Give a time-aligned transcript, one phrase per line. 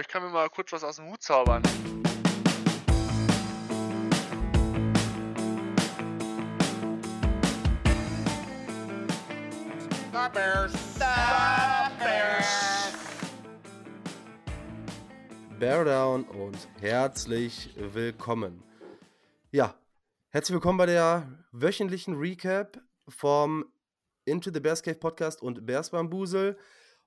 [0.00, 1.62] ich kann mir mal kurz was aus dem Hut zaubern.
[10.12, 10.72] The Bears.
[10.94, 11.04] The
[11.98, 12.94] Bears.
[15.58, 18.62] Bear Down und herzlich willkommen.
[19.50, 19.74] Ja,
[20.30, 23.66] herzlich willkommen bei der wöchentlichen Recap vom
[24.24, 26.56] Into the Bears Cave Podcast und Bears Bambusel.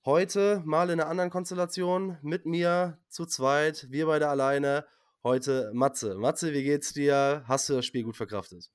[0.06, 4.86] Heute mal in einer anderen Konstellation mit mir zu zweit, wir beide alleine.
[5.24, 6.16] Heute Matze.
[6.16, 7.46] Matze, wie geht's dir?
[7.48, 8.70] Hast du das Spiel gut verkraftet?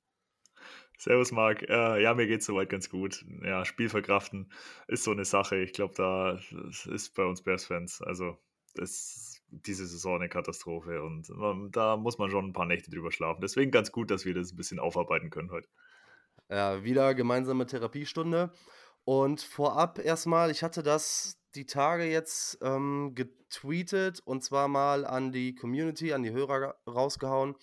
[0.96, 1.68] Servus, Marc.
[1.68, 3.26] Äh, ja, mir geht's soweit ganz gut.
[3.44, 4.50] Ja, Spiel verkraften
[4.86, 5.56] ist so eine Sache.
[5.56, 6.40] Ich glaube, da
[6.90, 8.38] ist bei uns Bears-Fans, also
[8.76, 13.12] ist diese Saison eine Katastrophe und man, da muss man schon ein paar Nächte drüber
[13.12, 13.42] schlafen.
[13.42, 15.68] Deswegen ganz gut, dass wir das ein bisschen aufarbeiten können heute.
[16.48, 18.50] Ja, wieder gemeinsame Therapiestunde.
[19.08, 25.32] Und vorab erstmal, ich hatte das die Tage jetzt ähm, getweetet und zwar mal an
[25.32, 27.54] die Community, an die Hörer rausgehauen,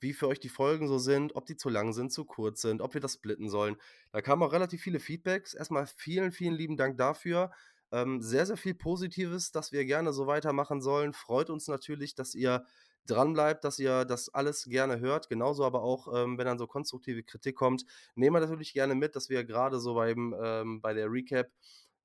[0.00, 2.82] wie für euch die Folgen so sind, ob die zu lang sind, zu kurz sind,
[2.82, 3.76] ob wir das splitten sollen.
[4.10, 5.54] Da kamen auch relativ viele Feedbacks.
[5.54, 7.52] Erstmal vielen, vielen lieben Dank dafür.
[7.92, 11.12] Ähm, sehr, sehr viel Positives, dass wir gerne so weitermachen sollen.
[11.12, 12.66] Freut uns natürlich, dass ihr
[13.06, 15.28] dran bleibt, dass ihr das alles gerne hört.
[15.28, 17.84] Genauso aber auch, ähm, wenn dann so konstruktive Kritik kommt,
[18.14, 21.48] nehmen wir natürlich gerne mit, dass wir gerade so beim, ähm, bei der Recap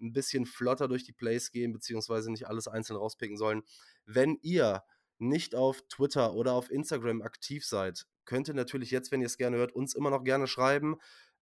[0.01, 3.63] ein bisschen flotter durch die Plays gehen, beziehungsweise nicht alles einzeln rauspicken sollen.
[4.05, 4.83] Wenn ihr
[5.17, 9.37] nicht auf Twitter oder auf Instagram aktiv seid, könnt ihr natürlich jetzt, wenn ihr es
[9.37, 10.97] gerne hört, uns immer noch gerne schreiben,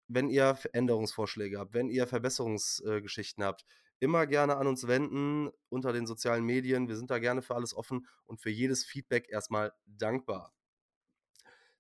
[0.08, 3.66] wenn ihr Änderungsvorschläge habt, wenn ihr Verbesserungsgeschichten äh, habt
[4.02, 6.90] immer gerne an uns wenden unter den sozialen Medien.
[6.90, 10.54] Wir sind da gerne für alles offen und für jedes Feedback erstmal dankbar.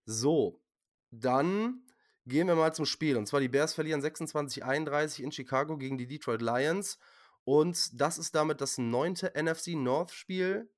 [0.05, 0.61] So,
[1.09, 1.83] dann
[2.27, 3.17] gehen wir mal zum Spiel.
[3.17, 6.99] Und zwar die Bears verlieren 26-31 in Chicago gegen die Detroit Lions.
[7.43, 10.69] Und das ist damit das neunte NFC North-Spiel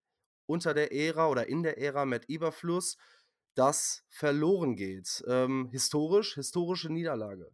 [0.45, 2.97] unter der Ära oder in der Ära mit Eberfluss,
[3.53, 5.23] das verloren geht.
[5.27, 7.51] Ähm, historisch, historische Niederlage.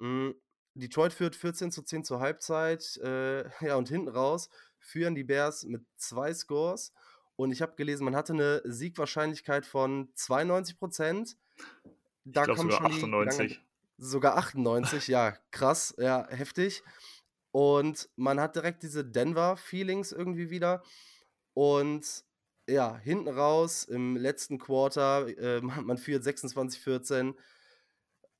[0.00, 0.34] Mhm.
[0.74, 2.96] Detroit führt 14 zu 10 zur Halbzeit.
[3.02, 6.92] Äh, ja, und hinten raus führen die Bears mit zwei Scores.
[7.36, 11.36] Und ich habe gelesen, man hatte eine Siegwahrscheinlichkeit von 92 Prozent.
[12.24, 13.38] Da ich sogar 98.
[13.38, 13.56] Lange,
[13.98, 16.82] sogar 98, ja, krass, ja, heftig.
[17.50, 20.82] Und man hat direkt diese Denver-Feelings irgendwie wieder.
[21.54, 22.24] Und
[22.68, 27.34] ja, hinten raus im letzten Quarter, äh, man führt 26-14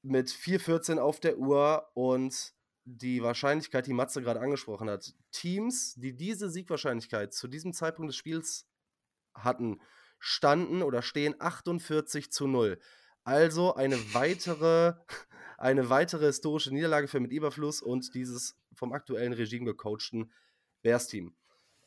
[0.03, 2.55] mit 4,14 auf der Uhr und
[2.85, 8.17] die Wahrscheinlichkeit, die Matze gerade angesprochen hat, Teams, die diese Siegwahrscheinlichkeit zu diesem Zeitpunkt des
[8.17, 8.67] Spiels
[9.35, 9.81] hatten,
[10.19, 12.79] standen oder stehen 48 zu 0.
[13.25, 14.95] Also eine weitere,
[15.59, 20.33] eine weitere historische Niederlage für mit Überfluss und dieses vom aktuellen Regime gecoachten
[20.83, 21.34] Bears-Team.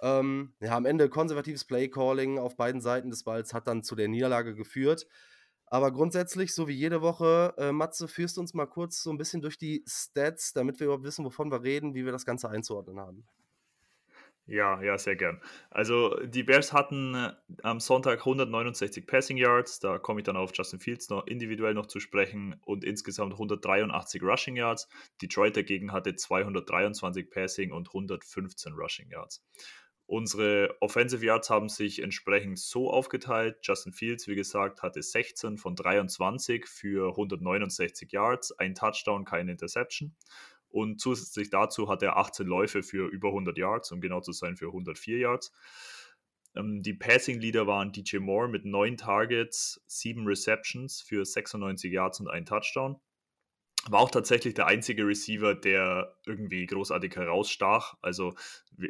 [0.01, 4.07] Ähm, ja, am Ende konservatives Play-Calling auf beiden Seiten des Balls hat dann zu der
[4.07, 5.07] Niederlage geführt.
[5.75, 9.17] Aber grundsätzlich, so wie jede Woche, äh, Matze, führst du uns mal kurz so ein
[9.17, 12.47] bisschen durch die Stats, damit wir überhaupt wissen, wovon wir reden, wie wir das Ganze
[12.47, 13.27] einzuordnen haben.
[14.47, 15.41] Ja, ja, sehr gern.
[15.71, 17.33] Also die Bears hatten äh,
[17.63, 21.87] am Sonntag 169 Passing Yards, da komme ich dann auf Justin Fields noch individuell noch
[21.87, 24.87] zu sprechen und insgesamt 183 Rushing Yards.
[25.21, 29.43] Detroit dagegen hatte 223 Passing und 115 Rushing Yards.
[30.07, 33.57] Unsere Offensive Yards haben sich entsprechend so aufgeteilt.
[33.63, 40.15] Justin Fields, wie gesagt, hatte 16 von 23 für 169 Yards, ein Touchdown, keine Interception.
[40.69, 44.57] Und zusätzlich dazu hat er 18 Läufe für über 100 Yards, um genau zu sein,
[44.57, 45.51] für 104 Yards.
[46.55, 52.19] Ähm, die Passing Leader waren DJ Moore mit 9 Targets, 7 Receptions für 96 Yards
[52.19, 52.99] und ein Touchdown
[53.89, 57.95] war auch tatsächlich der einzige Receiver, der irgendwie großartig herausstach.
[58.01, 58.33] Also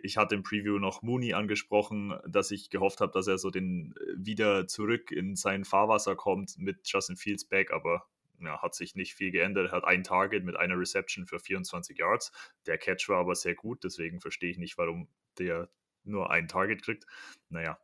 [0.04, 3.94] ich hatte im Preview noch Mooney angesprochen, dass ich gehofft habe, dass er so den
[3.98, 8.06] äh, wieder zurück in sein Fahrwasser kommt mit Justin Fields back, aber
[8.40, 9.72] ja, hat sich nicht viel geändert.
[9.72, 12.32] Er hat ein Target mit einer Reception für 24 Yards.
[12.66, 15.08] Der Catch war aber sehr gut, deswegen verstehe ich nicht, warum
[15.38, 15.70] der
[16.06, 17.06] nur ein Target kriegt.
[17.50, 17.78] Naja.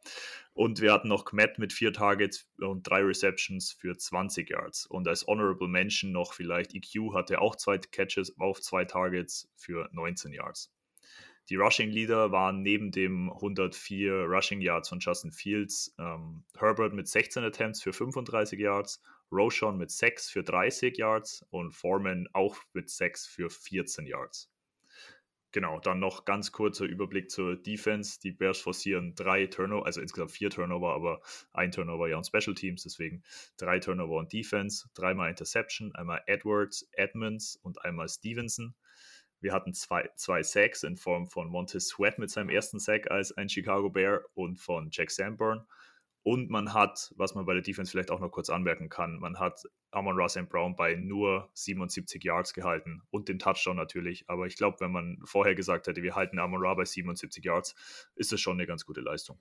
[0.54, 4.86] Und wir hatten noch Kmet mit vier Targets und drei Receptions für 20 Yards.
[4.86, 9.90] Und als Honorable Mention noch vielleicht EQ hatte auch zwei Catches auf zwei Targets für
[9.94, 10.72] 19 Yards.
[11.50, 17.08] Die Rushing Leader waren neben dem 104 Rushing Yards von Justin Fields ähm, Herbert mit
[17.08, 19.02] 16 Attempts für 35 Yards,
[19.32, 24.51] Roshan mit 6 für 30 Yards und Foreman auch mit 6 für 14 Yards.
[25.54, 28.20] Genau, dann noch ganz kurzer Überblick zur Defense.
[28.22, 31.22] Die Bears forcieren drei Turnover, also insgesamt vier Turnover, aber
[31.52, 33.22] ein Turnover ja on Special Teams, deswegen
[33.58, 38.76] drei Turnover on Defense, dreimal Interception, einmal Edwards, Edmonds und einmal Stevenson.
[39.42, 43.36] Wir hatten zwei, zwei Sacks in Form von Montez Sweat mit seinem ersten Sack als
[43.36, 45.66] ein Chicago Bear und von Jack Sanborn.
[46.24, 49.40] Und man hat, was man bei der Defense vielleicht auch noch kurz anmerken kann, man
[49.40, 54.26] hat Amon Ross Brown bei nur 77 Yards gehalten und den Touchdown natürlich.
[54.28, 57.76] Aber ich glaube, wenn man vorher gesagt hätte, wir halten Amon Ra bei 77 Yards,
[58.16, 59.40] ist das schon eine ganz gute Leistung.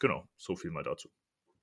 [0.00, 1.10] Genau, so viel mal dazu.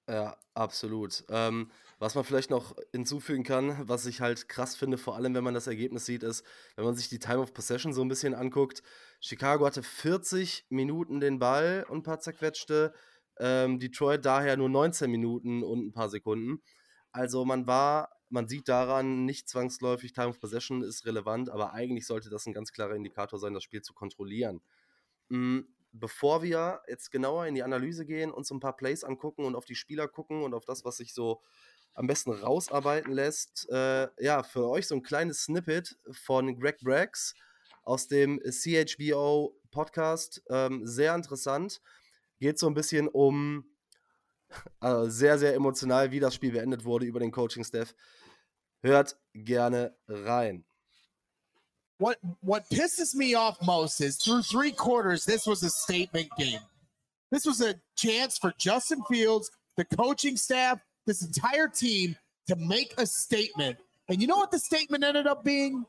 [0.10, 1.26] Ja, absolut.
[1.30, 1.70] Ähm,
[2.00, 5.54] was man vielleicht noch hinzufügen kann, was ich halt krass finde, vor allem wenn man
[5.54, 6.46] das Ergebnis sieht, ist,
[6.76, 8.84] wenn man sich die Time of Possession so ein bisschen anguckt.
[9.20, 12.94] Chicago hatte 40 Minuten den Ball und ein paar zerquetschte.
[13.40, 16.62] Ähm, Detroit daher nur 19 Minuten und ein paar Sekunden.
[17.12, 22.06] Also man war, man sieht daran, nicht zwangsläufig Time of Possession ist relevant, aber eigentlich
[22.06, 24.62] sollte das ein ganz klarer Indikator sein, das Spiel zu kontrollieren.
[25.30, 25.68] Mhm.
[25.94, 29.66] Bevor wir jetzt genauer in die Analyse gehen, uns ein paar Plays angucken und auf
[29.66, 31.42] die Spieler gucken und auf das, was sich so
[31.94, 37.34] am besten rausarbeiten lässt, äh, ja, für euch so ein kleines Snippet von Greg Braggs
[37.84, 40.44] aus dem CHBO Podcast.
[40.50, 41.82] Ähm, sehr interessant
[42.40, 43.66] geht so ein bisschen um
[44.80, 47.94] also sehr, sehr emotional, wie das Spiel beendet wurde über den Coaching-Staff.
[48.88, 50.64] Hört gerne rein.
[52.00, 56.60] What what pisses me off most is through three quarters, this was a statement game.
[57.32, 62.16] This was a chance for Justin Fields, the coaching staff, this entire team
[62.48, 63.78] to make a statement.
[64.10, 65.86] And you know what the statement ended up being?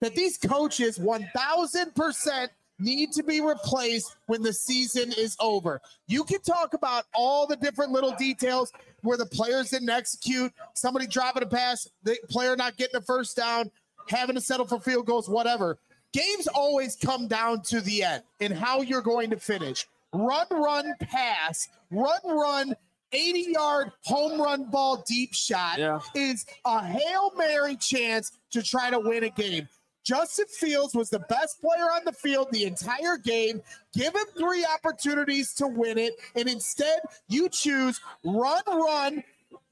[0.00, 2.48] That these coaches 1000%
[2.78, 5.80] need to be replaced when the season is over.
[6.06, 8.72] You can talk about all the different little details
[9.02, 13.36] where the players didn't execute, somebody dropping a pass, the player not getting a first
[13.36, 13.70] down,
[14.08, 15.78] having to settle for field goals, whatever.
[16.12, 19.86] Games always come down to the end and how you're going to finish.
[20.12, 22.74] Run, run, pass, run, run,
[23.12, 25.98] 80 yard home run ball deep shot yeah.
[26.14, 29.68] is a Hail Mary chance to try to win a game.
[30.08, 33.60] Justin Fields was the best player on the field the entire game.
[33.92, 36.14] Give him three opportunities to win it.
[36.34, 39.22] And instead, you choose run, run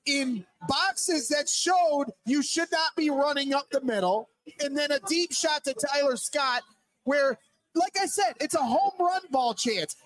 [0.04, 4.28] in boxes that showed you should not be running up the middle.
[4.60, 6.60] And then a deep shot to Tyler Scott,
[7.04, 7.38] where,
[7.74, 9.96] like I said, it's a home run ball chance.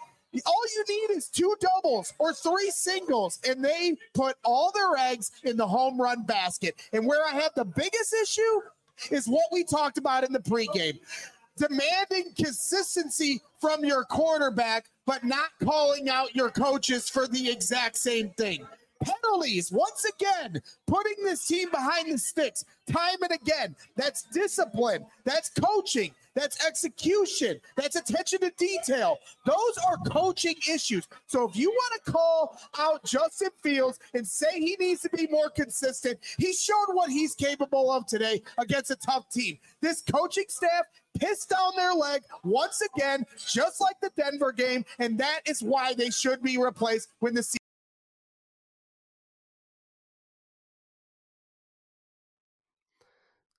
[0.46, 5.32] All you need is two doubles or three singles, and they put all their eggs
[5.42, 6.76] in the home run basket.
[6.92, 8.60] And where I have the biggest issue
[9.10, 10.98] is what we talked about in the pregame.
[11.56, 18.30] Demanding consistency from your quarterback, but not calling out your coaches for the exact same
[18.30, 18.66] thing.
[19.02, 23.74] Penalties, once again, putting this team behind the sticks time and again.
[23.96, 29.18] That's discipline, that's coaching, that's execution, that's attention to detail.
[29.46, 31.08] Those are coaching issues.
[31.26, 35.26] So if you want to call out Justin Fields and say he needs to be
[35.28, 39.58] more consistent, he showed what he's capable of today against a tough team.
[39.80, 40.84] This coaching staff
[41.18, 45.94] pissed down their leg once again, just like the Denver game, and that is why
[45.94, 47.59] they should be replaced when the season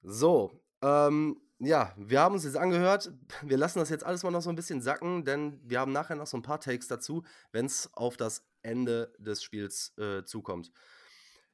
[0.02, 0.52] So,
[0.82, 3.12] ähm, ja, wir haben uns jetzt angehört.
[3.44, 6.16] Wir lassen das jetzt alles mal noch so ein bisschen sacken, denn wir haben nachher
[6.16, 10.72] noch so ein paar Takes dazu, wenn es auf das Ende des Spiels äh, zukommt.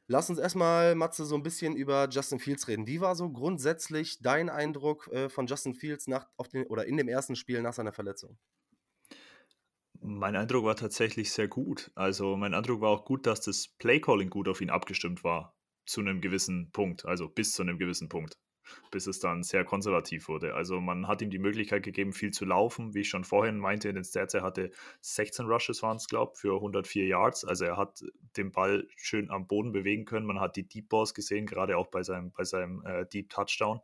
[0.10, 2.88] Lass uns erstmal, Matze, so ein bisschen über Justin Fields reden.
[2.88, 6.96] Wie war so grundsätzlich dein Eindruck äh, von Justin Fields nach, auf den, oder in
[6.96, 8.38] dem ersten Spiel nach seiner Verletzung?
[10.00, 11.92] Mein Eindruck war tatsächlich sehr gut.
[11.96, 16.00] Also mein Eindruck war auch gut, dass das Playcalling gut auf ihn abgestimmt war zu
[16.02, 18.38] einem gewissen Punkt, also bis zu einem gewissen Punkt,
[18.92, 20.54] bis es dann sehr konservativ wurde.
[20.54, 23.90] Also man hat ihm die Möglichkeit gegeben, viel zu laufen, wie ich schon vorhin meinte
[23.90, 24.72] in den Stats, er hatte
[25.02, 27.46] 16 Rushes waren es, glaube ich, für 104 Yards.
[27.46, 28.04] Also er hat
[28.36, 30.26] den Ball schön am Boden bewegen können.
[30.26, 33.80] Man hat die Deep Balls gesehen, gerade auch bei seinem, bei seinem äh, Deep Touchdown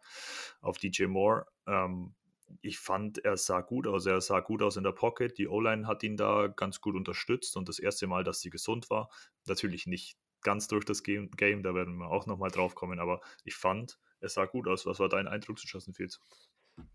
[0.62, 1.46] auf DJ Moore.
[1.68, 2.14] Ähm,
[2.62, 4.06] ich fand, er sah gut aus.
[4.06, 5.38] Er sah gut aus in der Pocket.
[5.38, 8.90] Die O-Line hat ihn da ganz gut unterstützt und das erste Mal, dass sie gesund
[8.90, 9.10] war.
[9.46, 13.22] Natürlich nicht ganz durch das Game, Game da werden wir auch nochmal drauf kommen, aber
[13.44, 14.86] ich fand, es sah gut aus.
[14.86, 16.20] Was war dein Eindruck zu Justin Fields?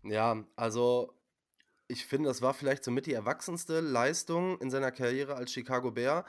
[0.03, 1.13] Ja, also
[1.87, 6.25] ich finde, das war vielleicht somit die erwachsenste Leistung in seiner Karriere als Chicago Bear.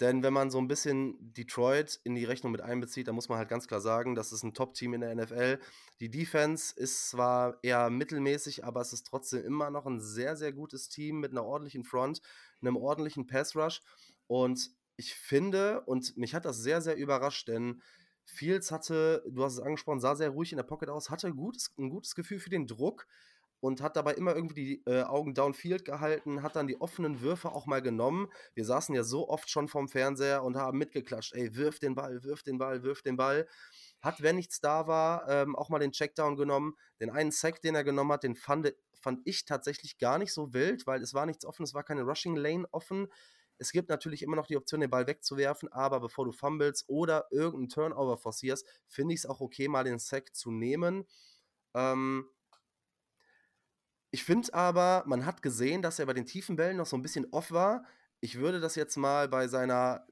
[0.00, 3.38] Denn wenn man so ein bisschen Detroit in die Rechnung mit einbezieht, dann muss man
[3.38, 5.58] halt ganz klar sagen, das ist ein Top-Team in der NFL.
[6.00, 10.52] Die Defense ist zwar eher mittelmäßig, aber es ist trotzdem immer noch ein sehr, sehr
[10.52, 12.20] gutes Team mit einer ordentlichen Front,
[12.60, 13.80] einem ordentlichen Pass-Rush.
[14.28, 17.82] Und ich finde, und mich hat das sehr, sehr überrascht, denn
[18.30, 21.72] Fields hatte, du hast es angesprochen, sah sehr ruhig in der Pocket aus, hatte gutes,
[21.78, 23.06] ein gutes Gefühl für den Druck
[23.60, 27.50] und hat dabei immer irgendwie die äh, Augen downfield gehalten, hat dann die offenen Würfe
[27.50, 28.28] auch mal genommen.
[28.54, 32.22] Wir saßen ja so oft schon vorm Fernseher und haben mitgeklatscht, ey, wirf den Ball,
[32.22, 33.48] wirf den Ball, wirf den Ball.
[34.00, 36.74] Hat, wenn nichts da war, ähm, auch mal den Checkdown genommen.
[37.00, 40.52] Den einen Sack, den er genommen hat, den fand fand ich tatsächlich gar nicht so
[40.52, 43.08] wild, weil es war nichts offen, es war keine Rushing Lane offen.
[43.58, 47.26] Es gibt natürlich immer noch die Option, den Ball wegzuwerfen, aber bevor du fumbles oder
[47.30, 51.06] irgendeinen Turnover forcierst, finde ich es auch okay, mal den Sack zu nehmen.
[51.74, 52.28] Ähm,
[54.10, 57.02] ich finde aber, man hat gesehen, dass er bei den tiefen Bällen noch so ein
[57.02, 57.84] bisschen off war.
[58.20, 60.06] Ich würde das jetzt mal bei seiner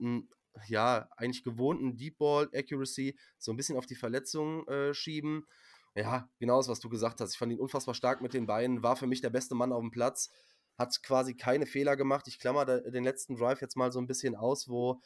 [0.66, 5.46] ja, eigentlich gewohnten Deep Ball Accuracy so ein bisschen auf die Verletzung äh, schieben.
[5.94, 7.32] Ja, genau das, was du gesagt hast.
[7.32, 9.80] Ich fand ihn unfassbar stark mit den Beinen, war für mich der beste Mann auf
[9.80, 10.30] dem Platz,
[10.78, 12.28] hat quasi keine Fehler gemacht.
[12.28, 15.00] Ich klammer den letzten Drive jetzt mal so ein bisschen aus, wo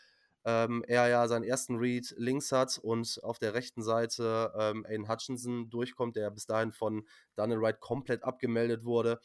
[0.45, 5.09] ähm, er ja seinen ersten Read links hat und auf der rechten Seite ähm, Aiden
[5.09, 9.21] Hutchinson durchkommt, der bis dahin von Daniel Wright komplett abgemeldet wurde.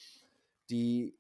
[0.70, 1.16] Die,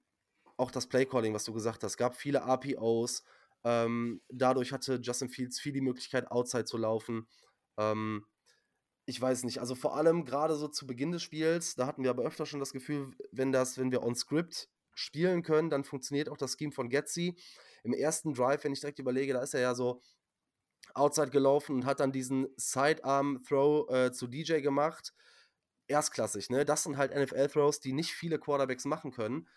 [0.57, 3.23] auch das Playcalling, was du gesagt hast, gab viele RPOs.
[3.63, 7.27] Ähm, dadurch hatte Justin Fields viel die Möglichkeit, outside zu laufen.
[7.77, 8.25] Ähm,
[9.05, 12.09] ich weiß nicht, also vor allem gerade so zu Beginn des Spiels, da hatten wir
[12.09, 16.29] aber öfter schon das Gefühl, wenn das, wenn wir on Script spielen können, dann funktioniert
[16.29, 17.35] auch das Scheme von Getzi
[17.83, 20.01] im ersten Drive, wenn ich direkt überlege, da ist er ja so
[20.93, 25.13] outside gelaufen und hat dann diesen Sidearm-Throw äh, zu DJ gemacht.
[25.87, 26.65] Erstklassig, ne?
[26.65, 29.47] Das sind halt NFL-Throws, die nicht viele Quarterbacks machen können.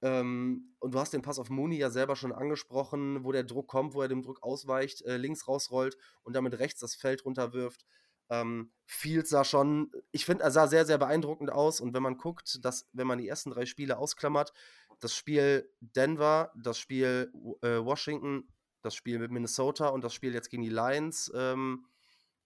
[0.00, 3.66] Ähm, und du hast den Pass auf Mooney ja selber schon angesprochen, wo der Druck
[3.66, 7.84] kommt, wo er dem Druck ausweicht, äh, links rausrollt und damit rechts das Feld runterwirft.
[8.30, 11.80] Ähm, Fields sah schon, ich finde, er sah sehr, sehr beeindruckend aus.
[11.80, 14.52] Und wenn man guckt, dass, wenn man die ersten drei Spiele ausklammert,
[15.00, 17.32] das Spiel Denver, das Spiel
[17.62, 18.48] äh, Washington,
[18.82, 21.86] das Spiel mit Minnesota und das Spiel jetzt gegen die Lions, ähm,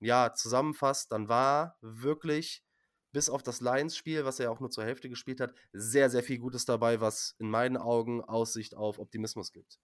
[0.01, 2.65] ja, zusammenfasst, dann war wirklich
[3.13, 6.39] bis auf das Lions-Spiel, was er auch nur zur Hälfte gespielt hat, sehr, sehr viel
[6.39, 9.79] Gutes dabei, was in meinen Augen Aussicht auf Optimismus gibt.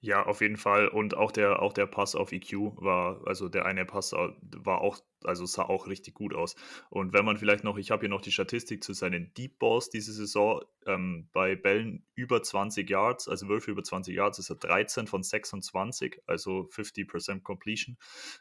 [0.00, 0.88] Ja, auf jeden Fall.
[0.88, 4.98] Und auch der, auch der Pass auf EQ war, also der eine Pass war auch,
[5.24, 6.54] also sah auch richtig gut aus.
[6.90, 9.90] Und wenn man vielleicht noch, ich habe hier noch die Statistik zu seinen Deep Balls
[9.90, 14.56] diese Saison, ähm, bei Bällen über 20 Yards, also Würfe über 20 Yards, ist er
[14.56, 17.96] 13 von 26, also 50% Completion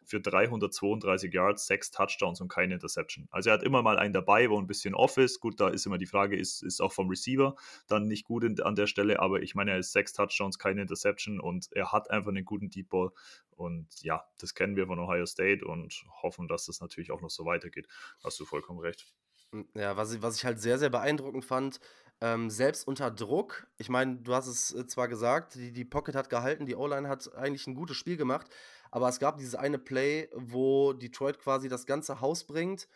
[0.06, 3.28] für 332 Yards, 6 Touchdowns und keine Interception.
[3.32, 5.40] Also er hat immer mal einen dabei, wo ein bisschen off ist.
[5.40, 7.56] Gut, da ist immer die Frage, ist, ist auch vom Receiver
[7.88, 10.82] dann nicht gut in, an der Stelle, aber ich meine, er ist 6 Touchdowns, keine
[10.82, 13.12] Interception und er hat einfach einen guten Deep Ball.
[13.58, 17.30] Und ja, das kennen wir von Ohio State und hoffen, dass das natürlich auch noch
[17.30, 17.88] so weitergeht.
[18.24, 19.06] Hast du vollkommen recht.
[19.52, 21.80] Hm, ja, was ich, was ich halt sehr, sehr beeindruckend fand,
[22.20, 26.16] ähm, selbst unter Druck, ich meine, du hast es äh, zwar gesagt, die, die Pocket
[26.16, 28.48] hat gehalten, die O-Line hat eigentlich ein gutes Spiel gemacht,
[28.92, 32.88] aber es gab dieses eine Play, wo Detroit quasi das ganze Haus bringt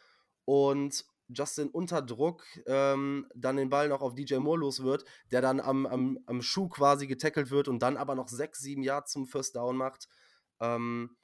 [0.46, 5.41] und Justin unter Druck ähm, dann den Ball noch auf DJ Moore los wird, der
[5.41, 9.12] dann am, am, am Schuh quasi getackelt wird und dann aber noch sechs, sieben Yards
[9.12, 10.08] zum First Down macht.
[10.62, 11.18] Ähm,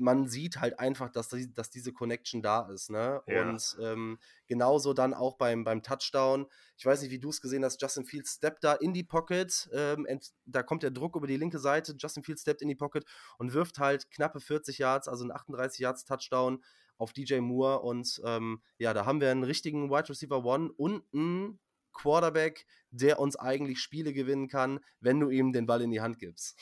[0.00, 2.90] man sieht halt einfach, dass, die, dass diese Connection da ist.
[2.90, 3.22] Ne?
[3.26, 3.42] Ja.
[3.42, 6.46] Und ähm, genauso dann auch beim, beim Touchdown.
[6.78, 7.80] Ich weiß nicht, wie du es gesehen hast.
[7.82, 9.68] Justin Fields steppt da in die Pocket.
[9.72, 10.06] Ähm,
[10.46, 11.94] da kommt der Druck über die linke Seite.
[11.98, 13.04] Justin Fields steppt in die Pocket
[13.38, 16.64] und wirft halt knappe 40 Yards, also ein 38 Yards Touchdown
[16.96, 17.80] auf DJ Moore.
[17.80, 21.58] Und ähm, ja, da haben wir einen richtigen Wide Receiver One und einen
[21.92, 26.18] Quarterback, der uns eigentlich Spiele gewinnen kann, wenn du ihm den Ball in die Hand
[26.18, 26.58] gibst.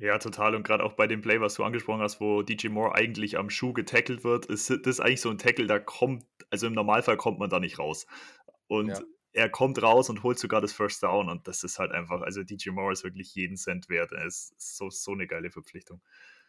[0.00, 0.54] Ja, total.
[0.54, 3.50] Und gerade auch bei dem Play, was du angesprochen hast, wo DJ Moore eigentlich am
[3.50, 7.38] Schuh getackelt wird, ist das eigentlich so ein Tackle, da kommt, also im Normalfall kommt
[7.38, 8.06] man da nicht raus.
[8.66, 9.00] Und ja.
[9.34, 12.42] er kommt raus und holt sogar das First Down und das ist halt einfach, also
[12.42, 14.12] DJ Moore ist wirklich jeden Cent wert.
[14.12, 16.00] Er ist so, so eine geile Verpflichtung.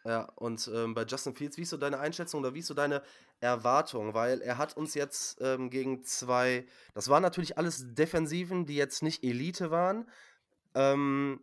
[0.04, 2.74] Ja, und ähm, bei Justin Fields, wie ist so deine Einschätzung oder wie ist so
[2.74, 3.02] deine
[3.40, 4.14] Erwartung?
[4.14, 9.02] Weil er hat uns jetzt ähm, gegen zwei, das waren natürlich alles Defensiven, die jetzt
[9.02, 10.08] nicht Elite waren.
[10.74, 11.40] Ähm,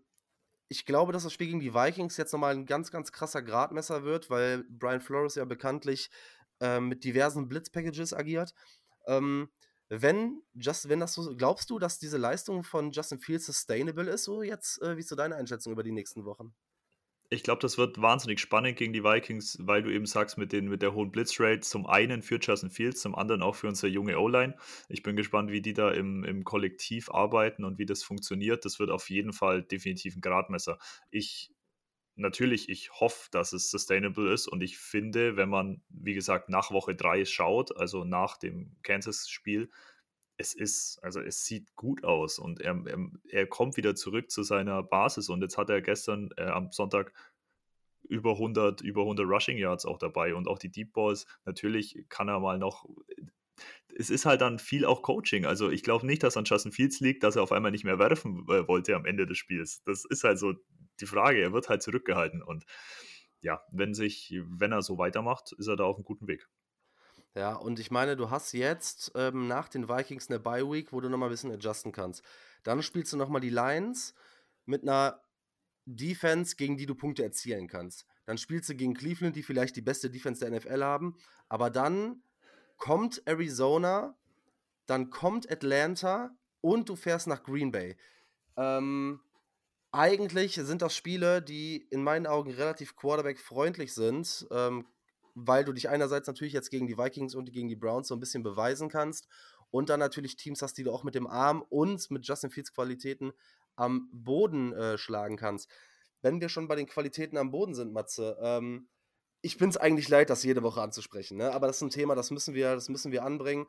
[0.70, 4.04] ich glaube, dass das Spiel gegen die Vikings jetzt nochmal ein ganz, ganz krasser Gradmesser
[4.04, 6.10] wird, weil Brian Flores ja bekanntlich
[6.62, 8.54] äh, mit diversen Blitz-Packages agiert.
[9.08, 9.50] Ähm,
[9.90, 14.26] wenn, just, wenn das so, glaubst du, dass diese Leistung von Justin Fields sustainable ist,
[14.26, 16.54] so jetzt, äh, wie ist so deine Einschätzung über die nächsten Wochen?
[17.32, 20.68] Ich glaube, das wird wahnsinnig spannend gegen die Vikings, weil du eben sagst, mit, den,
[20.68, 24.20] mit der hohen Blitzrate, zum einen für Justin Fields, zum anderen auch für unsere junge
[24.20, 24.56] O-Line.
[24.88, 28.66] Ich bin gespannt, wie die da im, im Kollektiv arbeiten und wie das funktioniert.
[28.66, 30.80] Das wird auf jeden Fall definitiv ein Gradmesser.
[31.12, 31.52] Ich
[32.16, 36.72] natürlich, ich hoffe, dass es sustainable ist und ich finde, wenn man, wie gesagt, nach
[36.72, 39.70] Woche 3 schaut, also nach dem Kansas-Spiel,
[40.40, 44.42] es ist, also es sieht gut aus und er, er, er, kommt wieder zurück zu
[44.42, 47.12] seiner Basis und jetzt hat er gestern äh, am Sonntag
[48.08, 51.28] über 100, über 100 Rushing Yards auch dabei und auch die Deep Balls.
[51.44, 52.88] Natürlich kann er mal noch,
[53.94, 55.46] es ist halt dann viel auch Coaching.
[55.46, 58.00] Also ich glaube nicht, dass an Justin Fields liegt, dass er auf einmal nicht mehr
[58.00, 59.84] werfen äh, wollte am Ende des Spiels.
[59.84, 60.54] Das ist halt so
[61.02, 61.42] die Frage.
[61.42, 62.64] Er wird halt zurückgehalten und
[63.42, 66.48] ja, wenn sich, wenn er so weitermacht, ist er da auf einem guten Weg.
[67.36, 71.00] Ja, und ich meine, du hast jetzt ähm, nach den Vikings eine Bye Week, wo
[71.00, 72.24] du nochmal ein bisschen adjusten kannst.
[72.64, 74.14] Dann spielst du nochmal die Lions
[74.66, 75.22] mit einer
[75.86, 78.06] Defense, gegen die du Punkte erzielen kannst.
[78.26, 81.18] Dann spielst du gegen Cleveland, die vielleicht die beste Defense der NFL haben.
[81.48, 82.24] Aber dann
[82.78, 84.16] kommt Arizona,
[84.86, 86.32] dann kommt Atlanta
[86.62, 87.98] und du fährst nach Green Bay.
[88.58, 89.22] Ähm,
[89.92, 94.86] eigentlich sind das Spiele, die in meinen Augen relativ Quarterback-freundlich sind, ähm,
[95.48, 98.20] weil du dich einerseits natürlich jetzt gegen die Vikings und gegen die Browns so ein
[98.20, 99.28] bisschen beweisen kannst
[99.72, 102.74] und dann natürlich Teams hast, die du auch mit dem Arm und mit Justin Fields
[102.74, 103.32] Qualitäten
[103.76, 105.70] am Boden äh, schlagen kannst.
[106.22, 108.90] Wenn wir schon bei den Qualitäten am Boden sind, Matze, ähm,
[109.42, 111.54] ich bin es eigentlich leid, das jede Woche anzusprechen, ne?
[111.54, 113.68] aber das ist ein Thema, das müssen wir, das müssen wir anbringen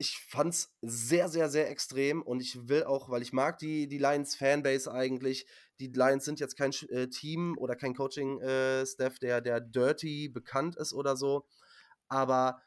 [0.00, 3.86] ich fand es sehr, sehr, sehr extrem und ich will auch, weil ich mag die,
[3.86, 5.46] die Lions Fanbase eigentlich.
[5.78, 10.76] Die Lions sind jetzt kein äh, Team oder kein Coaching-Staff, äh, der, der dirty bekannt
[10.76, 11.46] ist oder so.
[12.08, 12.62] Aber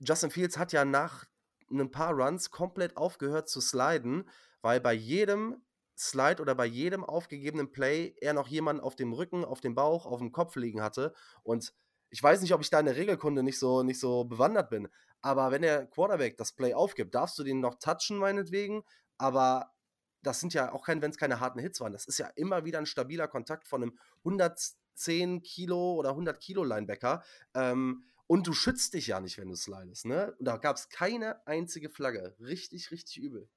[0.00, 1.24] Justin Fields hat ja nach
[1.70, 4.28] ein paar Runs komplett aufgehört zu sliden,
[4.60, 5.64] weil bei jedem
[5.96, 10.04] Slide oder bei jedem aufgegebenen Play er noch jemanden auf dem Rücken, auf dem Bauch,
[10.04, 11.14] auf dem Kopf liegen hatte.
[11.44, 11.72] Und
[12.12, 14.88] ich weiß nicht, ob ich da in der Regelkunde nicht so, nicht so bewandert bin,
[15.22, 18.82] aber wenn der Quarterback das Play aufgibt, darfst du den noch touchen, meinetwegen,
[19.16, 19.72] aber
[20.20, 22.66] das sind ja auch keine, wenn es keine harten Hits waren, das ist ja immer
[22.66, 27.24] wieder ein stabiler Kontakt von einem 110 Kilo oder 100 Kilo Linebacker.
[27.54, 30.36] Ähm, und du schützt dich ja nicht, wenn du slidest, ne?
[30.38, 32.36] Da gab es keine einzige Flagge.
[32.40, 33.48] Richtig, richtig übel.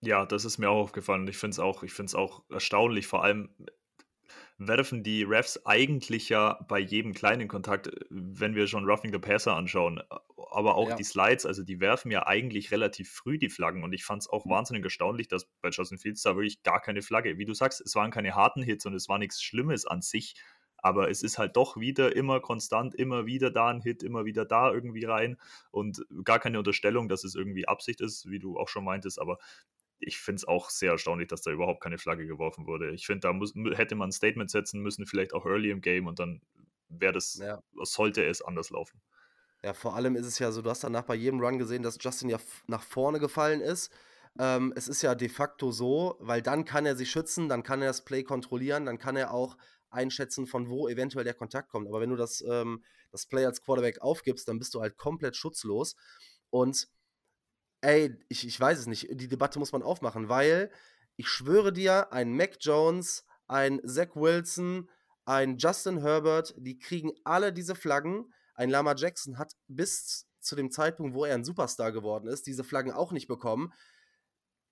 [0.00, 1.26] Ja, das ist mir auch aufgefallen.
[1.26, 1.82] Ich finde es auch,
[2.14, 3.54] auch erstaunlich, vor allem
[4.58, 9.18] werfen die Refs eigentlich ja bei jedem kleinen Kontakt, äh, wenn wir schon Roughing the
[9.18, 10.02] Passer anschauen, äh,
[10.50, 10.96] aber auch ja.
[10.96, 13.84] die Slides, also die werfen ja eigentlich relativ früh die Flaggen.
[13.84, 14.50] Und ich fand es auch mhm.
[14.50, 17.94] wahnsinnig erstaunlich, dass bei Justin Fields da wirklich gar keine Flagge, wie du sagst, es
[17.94, 20.34] waren keine harten Hits und es war nichts Schlimmes an sich,
[20.80, 24.44] aber es ist halt doch wieder immer konstant, immer wieder da ein Hit, immer wieder
[24.44, 25.36] da irgendwie rein.
[25.70, 29.38] Und gar keine Unterstellung, dass es irgendwie Absicht ist, wie du auch schon meintest, aber
[30.00, 32.90] ich finde es auch sehr erstaunlich, dass da überhaupt keine Flagge geworfen wurde.
[32.92, 36.06] Ich finde, da muss, hätte man ein Statement setzen müssen, vielleicht auch early im Game
[36.06, 36.40] und dann
[36.88, 37.62] wäre das, ja.
[37.82, 39.00] sollte es anders laufen.
[39.62, 41.98] Ja, vor allem ist es ja so, du hast danach bei jedem Run gesehen, dass
[42.00, 43.90] Justin ja nach vorne gefallen ist.
[44.38, 47.82] Ähm, es ist ja de facto so, weil dann kann er sich schützen, dann kann
[47.82, 49.56] er das Play kontrollieren, dann kann er auch
[49.90, 51.88] einschätzen, von wo eventuell der Kontakt kommt.
[51.88, 55.34] Aber wenn du das, ähm, das Play als Quarterback aufgibst, dann bist du halt komplett
[55.34, 55.96] schutzlos.
[56.50, 56.88] Und
[57.80, 59.08] Ey, ich, ich weiß es nicht.
[59.10, 60.70] Die Debatte muss man aufmachen, weil
[61.16, 64.88] ich schwöre dir, ein Mac Jones, ein Zach Wilson,
[65.24, 68.32] ein Justin Herbert, die kriegen alle diese Flaggen.
[68.54, 72.64] Ein Lama Jackson hat bis zu dem Zeitpunkt, wo er ein Superstar geworden ist, diese
[72.64, 73.72] Flaggen auch nicht bekommen.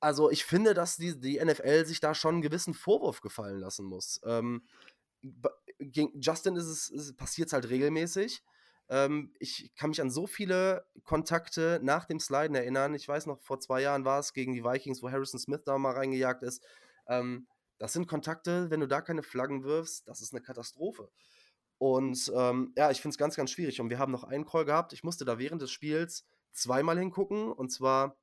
[0.01, 3.85] Also ich finde, dass die, die NFL sich da schon einen gewissen Vorwurf gefallen lassen
[3.85, 4.21] muss.
[4.25, 4.63] Ähm,
[5.79, 8.43] gegen Justin ist es, passiert es halt regelmäßig.
[8.89, 12.95] Ähm, ich kann mich an so viele Kontakte nach dem Sliden erinnern.
[12.95, 15.77] Ich weiß noch, vor zwei Jahren war es gegen die Vikings, wo Harrison Smith da
[15.79, 16.63] mal reingejagt ist.
[17.09, 17.47] Ähm,
[17.79, 21.11] das sind Kontakte, wenn du da keine Flaggen wirfst, das ist eine Katastrophe.
[21.79, 23.81] Und ähm, ja, ich finde es ganz, ganz schwierig.
[23.81, 24.93] Und wir haben noch einen Call gehabt.
[24.93, 27.53] Ich musste da während des Spiels zweimal hingucken.
[27.53, 28.17] Und zwar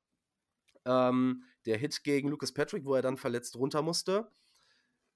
[0.85, 4.27] ähm, der Hit gegen Lucas Patrick, wo er dann verletzt runter musste.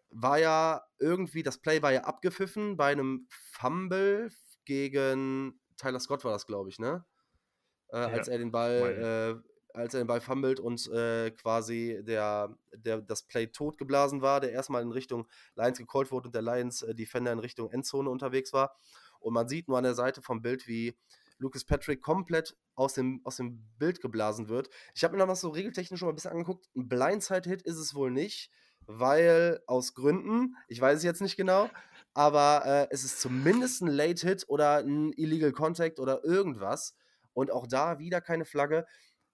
[0.10, 4.30] War ja irgendwie, das Play war ja abgepfiffen bei einem Fumble
[4.68, 7.06] gegen Tyler Scott war das, glaube ich, ne?
[7.90, 9.42] Äh, ja, als er den Ball,
[9.74, 14.42] äh, als er den Ball fummelt und äh, quasi der, der, das Play totgeblasen war,
[14.42, 18.10] der erstmal in Richtung Lions gecallt wurde und der Lions äh, Defender in Richtung Endzone
[18.10, 18.76] unterwegs war.
[19.20, 20.98] Und man sieht nur an der Seite vom Bild, wie
[21.38, 24.70] Lucas Patrick komplett aus dem, aus dem Bild geblasen wird.
[24.94, 26.68] Ich habe mir noch so regeltechnisch schon mal ein bisschen angeguckt.
[26.76, 28.52] Ein Blindside-Hit ist es wohl nicht,
[28.86, 31.70] weil aus Gründen, ich weiß es jetzt nicht genau,
[32.18, 36.96] aber äh, es ist zumindest ein Late Hit oder ein Illegal Contact oder irgendwas.
[37.34, 38.88] Und auch da wieder keine Flagge.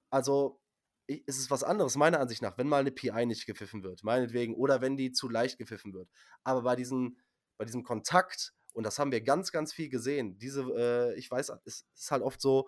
[0.10, 0.60] Also
[1.08, 4.54] ist es was anderes, meiner Ansicht nach, wenn mal eine PI nicht gepfiffen wird, meinetwegen,
[4.54, 6.10] oder wenn die zu leicht gepfiffen wird.
[6.44, 7.18] Aber bei, diesen,
[7.58, 11.54] bei diesem Kontakt, und das haben wir ganz, ganz viel gesehen, diese, äh, ich weiß,
[11.64, 12.68] es ist halt oft so,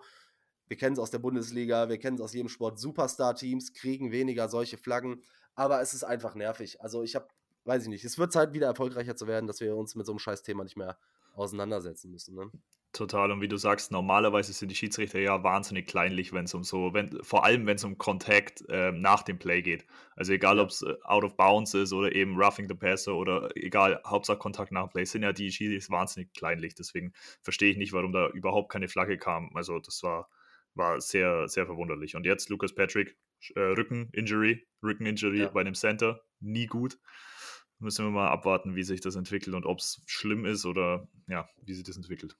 [0.66, 4.48] wir kennen es aus der Bundesliga, wir kennen es aus jedem Sport, Superstar-Teams kriegen weniger
[4.48, 5.22] solche Flaggen,
[5.54, 6.80] aber es ist einfach nervig.
[6.80, 7.28] Also ich habe
[7.66, 8.04] weiß ich nicht.
[8.04, 10.64] Es wird Zeit, wieder erfolgreicher zu werden, dass wir uns mit so einem scheiß Thema
[10.64, 10.98] nicht mehr
[11.34, 12.34] auseinandersetzen müssen.
[12.34, 12.50] Ne?
[12.92, 13.30] Total.
[13.30, 16.94] Und wie du sagst, normalerweise sind die Schiedsrichter ja wahnsinnig kleinlich, wenn es um so,
[16.94, 19.84] wenn, vor allem wenn es um Kontakt äh, nach dem Play geht.
[20.14, 20.62] Also egal, ja.
[20.62, 24.38] ob es äh, out of bounds ist oder eben roughing the passer oder egal, Hauptsache
[24.38, 26.74] Kontakt nach dem Play, sind ja die Schiedsrichter wahnsinnig kleinlich.
[26.74, 29.50] Deswegen verstehe ich nicht, warum da überhaupt keine Flagge kam.
[29.54, 30.30] Also das war,
[30.74, 32.16] war sehr, sehr verwunderlich.
[32.16, 33.18] Und jetzt Lucas Patrick,
[33.56, 35.48] äh, Rücken-Injury, Rücken-Injury ja.
[35.48, 36.98] bei dem Center, nie gut
[37.78, 41.48] müssen wir mal abwarten, wie sich das entwickelt und ob es schlimm ist oder ja,
[41.62, 42.36] wie sich das entwickelt.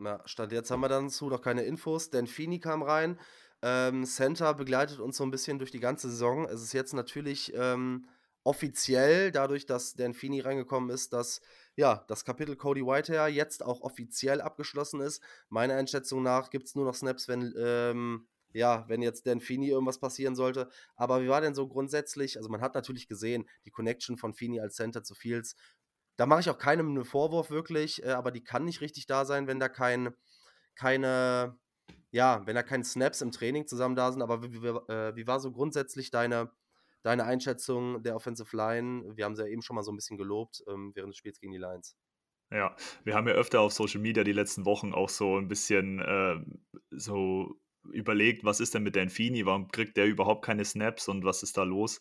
[0.00, 2.10] Ja, Stand jetzt haben wir dazu noch keine Infos.
[2.10, 3.18] denn Fini kam rein.
[3.62, 6.44] Ähm, Center begleitet uns so ein bisschen durch die ganze Saison.
[6.44, 8.08] Es ist jetzt natürlich ähm,
[8.44, 11.40] offiziell, dadurch, dass Dan Fini reingekommen ist, dass
[11.74, 15.22] ja, das Kapitel Cody Whitehair jetzt auch offiziell abgeschlossen ist.
[15.48, 19.68] Meiner Einschätzung nach gibt es nur noch Snaps, wenn, ähm, ja, wenn jetzt Dan Fini
[19.68, 20.68] irgendwas passieren sollte.
[20.96, 22.36] Aber wie war denn so grundsätzlich?
[22.36, 25.56] Also, man hat natürlich gesehen, die Connection von Fini als Center zu Fields.
[26.16, 29.24] Da mache ich auch keinem einen Vorwurf wirklich, äh, aber die kann nicht richtig da
[29.24, 30.14] sein, wenn da kein,
[30.74, 31.56] keine,
[32.10, 34.22] ja, wenn da keine Snaps im Training zusammen da sind.
[34.22, 36.50] Aber wie, wie, äh, wie war so grundsätzlich deine,
[37.02, 39.16] deine Einschätzung der Offensive Line?
[39.16, 41.38] Wir haben sie ja eben schon mal so ein bisschen gelobt ähm, während des Spiels
[41.38, 41.96] gegen die Lions.
[42.50, 46.00] Ja, wir haben ja öfter auf Social Media die letzten Wochen auch so ein bisschen
[46.00, 46.36] äh,
[46.90, 47.60] so
[47.92, 49.46] überlegt, was ist denn mit Dan Fini?
[49.46, 51.98] Warum kriegt der überhaupt keine Snaps und was ist da los?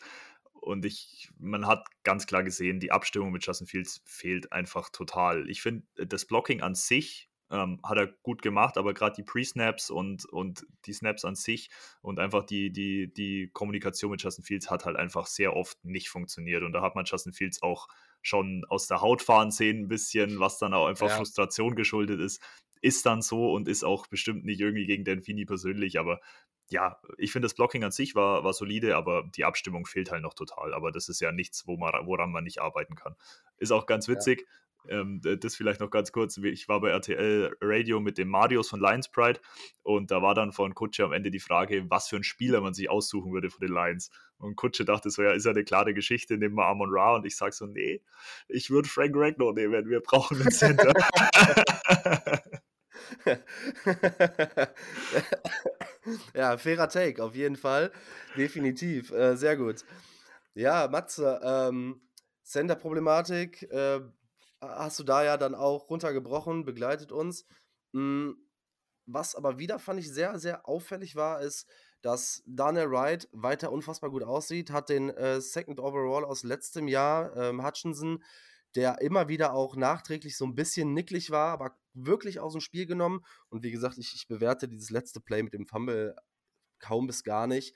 [0.53, 5.49] Und ich, man hat ganz klar gesehen, die Abstimmung mit Justin Fields fehlt einfach total.
[5.49, 9.89] Ich finde, das Blocking an sich ähm, hat er gut gemacht, aber gerade die Pre-Snaps
[9.89, 11.69] und, und die Snaps an sich
[12.01, 16.09] und einfach die, die, die Kommunikation mit Justin Fields hat halt einfach sehr oft nicht
[16.09, 16.63] funktioniert.
[16.63, 17.87] Und da hat man Justin Fields auch
[18.21, 21.15] schon aus der Haut fahren sehen, ein bisschen, was dann auch einfach ja.
[21.15, 22.41] Frustration geschuldet ist.
[22.81, 26.19] Ist dann so und ist auch bestimmt nicht irgendwie gegen Denfini persönlich, aber
[26.69, 30.21] ja, ich finde das Blocking an sich war, war solide, aber die Abstimmung fehlt halt
[30.21, 30.73] noch total.
[30.73, 33.15] Aber das ist ja nichts, wo man, woran man nicht arbeiten kann.
[33.57, 34.41] Ist auch ganz witzig.
[34.41, 34.47] Ja.
[34.89, 36.37] Ähm, das vielleicht noch ganz kurz.
[36.37, 39.39] Ich war bei RTL Radio mit dem Marius von Lions Pride
[39.83, 42.73] und da war dann von Kutsche am Ende die Frage, was für einen Spieler man
[42.73, 44.11] sich aussuchen würde von den Lions.
[44.37, 47.15] Und Kutsche dachte so, ja, ist ja eine klare Geschichte, nehmen wir Amon Ra.
[47.15, 48.01] Und ich sage so, nee,
[48.47, 50.93] ich würde Frank Ragnar nehmen, wir brauchen einen Center.
[56.33, 57.91] ja, fairer Take, auf jeden Fall.
[58.35, 59.11] Definitiv.
[59.11, 59.83] Äh, sehr gut.
[60.53, 62.01] Ja, Matze, ähm,
[62.43, 64.01] Center-Problematik, äh,
[64.61, 67.45] hast du da ja dann auch runtergebrochen, begleitet uns.
[67.93, 68.37] Hm,
[69.05, 71.67] was aber wieder fand ich sehr, sehr auffällig war, ist,
[72.01, 77.35] dass Daniel Wright weiter unfassbar gut aussieht, hat den äh, Second Overall aus letztem Jahr,
[77.35, 78.23] ähm, Hutchinson,
[78.77, 82.85] der immer wieder auch nachträglich so ein bisschen nicklig war, aber wirklich aus dem Spiel
[82.85, 83.25] genommen.
[83.49, 86.15] Und wie gesagt, ich, ich bewerte dieses letzte Play mit dem Fumble
[86.77, 87.75] kaum bis gar nicht,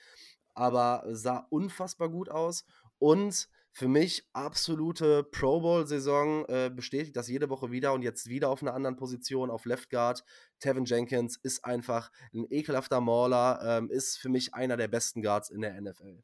[0.53, 2.65] aber sah unfassbar gut aus.
[2.99, 8.49] Und für mich absolute Pro Bowl-Saison, äh, bestätigt das jede Woche wieder und jetzt wieder
[8.49, 10.23] auf einer anderen Position, auf Left Guard.
[10.59, 15.49] Tevin Jenkins ist einfach ein ekelhafter Mauler, ähm, ist für mich einer der besten Guards
[15.49, 16.21] in der NFL.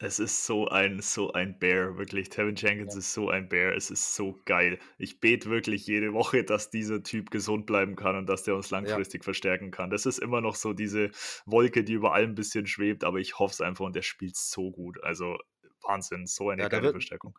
[0.00, 2.28] Es ist so ein, so ein Bear, wirklich.
[2.28, 3.00] Tevin Jenkins ja.
[3.00, 3.74] ist so ein Bear.
[3.74, 4.78] Es ist so geil.
[4.96, 8.70] Ich bete wirklich jede Woche, dass dieser Typ gesund bleiben kann und dass der uns
[8.70, 9.24] langfristig ja.
[9.24, 9.90] verstärken kann.
[9.90, 11.10] Das ist immer noch so diese
[11.46, 14.36] Wolke, die über allem ein bisschen schwebt, aber ich hoffe es einfach und der spielt
[14.36, 15.02] so gut.
[15.02, 15.36] Also
[15.82, 17.36] Wahnsinn, so eine ja, geile wird, Verstärkung.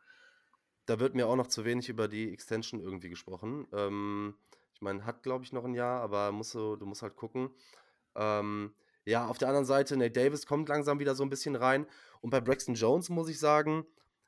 [0.86, 3.68] Da wird mir auch noch zu wenig über die Extension irgendwie gesprochen.
[3.72, 4.36] Ähm,
[4.74, 7.52] ich meine, hat glaube ich noch ein Jahr, aber musst du, du musst halt gucken.
[8.16, 8.74] Ähm,
[9.10, 11.88] ja, auf der anderen Seite, Nate Davis kommt langsam wieder so ein bisschen rein.
[12.22, 13.86] Und bei Braxton Jones muss ich sagen,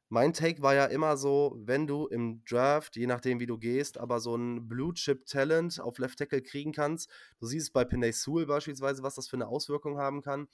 [0.09, 3.97] mein Take war ja immer so, wenn du im Draft, je nachdem wie du gehst,
[3.97, 7.09] aber so ein Blue Chip Talent auf Left Tackle kriegen kannst.
[7.39, 10.47] Du siehst bei Penay Sewell beispielsweise, was das für eine Auswirkung haben kann.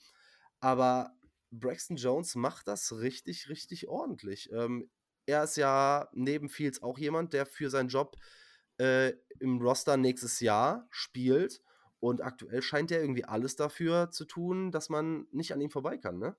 [0.60, 1.10] Aber
[1.50, 4.50] Braxton Jones macht das richtig, richtig ordentlich.
[4.52, 4.90] Ähm,
[5.26, 8.16] er ist ja neben Fields auch jemand, der für seinen Job
[8.78, 11.62] äh, im Roster nächstes Jahr spielt.
[12.00, 15.98] Und aktuell scheint er irgendwie alles dafür zu tun, dass man nicht an ihm vorbei
[15.98, 16.36] kann, ne?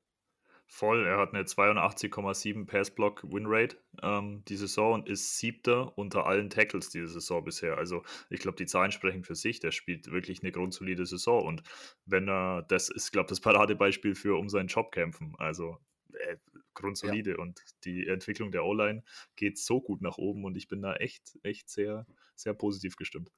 [0.71, 6.89] Voll, er hat eine 82,7 Pass-Block-Win-Rate ähm, die Saison und ist siebter unter allen Tackles
[6.89, 7.79] diese Saison bisher.
[7.79, 9.59] Also ich glaube, die Zahlen sprechen für sich.
[9.59, 11.63] Der spielt wirklich eine grundsolide Saison und
[12.05, 15.33] wenn er, das ist, glaube ich, das Paradebeispiel für um seinen Job kämpfen.
[15.39, 15.79] Also
[16.13, 16.37] äh,
[16.75, 17.37] grundsolide ja.
[17.39, 19.03] und die Entwicklung der O-Line
[19.35, 23.31] geht so gut nach oben und ich bin da echt, echt sehr, sehr positiv gestimmt.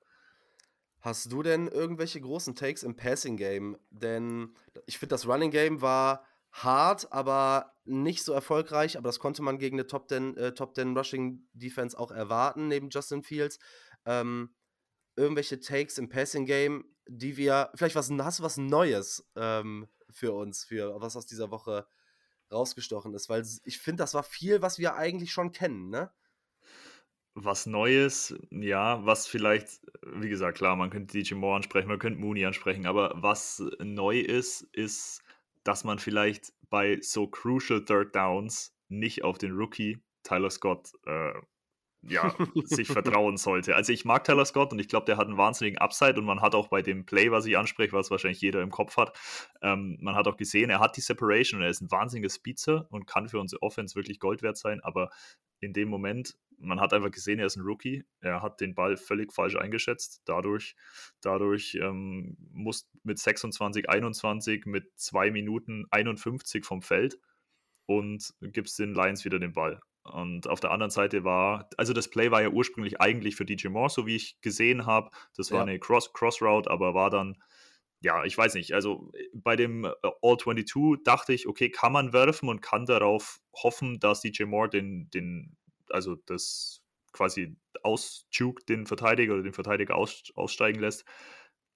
[1.01, 3.77] Hast du denn irgendwelche großen Takes im Passing Game?
[3.89, 8.97] Denn ich finde, das Running Game war hart, aber nicht so erfolgreich.
[8.97, 12.67] Aber das konnte man gegen eine Top 10, äh, Top 10 Rushing Defense auch erwarten,
[12.67, 13.57] neben Justin Fields.
[14.05, 14.53] Ähm,
[15.15, 20.33] irgendwelche Takes im Passing Game, die wir, vielleicht was, hast du was Neues ähm, für
[20.33, 21.87] uns, für was aus dieser Woche
[22.51, 23.27] rausgestochen ist?
[23.27, 26.11] Weil ich finde, das war viel, was wir eigentlich schon kennen, ne?
[27.34, 32.20] Was Neues, ja, was vielleicht, wie gesagt, klar, man könnte DJ Moore ansprechen, man könnte
[32.20, 35.24] Mooney ansprechen, aber was neu ist, ist
[35.63, 41.34] dass man vielleicht bei so crucial Third Downs nicht auf den Rookie Tyler Scott äh,
[42.04, 43.76] ja, sich vertrauen sollte.
[43.76, 46.41] Also ich mag Tyler Scott und ich glaube, der hat einen wahnsinnigen Upside und man
[46.41, 49.17] hat auch bei dem Play, was ich anspreche, was wahrscheinlich jeder im Kopf hat,
[49.62, 52.88] ähm, man hat auch gesehen, er hat die Separation und er ist ein wahnsinniger Speedster
[52.89, 55.12] und kann für unsere Offense wirklich Gold wert sein, aber
[55.62, 58.04] in dem Moment man hat einfach gesehen, er ist ein Rookie.
[58.19, 60.21] Er hat den Ball völlig falsch eingeschätzt.
[60.26, 60.76] Dadurch,
[61.21, 67.19] dadurch ähm, muss mit 26, 21, mit 2 Minuten 51 vom Feld
[67.86, 69.80] und gibt es den Lions wieder den Ball.
[70.04, 73.67] Und auf der anderen Seite war, also das Play war ja ursprünglich eigentlich für DJ
[73.67, 75.12] Moore, so wie ich gesehen habe.
[75.36, 75.63] Das war ja.
[75.63, 77.38] eine Cross, Cross Route, aber war dann,
[78.01, 78.73] ja, ich weiß nicht.
[78.73, 83.39] Also bei dem äh, All 22 dachte ich, okay, kann man werfen und kann darauf
[83.55, 85.55] hoffen, dass DJ Moore den, den,
[85.89, 86.81] also das
[87.13, 91.05] quasi ausjukt, den Verteidiger oder den Verteidiger aus, aussteigen lässt.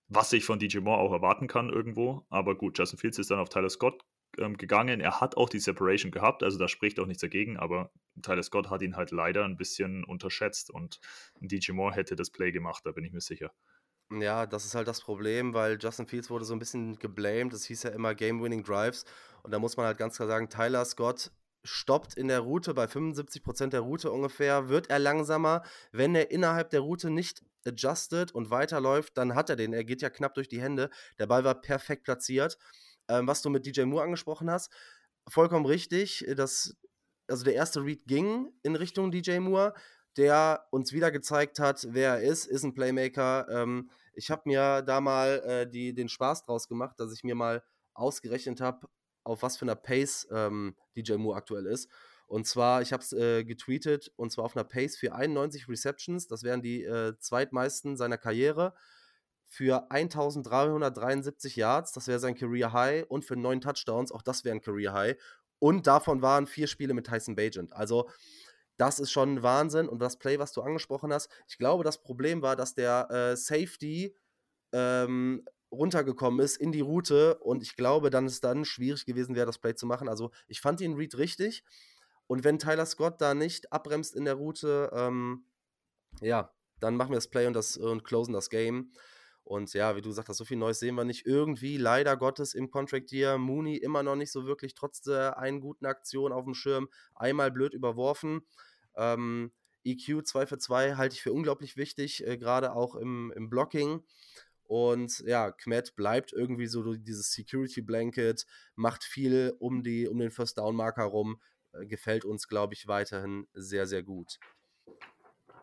[0.07, 2.25] Was ich von DJ Moore auch erwarten kann irgendwo.
[2.29, 4.03] Aber gut, Justin Fields ist dann auf Tyler Scott
[4.39, 5.01] ähm, gegangen.
[5.01, 8.69] Er hat auch die Separation gehabt, also da spricht auch nichts dagegen, aber Tyler Scott
[8.69, 10.99] hat ihn halt leider ein bisschen unterschätzt und
[11.39, 13.51] DJ Moore hätte das Play gemacht, da bin ich mir sicher.
[14.12, 17.54] Ja, das ist halt das Problem, weil Justin Fields wurde so ein bisschen geblamed.
[17.54, 19.04] Es hieß ja immer Game-Winning Drives.
[19.44, 21.32] Und da muss man halt ganz klar sagen, Tyler Scott
[21.63, 25.63] stoppt in der Route bei 75% der Route ungefähr, wird er langsamer.
[25.91, 29.74] Wenn er innerhalb der Route nicht adjusted und weiterläuft, dann hat er den.
[29.74, 30.91] Er geht ja knapp durch die Hände.
[31.18, 32.60] Der Ball war perfekt platziert
[33.08, 34.72] ähm, was du mit DJ Moore angesprochen hast,
[35.28, 36.28] vollkommen richtig.
[36.28, 36.76] Äh, dass,
[37.28, 39.74] also der erste Read ging in Richtung DJ Moore,
[40.17, 43.47] der uns wieder gezeigt hat, wer er ist, ist ein Playmaker.
[43.49, 47.36] Ähm, ich habe mir da mal äh, die, den Spaß draus gemacht, dass ich mir
[47.36, 48.88] mal ausgerechnet habe,
[49.23, 51.89] auf was für einer Pace ähm, DJ Moore aktuell ist.
[52.28, 56.28] Und zwar, ich habe es äh, getweetet, und zwar auf einer Pace für 91 Receptions.
[56.28, 58.73] Das wären die äh, zweitmeisten seiner Karriere
[59.47, 64.56] für 1373 Yards, das wäre sein Career High, und für neun Touchdowns, auch das wäre
[64.56, 65.17] ein Career High.
[65.60, 67.71] Und davon waren vier Spiele mit Tyson Bagent.
[67.73, 68.10] Also,
[68.77, 69.88] das ist schon Wahnsinn.
[69.88, 73.38] Und das Play, was du angesprochen hast, ich glaube, das Problem war, dass der äh,
[73.38, 74.15] Safety
[74.73, 79.45] ähm, runtergekommen ist in die Route und ich glaube, dann ist dann schwierig gewesen wäre,
[79.45, 80.07] das Play zu machen.
[80.07, 81.63] Also, ich fand den Read richtig.
[82.27, 85.45] Und wenn Tyler Scott da nicht abbremst in der Route, ähm,
[86.21, 88.91] ja, dann machen wir das Play und, das, und closen das Game.
[89.45, 91.27] Und ja, wie du gesagt hast, so viel Neues sehen wir nicht.
[91.27, 95.62] Irgendwie, leider Gottes, im Contract Year, Mooney immer noch nicht so wirklich, trotz der einen
[95.62, 98.41] guten Aktion auf dem Schirm, einmal blöd überworfen.
[98.95, 99.51] Ähm,
[99.84, 104.03] EQ 2 für 2 halte ich für unglaublich wichtig, äh, gerade auch im, im Blocking.
[104.63, 110.31] Und ja, Kmet bleibt irgendwie so dieses Security Blanket, macht viel um, die, um den
[110.31, 111.39] First Down Marker rum.
[111.73, 114.39] Äh, gefällt uns, glaube ich, weiterhin sehr, sehr gut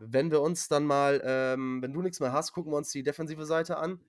[0.00, 3.02] wenn wir uns dann mal, ähm, wenn du nichts mehr hast, gucken wir uns die
[3.02, 4.00] defensive Seite an.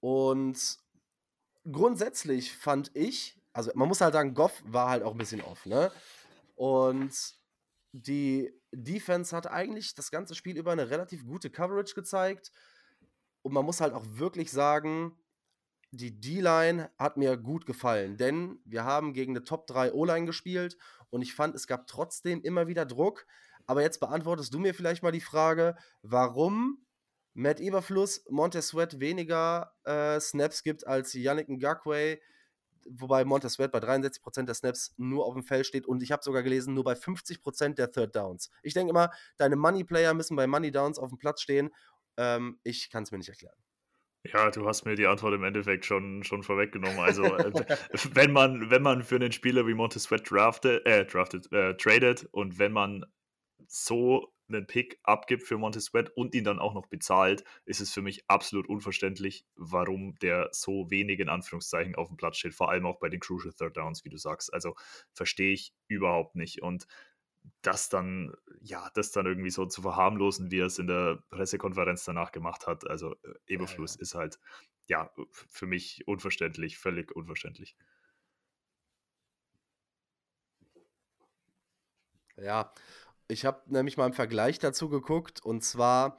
[0.00, 0.78] Und
[1.70, 5.66] grundsätzlich fand ich, also man muss halt sagen, Goff war halt auch ein bisschen off,
[5.66, 5.90] ne?
[6.56, 7.12] Und
[7.92, 12.52] die Defense hat eigentlich das ganze Spiel über eine relativ gute Coverage gezeigt.
[13.42, 15.16] Und man muss halt auch wirklich sagen,
[15.92, 20.76] die D-Line hat mir gut gefallen, denn wir haben gegen eine Top 3 O-Line gespielt
[21.10, 23.26] und ich fand, es gab trotzdem immer wieder Druck.
[23.70, 26.84] Aber jetzt beantwortest du mir vielleicht mal die Frage, warum
[27.34, 32.18] Matt Eberfluss Montez Sweat weniger äh, Snaps gibt als Yannick Ngakwe,
[32.90, 36.24] wobei Montez Sweat bei 63% der Snaps nur auf dem Feld steht und ich habe
[36.24, 38.50] sogar gelesen, nur bei 50% der Third Downs.
[38.64, 41.70] Ich denke immer, deine Money Player müssen bei Money Downs auf dem Platz stehen.
[42.16, 43.54] Ähm, ich kann es mir nicht erklären.
[44.24, 46.98] Ja, du hast mir die Antwort im Endeffekt schon, schon vorweggenommen.
[46.98, 47.52] Also, äh,
[48.14, 52.58] wenn, man, wenn man für einen Spieler wie Sweat draftet, äh, draftet, äh, tradet und
[52.58, 53.04] wenn man
[53.72, 57.92] so einen Pick abgibt für Montez Sweat und ihn dann auch noch bezahlt, ist es
[57.92, 62.68] für mich absolut unverständlich, warum der so wenig in Anführungszeichen auf dem Platz steht, vor
[62.68, 64.52] allem auch bei den Crucial Third Downs, wie du sagst.
[64.52, 64.74] Also
[65.12, 66.62] verstehe ich überhaupt nicht.
[66.62, 66.88] Und
[67.62, 72.04] das dann, ja, das dann irgendwie so zu verharmlosen, wie er es in der Pressekonferenz
[72.04, 74.02] danach gemacht hat, also äh, Eberfluss ja, ja.
[74.02, 74.40] ist halt,
[74.88, 77.76] ja, für mich unverständlich, völlig unverständlich.
[82.36, 82.72] Ja,
[83.30, 86.18] ich habe nämlich mal im Vergleich dazu geguckt und zwar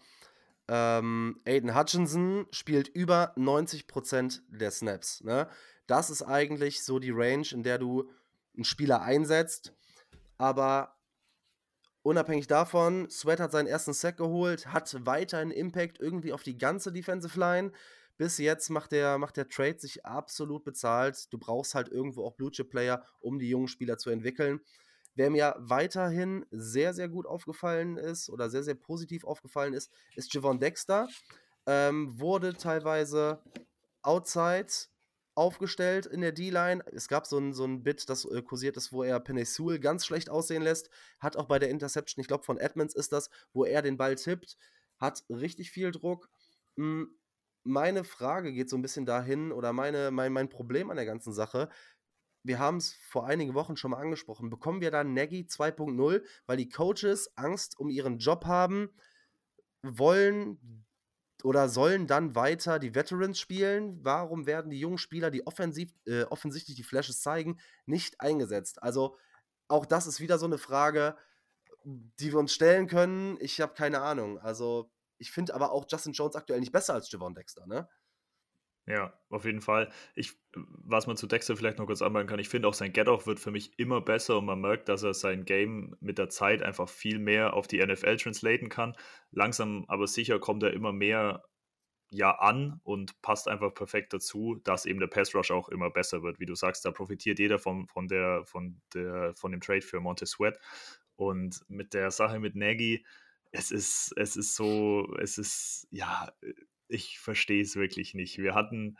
[0.67, 5.23] ähm, Aiden Hutchinson spielt über 90% der Snaps.
[5.23, 5.47] Ne?
[5.87, 8.09] Das ist eigentlich so die Range, in der du
[8.55, 9.73] einen Spieler einsetzt.
[10.37, 10.95] Aber
[12.03, 16.91] unabhängig davon, Sweat hat seinen ersten Sack geholt, hat weiterhin Impact irgendwie auf die ganze
[16.91, 17.71] Defensive Line.
[18.17, 21.31] Bis jetzt macht der, macht der Trade sich absolut bezahlt.
[21.33, 24.61] Du brauchst halt irgendwo auch Blue Chip Player, um die jungen Spieler zu entwickeln.
[25.15, 30.33] Wer mir weiterhin sehr, sehr gut aufgefallen ist oder sehr, sehr positiv aufgefallen ist, ist
[30.33, 31.07] Javon Dexter.
[31.65, 33.41] Ähm, wurde teilweise
[34.01, 34.67] outside
[35.35, 36.83] aufgestellt in der D-Line.
[36.91, 40.05] Es gab so ein, so ein Bit, das äh, kursiert ist, wo er Penesul ganz
[40.05, 40.89] schlecht aussehen lässt.
[41.19, 44.15] Hat auch bei der Interception, ich glaube von Edmonds ist das, wo er den Ball
[44.15, 44.57] tippt.
[44.97, 46.29] Hat richtig viel Druck.
[46.77, 47.15] Hm,
[47.63, 51.33] meine Frage geht so ein bisschen dahin, oder meine, mein, mein Problem an der ganzen
[51.33, 51.69] Sache
[52.43, 56.57] wir haben es vor einigen Wochen schon mal angesprochen, bekommen wir dann Nagy 2.0, weil
[56.57, 58.89] die Coaches Angst um ihren Job haben,
[59.83, 60.85] wollen
[61.43, 64.03] oder sollen dann weiter die Veterans spielen?
[64.03, 68.81] Warum werden die jungen Spieler, die offensiv, äh, offensichtlich die Flashes zeigen, nicht eingesetzt?
[68.83, 69.17] Also
[69.67, 71.15] auch das ist wieder so eine Frage,
[71.83, 73.37] die wir uns stellen können.
[73.39, 74.37] Ich habe keine Ahnung.
[74.39, 77.87] Also ich finde aber auch Justin Jones aktuell nicht besser als Javon Dexter, ne?
[78.87, 79.89] Ja, auf jeden Fall.
[80.15, 83.27] Ich, was man zu Dexter vielleicht noch kurz anmerken kann, ich finde auch sein Get-Off
[83.27, 86.63] wird für mich immer besser und man merkt, dass er sein Game mit der Zeit
[86.63, 88.95] einfach viel mehr auf die NFL translaten kann.
[89.31, 91.43] Langsam aber sicher kommt er immer mehr
[92.11, 96.23] ja an und passt einfach perfekt dazu, dass eben der Pass Rush auch immer besser
[96.23, 96.39] wird.
[96.39, 100.01] Wie du sagst, da profitiert jeder von, von, der, von, der, von dem Trade für
[100.01, 100.59] Monte Sweat.
[101.15, 103.05] Und mit der Sache mit Nagy,
[103.51, 106.31] es ist, es ist so, es ist, ja,
[106.91, 108.37] ich verstehe es wirklich nicht.
[108.37, 108.97] Wir hatten,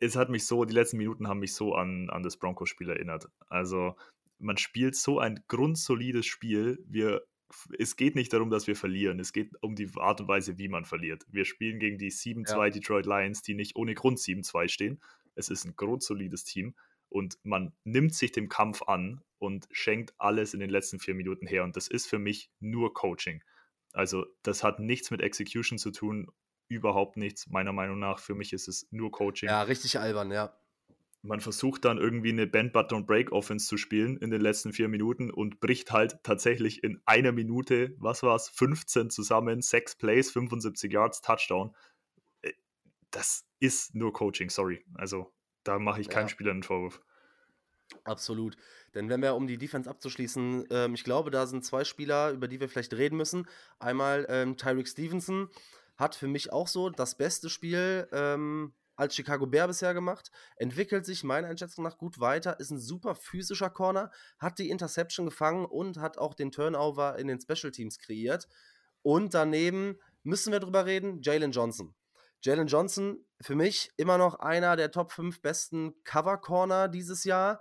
[0.00, 3.28] es hat mich so, die letzten Minuten haben mich so an, an das Broncos-Spiel erinnert.
[3.48, 3.96] Also,
[4.38, 6.84] man spielt so ein grundsolides Spiel.
[6.86, 7.22] Wir,
[7.78, 9.18] es geht nicht darum, dass wir verlieren.
[9.20, 11.24] Es geht um die Art und Weise, wie man verliert.
[11.28, 12.70] Wir spielen gegen die 7-2 ja.
[12.70, 15.00] Detroit Lions, die nicht ohne Grund 7-2 stehen.
[15.34, 16.74] Es ist ein grundsolides Team
[17.08, 21.46] und man nimmt sich dem Kampf an und schenkt alles in den letzten vier Minuten
[21.46, 21.64] her.
[21.64, 23.42] Und das ist für mich nur Coaching.
[23.92, 26.28] Also das hat nichts mit Execution zu tun
[26.68, 28.18] überhaupt nichts, meiner Meinung nach.
[28.18, 29.48] Für mich ist es nur Coaching.
[29.48, 30.56] Ja, richtig albern, ja.
[31.22, 34.88] Man versucht dann irgendwie eine Band Button Break Offense zu spielen in den letzten vier
[34.88, 40.30] Minuten und bricht halt tatsächlich in einer Minute, was war es, 15 zusammen, 6 Plays,
[40.32, 41.74] 75 Yards, Touchdown.
[42.42, 42.52] Äh,
[43.10, 44.84] das ist nur Coaching, sorry.
[44.94, 46.28] Also da mache ich keinem ja.
[46.28, 47.00] Spieler einen Vorwurf.
[48.04, 48.56] Absolut.
[48.94, 52.48] Denn wenn wir, um die Defense abzuschließen, ähm, ich glaube, da sind zwei Spieler, über
[52.48, 53.46] die wir vielleicht reden müssen.
[53.78, 55.48] Einmal ähm, Tyreek Stevenson,
[55.96, 61.04] hat für mich auch so das beste Spiel ähm, als Chicago Bear bisher gemacht, entwickelt
[61.04, 65.64] sich meiner Einschätzung nach gut weiter, ist ein super physischer Corner, hat die Interception gefangen
[65.64, 68.48] und hat auch den Turnover in den Special Teams kreiert.
[69.02, 71.94] Und daneben müssen wir drüber reden, Jalen Johnson.
[72.40, 77.60] Jalen Johnson für mich immer noch einer der Top 5 besten Cover Corner dieses Jahr,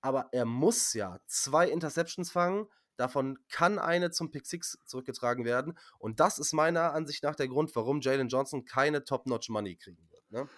[0.00, 2.66] aber er muss ja zwei Interceptions fangen
[2.98, 5.78] Davon kann eine zum Pick 6 zurückgetragen werden.
[5.98, 10.30] Und das ist meiner Ansicht nach der Grund, warum Jalen Johnson keine Top-Notch-Money kriegen wird.
[10.30, 10.48] Ne?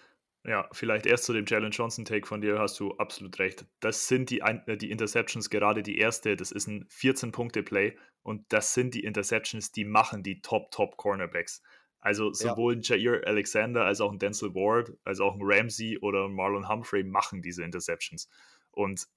[0.43, 3.65] Ja, vielleicht erst zu dem Jalen Johnson-Take von dir hast du absolut recht.
[3.79, 8.73] Das sind die, äh, die Interceptions, gerade die erste, das ist ein 14-Punkte-Play und das
[8.73, 11.61] sind die Interceptions, die machen die Top-Top-Cornerbacks.
[11.99, 12.95] Also sowohl ja.
[12.95, 17.43] Jair Alexander als auch ein Denzel Ward, als auch ein Ramsey oder Marlon Humphrey machen
[17.43, 18.27] diese Interceptions.
[18.71, 19.07] Und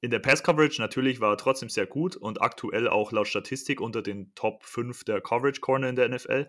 [0.00, 4.02] in der Pass-Coverage natürlich war er trotzdem sehr gut und aktuell auch laut Statistik unter
[4.02, 6.48] den Top 5 der Coverage-Corner in der NFL.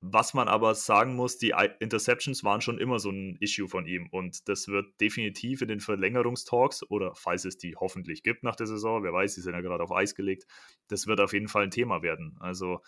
[0.00, 4.08] Was man aber sagen muss, die Interceptions waren schon immer so ein Issue von ihm
[4.12, 8.68] und das wird definitiv in den Verlängerungstalks oder falls es die hoffentlich gibt nach der
[8.68, 10.46] Saison, wer weiß, die sind ja gerade auf Eis gelegt,
[10.86, 12.36] das wird auf jeden Fall ein Thema werden.
[12.38, 12.80] Also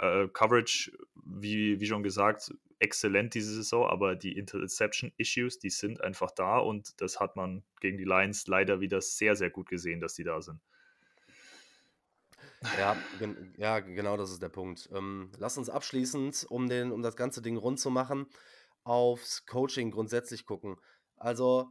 [0.00, 0.92] äh, Coverage,
[1.22, 7.00] wie, wie schon gesagt, exzellent diese Saison, aber die Interception-Issues, die sind einfach da und
[7.00, 10.42] das hat man gegen die Lions leider wieder sehr, sehr gut gesehen, dass die da
[10.42, 10.60] sind.
[12.78, 14.88] Ja, gen ja genau das ist der Punkt.
[14.92, 18.26] Ähm, lass uns abschließend, um, den, um das ganze Ding rund zu machen,
[18.84, 20.76] aufs Coaching grundsätzlich gucken.
[21.16, 21.68] Also,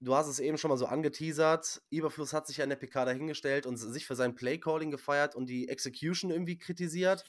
[0.00, 1.82] du hast es eben schon mal so angeteasert.
[1.90, 5.46] Überfluss hat sich ja in der PK dahingestellt und sich für sein Playcalling gefeiert und
[5.46, 7.24] die Execution irgendwie kritisiert.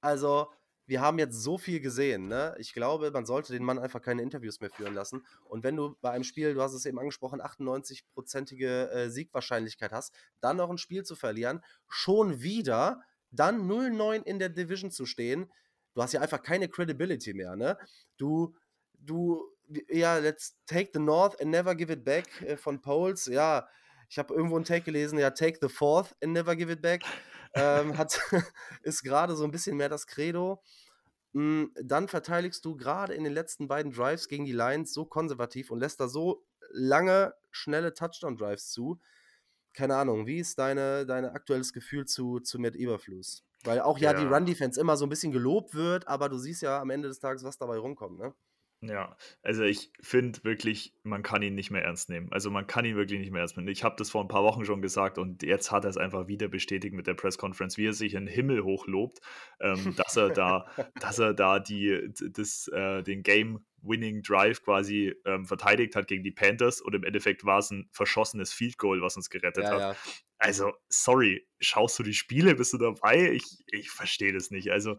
[0.00, 0.50] Also,
[0.86, 2.54] wir haben jetzt so viel gesehen, ne?
[2.58, 5.24] Ich glaube, man sollte den Mann einfach keine Interviews mehr führen lassen.
[5.44, 10.14] Und wenn du bei einem Spiel, du hast es eben angesprochen, 98-prozentige äh, Siegwahrscheinlichkeit hast,
[10.40, 15.50] dann noch ein Spiel zu verlieren, schon wieder dann 0-9 in der Division zu stehen,
[15.94, 17.78] du hast ja einfach keine Credibility mehr, ne?
[18.18, 18.54] Du,
[18.92, 19.42] du,
[19.88, 23.66] ja, let's take the North and never give it back äh, von Poles, ja.
[24.10, 27.02] Ich habe irgendwo einen Take gelesen, ja, take the fourth and never give it back
[27.54, 28.20] ähm, hat,
[28.82, 30.62] ist gerade so ein bisschen mehr das Credo.
[31.32, 35.70] Hm, dann verteidigst du gerade in den letzten beiden Drives gegen die Lions so konservativ
[35.70, 39.00] und lässt da so lange, schnelle Touchdown-Drives zu.
[39.72, 43.44] Keine Ahnung, wie ist deine, dein aktuelles Gefühl zu, zu Matt Eberfluss?
[43.64, 44.20] Weil auch ja, ja.
[44.20, 47.18] die Run-Defense immer so ein bisschen gelobt wird, aber du siehst ja am Ende des
[47.18, 48.34] Tages, was dabei rumkommt, ne?
[48.88, 52.30] Ja, also ich finde wirklich, man kann ihn nicht mehr ernst nehmen.
[52.32, 53.68] Also man kann ihn wirklich nicht mehr ernst nehmen.
[53.68, 56.26] Ich habe das vor ein paar Wochen schon gesagt und jetzt hat er es einfach
[56.26, 59.20] wieder bestätigt mit der Press-Conference, wie er sich in den Himmel hochlobt,
[59.60, 60.66] ähm, dass er da,
[61.00, 66.80] dass er da die, das, äh, den Game-Winning-Drive quasi ähm, verteidigt hat gegen die Panthers
[66.80, 69.80] und im Endeffekt war es ein verschossenes Field Goal, was uns gerettet ja, hat.
[69.80, 69.96] Ja.
[70.38, 73.32] Also, sorry, schaust du die Spiele, bist du dabei?
[73.32, 74.70] Ich, ich verstehe das nicht.
[74.70, 74.96] Also,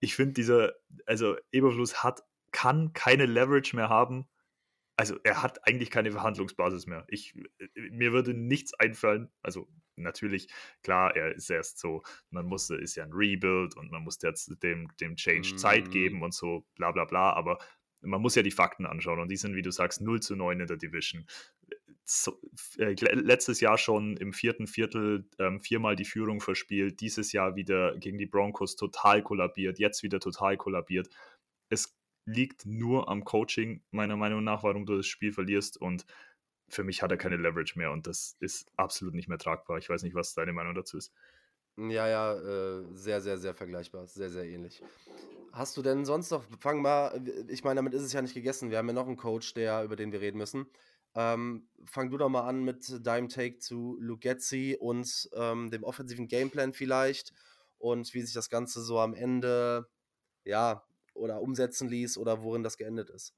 [0.00, 0.72] ich finde dieser,
[1.06, 2.22] also Eberfluss hat
[2.52, 4.28] kann keine Leverage mehr haben
[4.98, 7.04] also er hat eigentlich keine Verhandlungsbasis mehr.
[7.06, 7.32] Ich,
[7.76, 9.30] mir würde nichts einfallen.
[9.42, 10.48] Also natürlich,
[10.82, 14.52] klar, er ist erst so, man musste, ist ja ein Rebuild und man muss jetzt
[14.60, 15.58] dem, dem Change mm.
[15.58, 17.58] Zeit geben und so, bla bla bla, aber
[18.00, 20.60] man muss ja die Fakten anschauen und die sind, wie du sagst, 0 zu 9
[20.60, 21.26] in der Division.
[22.04, 22.40] So,
[22.78, 27.96] äh, letztes Jahr schon im vierten Viertel ähm, viermal die Führung verspielt, dieses Jahr wieder
[27.98, 31.08] gegen die Broncos total kollabiert, jetzt wieder total kollabiert.
[31.68, 31.97] Es
[32.28, 35.80] liegt nur am Coaching, meiner Meinung nach, warum du das Spiel verlierst.
[35.80, 36.04] Und
[36.68, 39.78] für mich hat er keine Leverage mehr und das ist absolut nicht mehr tragbar.
[39.78, 41.12] Ich weiß nicht, was deine Meinung dazu ist.
[41.76, 44.06] Ja, ja, äh, sehr, sehr, sehr vergleichbar.
[44.06, 44.82] Sehr, sehr ähnlich.
[45.52, 48.70] Hast du denn sonst noch, fang mal, ich meine, damit ist es ja nicht gegessen.
[48.70, 50.66] Wir haben ja noch einen Coach, der, über den wir reden müssen.
[51.14, 56.28] Ähm, fang du doch mal an mit deinem Take zu Lugetzi und ähm, dem offensiven
[56.28, 57.32] Gameplan vielleicht
[57.78, 59.88] und wie sich das Ganze so am Ende,
[60.44, 60.84] ja,
[61.18, 63.34] oder umsetzen ließ oder worin das geendet ist.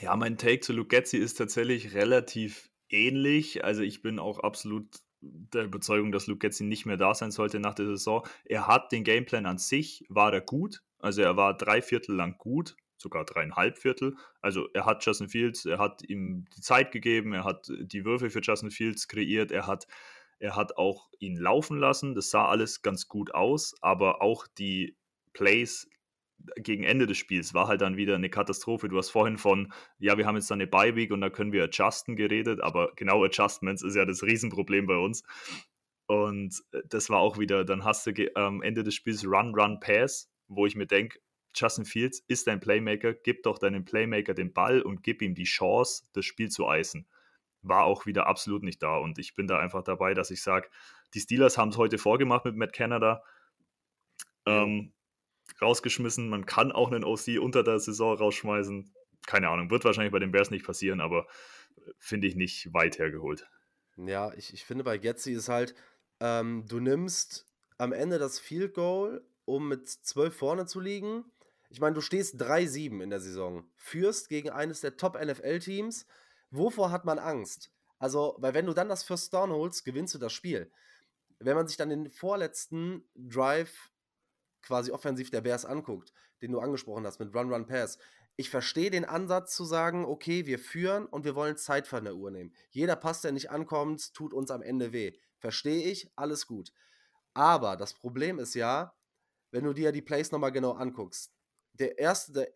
[0.00, 3.64] Ja, mein Take zu Lugetzi ist tatsächlich relativ ähnlich.
[3.64, 4.88] Also ich bin auch absolut
[5.20, 8.26] der Überzeugung, dass Lugetzi nicht mehr da sein sollte nach der Saison.
[8.44, 10.82] Er hat den Gameplan an sich, war er gut.
[10.98, 14.16] Also er war drei Viertel lang gut, sogar dreieinhalb Viertel.
[14.40, 18.30] Also er hat Justin Fields, er hat ihm die Zeit gegeben, er hat die Würfe
[18.30, 19.86] für Justin Fields kreiert, er hat,
[20.38, 22.14] er hat auch ihn laufen lassen.
[22.14, 24.96] Das sah alles ganz gut aus, aber auch die
[25.32, 25.88] Plays
[26.56, 28.88] gegen Ende des Spiels war halt dann wieder eine Katastrophe.
[28.88, 31.64] Du hast vorhin von, ja, wir haben jetzt dann eine Bye-Week und da können wir
[31.64, 35.22] adjusten geredet, aber genau Adjustments ist ja das Riesenproblem bei uns.
[36.06, 39.80] Und äh, das war auch wieder, dann hast du am Ende des Spiels Run, Run,
[39.80, 41.18] Pass, wo ich mir denke,
[41.54, 45.44] Justin Fields ist dein Playmaker, gib doch deinem Playmaker den Ball und gib ihm die
[45.44, 47.06] Chance, das Spiel zu eisen.
[47.62, 48.96] War auch wieder absolut nicht da.
[48.96, 50.68] Und ich bin da einfach dabei, dass ich sage,
[51.14, 53.22] die Steelers haben es heute vorgemacht mit Matt Canada.
[54.46, 54.92] Ähm,
[55.60, 56.28] rausgeschmissen.
[56.28, 58.92] Man kann auch einen OC unter der Saison rausschmeißen.
[59.26, 61.26] Keine Ahnung, wird wahrscheinlich bei den Bears nicht passieren, aber
[61.76, 63.48] äh, finde ich nicht weit hergeholt.
[63.96, 65.74] Ja, ich, ich finde bei Getzi ist halt,
[66.20, 67.46] ähm, du nimmst
[67.78, 71.24] am Ende das Field Goal, um mit 12 vorne zu liegen.
[71.70, 76.06] Ich meine, du stehst 3-7 in der Saison, führst gegen eines der Top-NFL-Teams.
[76.50, 77.72] Wovor hat man Angst?
[77.98, 80.70] Also, weil wenn du dann das First Down holst, gewinnst du das Spiel.
[81.38, 83.90] Wenn man sich dann den vorletzten Drive
[84.64, 86.12] quasi offensiv der Bears anguckt,
[86.42, 87.98] den du angesprochen hast mit Run, Run, Pass.
[88.36, 92.16] Ich verstehe den Ansatz zu sagen, okay, wir führen und wir wollen Zeit von der
[92.16, 92.52] Uhr nehmen.
[92.70, 95.12] Jeder Pass, der nicht ankommt, tut uns am Ende weh.
[95.38, 96.72] Verstehe ich, alles gut.
[97.34, 98.94] Aber das Problem ist ja,
[99.50, 101.32] wenn du dir die Plays nochmal genau anguckst,
[101.74, 102.48] der erste, der,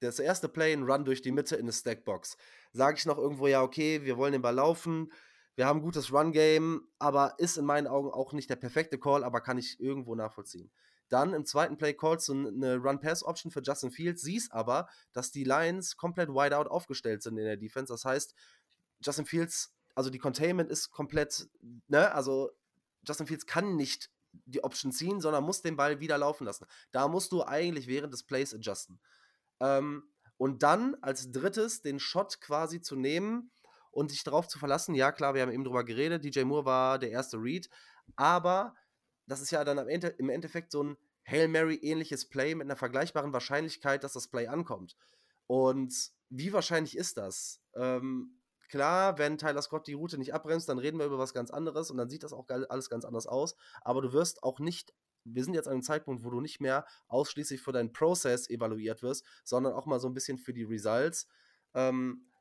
[0.00, 2.36] das erste Play, ein Run durch die Mitte in eine Stackbox,
[2.72, 5.12] sage ich noch irgendwo, ja, okay, wir wollen den Ball laufen,
[5.54, 9.22] wir haben ein gutes Run-Game, aber ist in meinen Augen auch nicht der perfekte Call,
[9.22, 10.72] aber kann ich irgendwo nachvollziehen.
[11.12, 15.44] Dann im zweiten Play callst du eine Run-Pass-Option für Justin Fields, siehst aber, dass die
[15.44, 17.92] Lions komplett wide out aufgestellt sind in der Defense.
[17.92, 18.34] Das heißt,
[19.04, 21.50] Justin Fields, also die Containment ist komplett,
[21.88, 22.50] ne, also
[23.06, 24.08] Justin Fields kann nicht
[24.46, 26.64] die Option ziehen, sondern muss den Ball wieder laufen lassen.
[26.92, 28.98] Da musst du eigentlich während des Plays adjusten.
[29.60, 30.04] Ähm,
[30.38, 33.50] und dann als drittes den Shot quasi zu nehmen
[33.90, 34.94] und sich darauf zu verlassen.
[34.94, 36.24] Ja, klar, wir haben eben drüber geredet.
[36.24, 37.68] DJ Moore war der erste Read,
[38.16, 38.74] aber
[39.26, 44.02] das ist ja dann im Endeffekt so ein Hail Mary-ähnliches Play mit einer vergleichbaren Wahrscheinlichkeit,
[44.04, 44.96] dass das Play ankommt.
[45.46, 47.60] Und wie wahrscheinlich ist das?
[47.74, 51.50] Ähm, klar, wenn Tyler Scott die Route nicht abbremst, dann reden wir über was ganz
[51.50, 53.54] anderes und dann sieht das auch alles ganz anders aus.
[53.82, 54.94] Aber du wirst auch nicht,
[55.24, 59.02] wir sind jetzt an einem Zeitpunkt, wo du nicht mehr ausschließlich für deinen Prozess evaluiert
[59.02, 61.28] wirst, sondern auch mal so ein bisschen für die Results.
[61.74, 62.31] Ähm,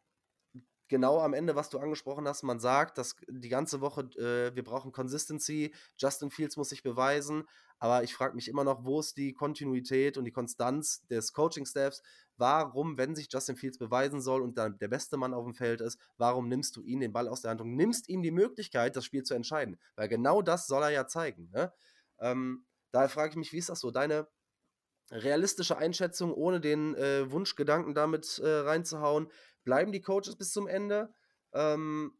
[0.91, 4.63] genau am Ende, was du angesprochen hast, man sagt, dass die ganze Woche, äh, wir
[4.63, 7.45] brauchen Consistency, Justin Fields muss sich beweisen,
[7.79, 12.03] aber ich frage mich immer noch, wo ist die Kontinuität und die Konstanz des Coaching-Staffs?
[12.37, 15.79] Warum, wenn sich Justin Fields beweisen soll und dann der beste Mann auf dem Feld
[15.79, 18.95] ist, warum nimmst du ihn den Ball aus der Hand und nimmst ihm die Möglichkeit,
[18.95, 19.79] das Spiel zu entscheiden?
[19.95, 21.49] Weil genau das soll er ja zeigen.
[21.53, 21.73] Ne?
[22.19, 23.91] Ähm, daher frage ich mich, wie ist das so?
[23.91, 24.27] Deine
[25.11, 29.27] realistische Einschätzung, ohne den äh, Wunschgedanken damit äh, reinzuhauen.
[29.63, 31.13] Bleiben die Coaches bis zum Ende?
[31.53, 32.13] Ähm,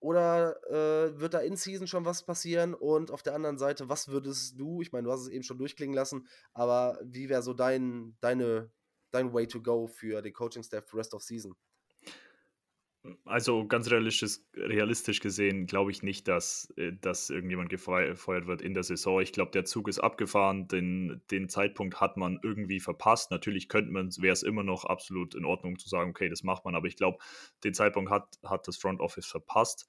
[0.00, 2.74] oder äh, wird da in Season schon was passieren?
[2.74, 5.58] Und auf der anderen Seite, was würdest du, ich meine, du hast es eben schon
[5.58, 8.70] durchklingen lassen, aber wie wäre so dein, deine,
[9.10, 11.54] dein Way to go für den Coaching-Staff Rest of Season?
[13.24, 18.82] Also ganz realistisch, gesehen glaube ich nicht, dass, äh, dass irgendjemand gefeuert wird in der
[18.82, 19.22] Saison.
[19.22, 23.30] Ich glaube, der Zug ist abgefahren, den, den Zeitpunkt hat man irgendwie verpasst.
[23.30, 26.66] Natürlich könnte man, wäre es immer noch absolut in Ordnung zu sagen, okay, das macht
[26.66, 27.18] man, aber ich glaube,
[27.64, 29.88] den Zeitpunkt hat, hat das Front Office verpasst.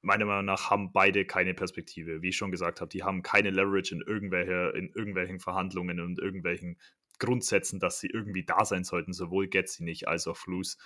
[0.00, 2.22] Meiner Meinung nach haben beide keine Perspektive.
[2.22, 6.18] Wie ich schon gesagt habe, die haben keine Leverage in, irgendwelche, in irgendwelchen Verhandlungen und
[6.18, 6.78] irgendwelchen
[7.18, 10.78] Grundsätzen, dass sie irgendwie da sein sollten, sowohl Getzi nicht als auch Flus.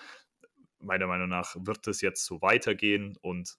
[0.81, 3.59] Meiner Meinung nach wird es jetzt so weitergehen und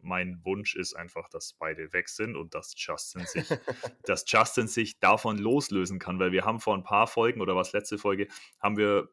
[0.00, 3.46] mein Wunsch ist einfach, dass beide weg sind und dass Justin sich,
[4.04, 7.72] dass Justin sich davon loslösen kann, weil wir haben vor ein paar Folgen oder was
[7.72, 8.26] letzte Folge
[8.58, 9.08] haben wir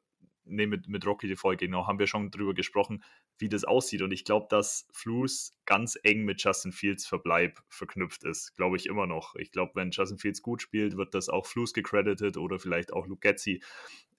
[0.49, 3.03] nee, mit, mit Rocky die Folge, genau, haben wir schon drüber gesprochen,
[3.37, 4.01] wie das aussieht.
[4.01, 8.55] Und ich glaube, dass Flus ganz eng mit Justin Fields Verbleib verknüpft ist.
[8.55, 9.35] Glaube ich immer noch.
[9.35, 13.07] Ich glaube, wenn Justin Fields gut spielt, wird das auch Flus gecredited oder vielleicht auch
[13.07, 13.61] Luke Getzi.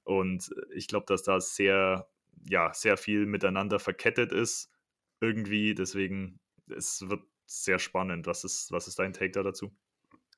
[0.05, 2.09] Und ich glaube, dass da sehr,
[2.49, 4.71] ja, sehr viel miteinander verkettet ist.
[5.21, 5.75] Irgendwie.
[5.75, 8.27] Deswegen, es wird sehr spannend.
[8.27, 9.73] Was ist, was ist dein Take da dazu?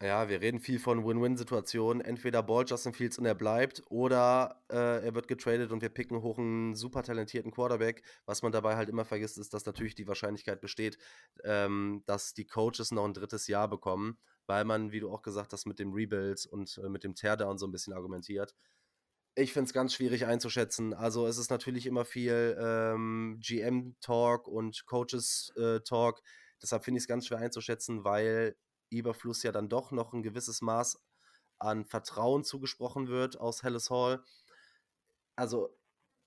[0.02, 2.00] Ja, wir reden viel von Win-Win-Situationen.
[2.02, 6.22] Entweder Ball Justin Fields und er bleibt oder äh, er wird getradet und wir picken
[6.22, 8.02] hoch einen super talentierten Quarterback.
[8.26, 10.98] Was man dabei halt immer vergisst, ist, dass natürlich die Wahrscheinlichkeit besteht,
[11.44, 15.52] ähm, dass die Coaches noch ein drittes Jahr bekommen, weil man, wie du auch gesagt
[15.52, 18.56] hast, mit dem Rebuild und äh, mit dem Teardown so ein bisschen argumentiert.
[19.34, 20.92] Ich finde es ganz schwierig einzuschätzen.
[20.92, 26.18] Also es ist natürlich immer viel ähm, GM-Talk und Coaches-Talk.
[26.18, 26.22] Äh,
[26.62, 28.56] Deshalb finde ich es ganz schwer einzuschätzen, weil
[28.90, 31.00] Überfluss ja dann doch noch ein gewisses Maß
[31.58, 34.22] an Vertrauen zugesprochen wird aus Hellas Hall.
[35.34, 35.76] Also,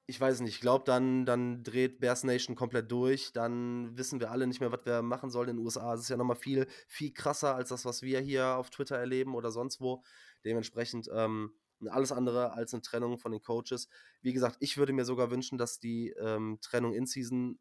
[0.07, 3.33] ich weiß nicht, ich glaube, dann, dann dreht Bears Nation komplett durch.
[3.33, 5.93] Dann wissen wir alle nicht mehr, was wir machen sollen in den USA.
[5.93, 9.35] Es ist ja nochmal viel, viel krasser als das, was wir hier auf Twitter erleben
[9.35, 10.03] oder sonst wo.
[10.43, 11.53] Dementsprechend ähm,
[11.89, 13.89] alles andere als eine Trennung von den Coaches.
[14.21, 17.59] Wie gesagt, ich würde mir sogar wünschen, dass die ähm, Trennung in Season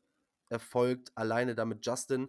[0.48, 2.28] erfolgt, alleine damit Justin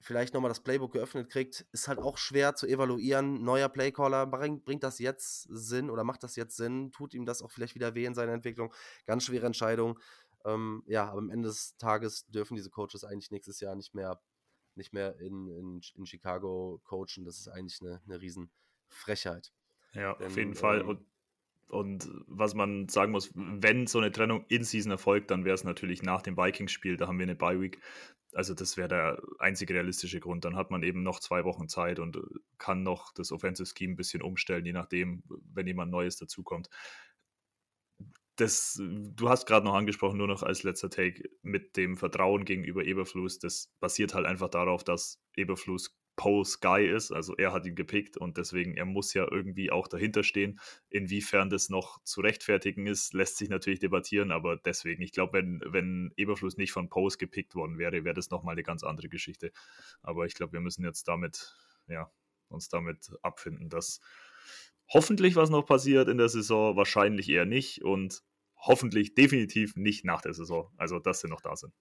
[0.00, 3.42] vielleicht nochmal das Playbook geöffnet kriegt, ist halt auch schwer zu evaluieren.
[3.42, 6.92] Neuer Playcaller, bringt, bringt das jetzt Sinn oder macht das jetzt Sinn?
[6.92, 8.72] Tut ihm das auch vielleicht wieder weh in seiner Entwicklung?
[9.06, 9.98] Ganz schwere Entscheidung.
[10.44, 14.20] Ähm, ja, aber am Ende des Tages dürfen diese Coaches eigentlich nächstes Jahr nicht mehr,
[14.74, 17.24] nicht mehr in, in, in Chicago coachen.
[17.24, 19.52] Das ist eigentlich eine, eine Riesenfrechheit.
[19.94, 20.80] Ja, Denn, auf jeden Fall.
[20.80, 21.00] Ähm, und
[21.68, 25.64] und was man sagen muss, wenn so eine Trennung in Season erfolgt, dann wäre es
[25.64, 27.80] natürlich nach dem Vikings-Spiel, da haben wir eine Bye-Week.
[28.32, 30.44] Also das wäre der einzige realistische Grund.
[30.44, 32.18] Dann hat man eben noch zwei Wochen Zeit und
[32.58, 35.22] kann noch das Offensive Scheme ein bisschen umstellen, je nachdem,
[35.52, 36.68] wenn jemand Neues dazukommt.
[38.36, 42.84] Das, du hast gerade noch angesprochen, nur noch als letzter Take, mit dem Vertrauen gegenüber
[42.84, 47.12] Eberfluss, das basiert halt einfach darauf, dass Eberfluss Poe's Guy ist.
[47.12, 50.60] Also er hat ihn gepickt und deswegen, er muss ja irgendwie auch dahinter stehen.
[50.90, 55.60] Inwiefern das noch zu rechtfertigen ist, lässt sich natürlich debattieren, aber deswegen, ich glaube, wenn,
[55.66, 59.52] wenn Eberfluss nicht von Poes gepickt worden wäre, wäre das nochmal eine ganz andere Geschichte.
[60.02, 61.54] Aber ich glaube, wir müssen jetzt damit,
[61.88, 62.10] ja,
[62.48, 64.00] uns damit abfinden, dass
[64.88, 68.22] hoffentlich was noch passiert in der Saison, wahrscheinlich eher nicht und
[68.56, 70.70] hoffentlich definitiv nicht nach der Saison.
[70.76, 71.72] Also, dass sie noch da sind.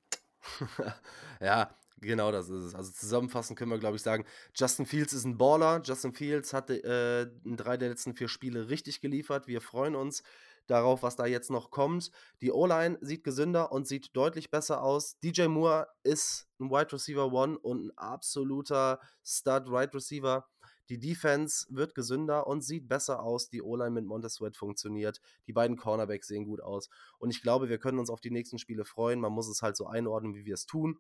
[1.39, 2.75] ja, Genau, das ist es.
[2.75, 5.81] Also zusammenfassend können wir, glaube ich, sagen, Justin Fields ist ein Baller.
[5.83, 9.47] Justin Fields hat äh, in drei der letzten vier Spiele richtig geliefert.
[9.47, 10.21] Wir freuen uns
[10.67, 12.11] darauf, was da jetzt noch kommt.
[12.41, 15.17] Die O-Line sieht gesünder und sieht deutlich besser aus.
[15.19, 20.45] DJ Moore ist ein Wide Receiver One und ein absoluter Stud Wide Receiver.
[20.89, 23.49] Die Defense wird gesünder und sieht besser aus.
[23.49, 25.21] Die O-Line mit Montez Sweat funktioniert.
[25.47, 26.89] Die beiden Cornerbacks sehen gut aus.
[27.17, 29.21] Und ich glaube, wir können uns auf die nächsten Spiele freuen.
[29.21, 30.99] Man muss es halt so einordnen, wie wir es tun.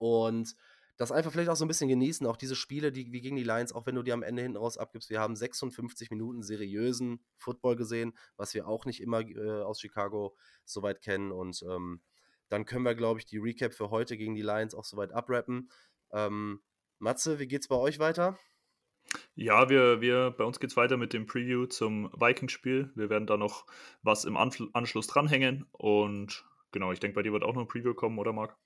[0.00, 0.56] Und
[0.96, 3.44] das einfach vielleicht auch so ein bisschen genießen, auch diese Spiele, die wie gegen die
[3.44, 5.10] Lions, auch wenn du die am Ende hinten raus abgibst.
[5.10, 10.36] Wir haben 56 Minuten seriösen Football gesehen, was wir auch nicht immer äh, aus Chicago
[10.64, 11.32] soweit kennen.
[11.32, 12.00] Und ähm,
[12.48, 15.70] dann können wir, glaube ich, die Recap für heute gegen die Lions auch soweit abrappen.
[16.12, 16.60] Ähm,
[16.98, 18.38] Matze, wie geht's bei euch weiter?
[19.34, 22.90] Ja, wir, wir, bei uns geht es weiter mit dem Preview zum Vikings-Spiel.
[22.94, 23.66] Wir werden da noch
[24.02, 25.66] was im Anschluss dranhängen.
[25.72, 28.56] Und genau, ich denke, bei dir wird auch noch ein Preview kommen, oder Marc?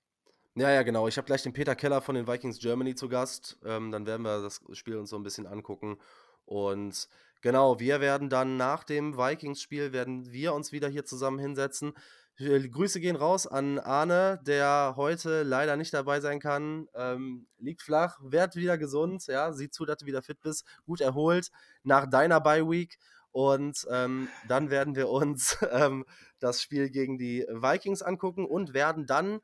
[0.56, 1.08] Ja, ja, genau.
[1.08, 3.58] Ich habe gleich den Peter Keller von den Vikings Germany zu Gast.
[3.64, 5.98] Ähm, dann werden wir das Spiel uns so ein bisschen angucken.
[6.44, 7.08] Und
[7.42, 11.92] genau, wir werden dann nach dem Vikings-Spiel, werden wir uns wieder hier zusammen hinsetzen.
[12.38, 16.88] Äh, Grüße gehen raus an Arne, der heute leider nicht dabei sein kann.
[16.94, 21.00] Ähm, liegt flach, werd wieder gesund, ja, sieh zu, dass du wieder fit bist, gut
[21.00, 21.50] erholt
[21.82, 22.96] nach deiner Bye-Week.
[23.32, 26.04] Und ähm, dann werden wir uns ähm,
[26.38, 29.40] das Spiel gegen die Vikings angucken und werden dann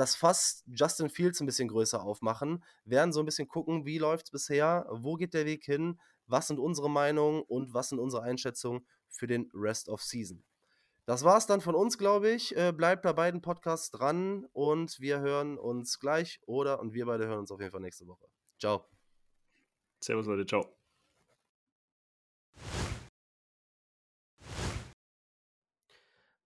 [0.00, 4.26] das Fass Justin Fields ein bisschen größer aufmachen, werden so ein bisschen gucken, wie läuft
[4.26, 8.22] es bisher, wo geht der Weg hin, was sind unsere Meinungen und was sind unsere
[8.22, 10.42] Einschätzungen für den Rest of Season.
[11.04, 12.56] Das war es dann von uns, glaube ich.
[12.56, 17.26] Äh, bleibt bei beiden Podcasts dran und wir hören uns gleich oder und wir beide
[17.26, 18.26] hören uns auf jeden Fall nächste Woche.
[18.58, 18.86] Ciao.
[20.00, 20.79] Servus Leute, ciao.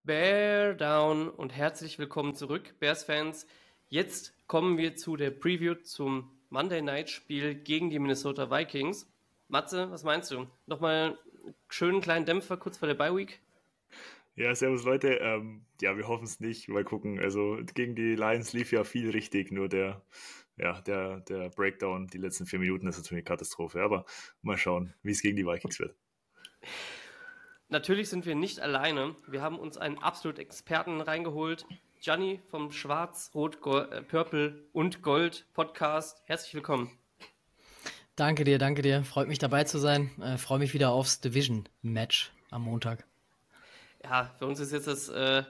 [0.05, 3.47] Bear Down und herzlich willkommen zurück, Bears-Fans.
[3.89, 9.11] Jetzt kommen wir zu der Preview zum Monday Night Spiel gegen die Minnesota Vikings.
[9.47, 10.45] Matze, was meinst du?
[10.67, 11.17] Nochmal
[11.69, 13.41] schönen kleinen Dämpfer kurz vor der Bye Week?
[14.35, 15.15] Ja, servus Leute.
[15.15, 16.67] Ähm, ja, wir hoffen es nicht.
[16.67, 17.19] Mal gucken.
[17.19, 20.03] Also gegen die Lions lief ja viel richtig, nur der,
[20.55, 23.81] ja, der, der Breakdown, die letzten vier Minuten ist natürlich eine Katastrophe.
[23.81, 24.05] Aber
[24.43, 25.95] mal schauen, wie es gegen die Vikings wird.
[27.69, 29.15] Natürlich sind wir nicht alleine.
[29.27, 31.65] Wir haben uns einen absolut Experten reingeholt.
[31.99, 36.21] Gianni vom Schwarz, Rot, Gold, äh, Purple und Gold Podcast.
[36.25, 36.91] Herzlich willkommen.
[38.15, 39.03] Danke dir, danke dir.
[39.03, 40.11] Freut mich dabei zu sein.
[40.21, 43.03] Äh, Freue mich wieder aufs Division-Match am Montag.
[44.03, 45.43] Ja, für uns ist jetzt das äh,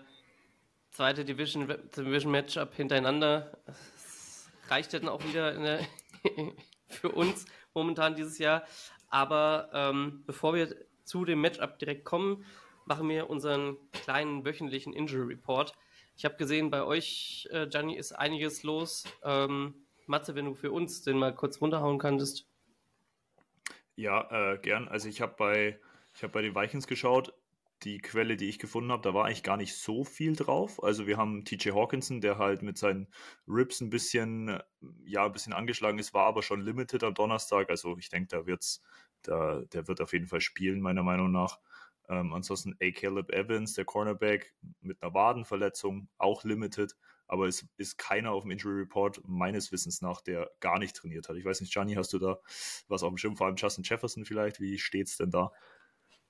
[0.92, 3.58] zweite Division, Division Matchup hintereinander.
[3.66, 5.82] Das reicht dann auch wieder der,
[6.88, 8.64] für uns momentan dieses Jahr.
[9.10, 10.74] Aber ähm, bevor wir
[11.06, 12.46] zu dem Matchup direkt kommen,
[12.86, 15.74] machen wir unseren kleinen wöchentlichen Injury Report.
[16.18, 19.04] Ich habe gesehen, bei euch, äh, Gianni, ist einiges los.
[19.24, 22.48] Ähm, Matze, wenn du für uns den mal kurz runterhauen könntest.
[23.96, 24.88] Ja, äh, gern.
[24.88, 25.80] Also ich habe bei,
[26.22, 27.34] hab bei den Vikings geschaut.
[27.84, 30.82] Die Quelle, die ich gefunden habe, da war eigentlich gar nicht so viel drauf.
[30.82, 33.08] Also wir haben TJ Hawkinson, der halt mit seinen
[33.48, 34.60] Rips ein bisschen,
[35.04, 37.70] ja, ein bisschen angeschlagen ist, war aber schon limited am Donnerstag.
[37.70, 38.82] Also ich denke, da wird's,
[39.28, 41.60] da, der wird auf jeden Fall spielen, meiner Meinung nach.
[42.08, 42.92] Ähm, ansonsten A.
[42.92, 46.96] Caleb Evans, der Cornerback, mit einer Wadenverletzung, auch limited,
[47.28, 51.28] aber es ist keiner auf dem Injury Report meines Wissens nach, der gar nicht trainiert
[51.28, 51.38] hat.
[51.38, 52.40] Ich weiß nicht, Gianni, hast du da
[52.88, 54.60] was auf dem Schirm, vor allem Justin Jefferson vielleicht?
[54.60, 55.52] Wie steht's denn da?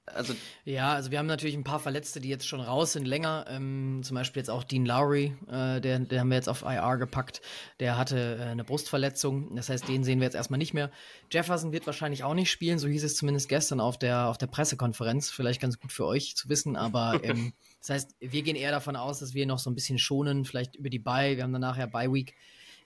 [0.08, 0.36] Also,
[0.66, 3.46] ja, also wir haben natürlich ein paar Verletzte, die jetzt schon raus sind, länger.
[3.50, 6.98] Ähm, zum Beispiel jetzt auch Dean Lowry, äh, der, der haben wir jetzt auf IR
[6.98, 7.42] gepackt.
[7.80, 9.56] Der hatte äh, eine Brustverletzung.
[9.56, 10.92] Das heißt, den sehen wir jetzt erstmal nicht mehr.
[11.32, 14.48] Jefferson wird wahrscheinlich auch nicht spielen, so hieß es zumindest gestern auf der, auf der
[14.48, 15.32] Pressekonferenz.
[15.32, 18.96] Vielleicht ganz gut für euch zu wissen, aber ähm, das heißt, wir gehen eher davon
[18.96, 21.36] aus, dass wir noch so ein bisschen schonen, vielleicht über die Bye.
[21.36, 22.36] Wir haben dann nachher Bye Week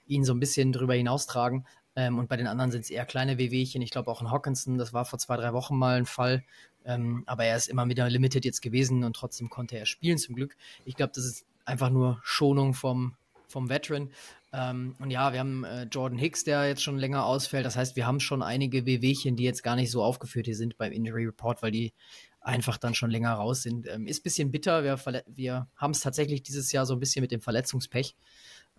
[0.06, 1.66] ihn so ein bisschen drüber hinaustragen.
[2.00, 3.82] Ähm, und bei den anderen sind es eher kleine Wehwehchen.
[3.82, 6.42] Ich glaube auch in Hawkinson, das war vor zwei, drei Wochen mal ein Fall.
[6.86, 10.34] Ähm, aber er ist immer wieder limited jetzt gewesen und trotzdem konnte er spielen zum
[10.34, 10.56] Glück.
[10.86, 13.16] Ich glaube, das ist einfach nur Schonung vom,
[13.48, 14.10] vom Veteran.
[14.54, 17.66] Ähm, und ja, wir haben äh, Jordan Hicks, der jetzt schon länger ausfällt.
[17.66, 20.78] Das heißt, wir haben schon einige Wehwehchen, die jetzt gar nicht so aufgeführt hier sind
[20.78, 21.92] beim Injury Report, weil die
[22.40, 23.86] einfach dann schon länger raus sind.
[23.88, 24.82] Ähm, ist ein bisschen bitter.
[24.84, 28.16] Wir, wir haben es tatsächlich dieses Jahr so ein bisschen mit dem Verletzungspech.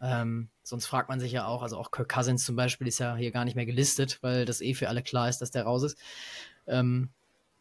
[0.02, 3.16] Ähm, sonst fragt man sich ja auch, also auch Kirk Cousins zum Beispiel ist ja
[3.16, 5.84] hier gar nicht mehr gelistet, weil das eh für alle klar ist, dass der raus
[5.84, 5.98] ist.
[6.66, 7.10] Ähm,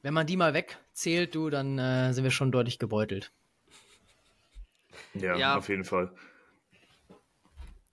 [0.03, 3.31] wenn man die mal wegzählt, du, dann äh, sind wir schon deutlich gebeutelt.
[5.15, 5.57] Ja, ja.
[5.57, 6.11] auf jeden Fall.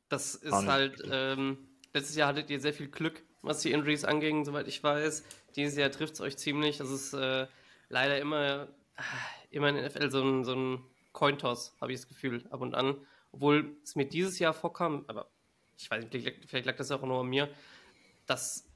[0.10, 1.58] Das ist halt, ähm,
[1.94, 5.24] letztes Jahr hattet ihr sehr viel Glück, was die Injuries anging, soweit ich weiß.
[5.58, 6.78] Dieses Jahr trifft es euch ziemlich.
[6.78, 7.48] Das ist äh,
[7.90, 8.70] leider immer,
[9.52, 12.74] immer in der NFL so ein, so ein Cointoss, habe ich das Gefühl, ab und
[12.76, 12.96] an.
[13.38, 15.30] Obwohl es mir dieses Jahr vorkam, aber
[15.78, 17.50] ich weiß nicht, vielleicht lag das auch nur an mir,
[18.26, 18.68] dass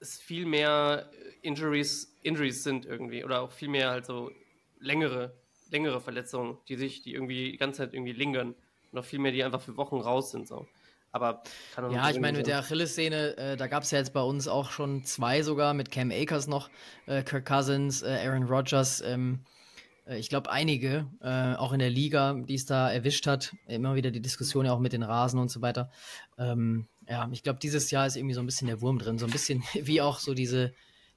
[0.00, 4.32] es viel mehr äh, Injuries, Injuries sind irgendwie oder auch viel mehr halt so
[4.80, 5.32] längere,
[5.70, 8.56] längere Verletzungen, die sich, die irgendwie die ganze Zeit irgendwie lingern.
[8.90, 10.48] Noch viel mehr, die einfach für Wochen raus sind.
[10.48, 10.66] So.
[11.12, 11.44] Aber
[11.76, 14.72] ja, ich meine, mit der Achillessehne, äh, da gab es ja jetzt bei uns auch
[14.72, 16.70] schon zwei sogar, mit Cam Akers noch,
[17.06, 19.00] äh, Kirk Cousins, äh, Aaron Rodgers.
[19.00, 19.61] Ähm, äh,
[20.06, 23.54] ich glaube, einige, äh, auch in der Liga, die es da erwischt hat.
[23.66, 25.90] Immer wieder die Diskussion ja auch mit den Rasen und so weiter.
[26.38, 29.18] Ähm, ja, ich glaube, dieses Jahr ist irgendwie so ein bisschen der Wurm drin.
[29.18, 30.72] So ein bisschen wie auch so diese,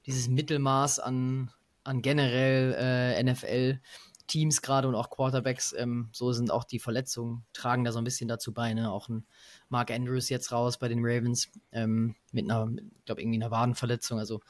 [0.06, 1.50] dieses Mittelmaß an,
[1.82, 5.74] an generell äh, NFL-Teams gerade und auch Quarterbacks.
[5.76, 8.72] Ähm, so sind auch die Verletzungen, tragen da so ein bisschen dazu bei.
[8.72, 8.90] Ne?
[8.92, 9.26] Auch ein
[9.68, 14.20] Mark Andrews jetzt raus bei den Ravens ähm, mit einer, ich glaube, irgendwie einer Wadenverletzung.
[14.20, 14.40] Also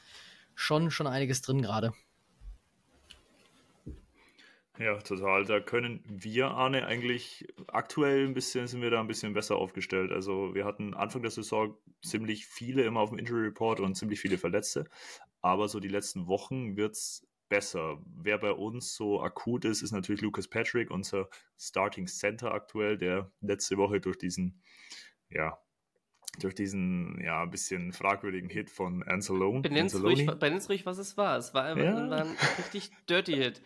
[0.53, 1.93] schon, schon einiges drin gerade.
[4.79, 5.45] Ja, total.
[5.45, 10.11] Da können wir, Arne, eigentlich aktuell ein bisschen, sind wir da ein bisschen besser aufgestellt.
[10.11, 14.19] Also wir hatten Anfang der Saison ziemlich viele immer auf dem Injury Report und ziemlich
[14.19, 14.85] viele Verletzte.
[15.41, 17.97] Aber so die letzten Wochen wird es besser.
[18.05, 23.31] Wer bei uns so akut ist, ist natürlich Lucas Patrick, unser Starting Center aktuell, der
[23.41, 24.61] letzte Woche durch diesen,
[25.29, 25.57] ja,
[26.39, 29.61] durch diesen, ja, ein bisschen fragwürdigen Hit von Anzalone.
[29.61, 30.27] Benenn's ruhig,
[30.69, 31.37] ruhig, was es war.
[31.37, 32.09] Es war, ja.
[32.09, 33.61] war ein richtig dirty Hit.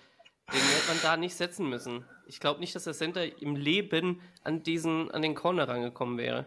[0.54, 2.06] Den hätte man da nicht setzen müssen.
[2.26, 6.46] Ich glaube nicht, dass der Center im Leben an diesen, an den Corner rangekommen wäre.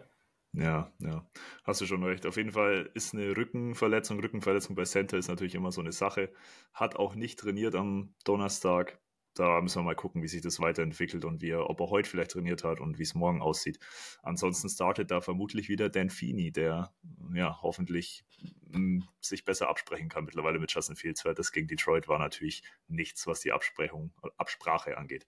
[0.53, 1.27] Ja, ja,
[1.65, 2.25] hast du schon recht.
[2.25, 6.31] Auf jeden Fall ist eine Rückenverletzung, Rückenverletzung bei Center ist natürlich immer so eine Sache.
[6.73, 8.97] Hat auch nicht trainiert am Donnerstag
[9.35, 12.09] da müssen wir mal gucken, wie sich das weiterentwickelt und wie er, ob er heute
[12.09, 13.79] vielleicht trainiert hat und wie es morgen aussieht.
[14.23, 16.93] Ansonsten startet da vermutlich wieder Dan Feeney, der
[17.33, 18.25] ja hoffentlich
[18.69, 22.17] mh, hm, sich besser absprechen kann mittlerweile mit Justin Fields, weil das gegen Detroit war
[22.17, 25.27] natürlich nichts, was die Absprechung, Absprache angeht.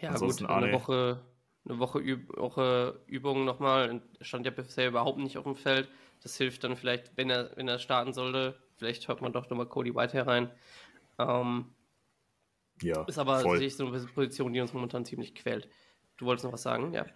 [0.00, 1.24] Ja, Ansonsten gut, eine Woche,
[1.66, 5.88] eine Woche, Üb Woche Übung nochmal, stand ja bisher überhaupt nicht auf dem Feld.
[6.22, 8.58] Das hilft dann vielleicht, wenn er, wenn er starten sollte.
[8.76, 10.50] Vielleicht hört man doch nochmal Cody White herein.
[11.18, 11.74] Ähm,
[12.82, 13.58] Ja, ist aber voll.
[13.58, 15.68] sicherlich so eine Position, die uns momentan ziemlich quält.
[16.16, 16.92] Du wolltest noch was sagen?
[16.92, 17.06] Ja.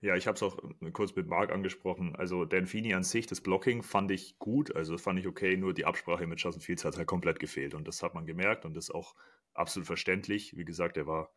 [0.00, 2.14] Ja, ich habe es auch äh, kurz mit Marc angesprochen.
[2.14, 5.74] Also Dan Feeney an sich, das Blocking fand ich gut, also fand ich okay, nur
[5.74, 8.74] die Absprache mit Justin Fields hat halt komplett gefehlt und das hat man gemerkt und
[8.74, 9.16] das ist auch
[9.54, 10.56] absolut verständlich.
[10.56, 11.32] Wie gesagt, er war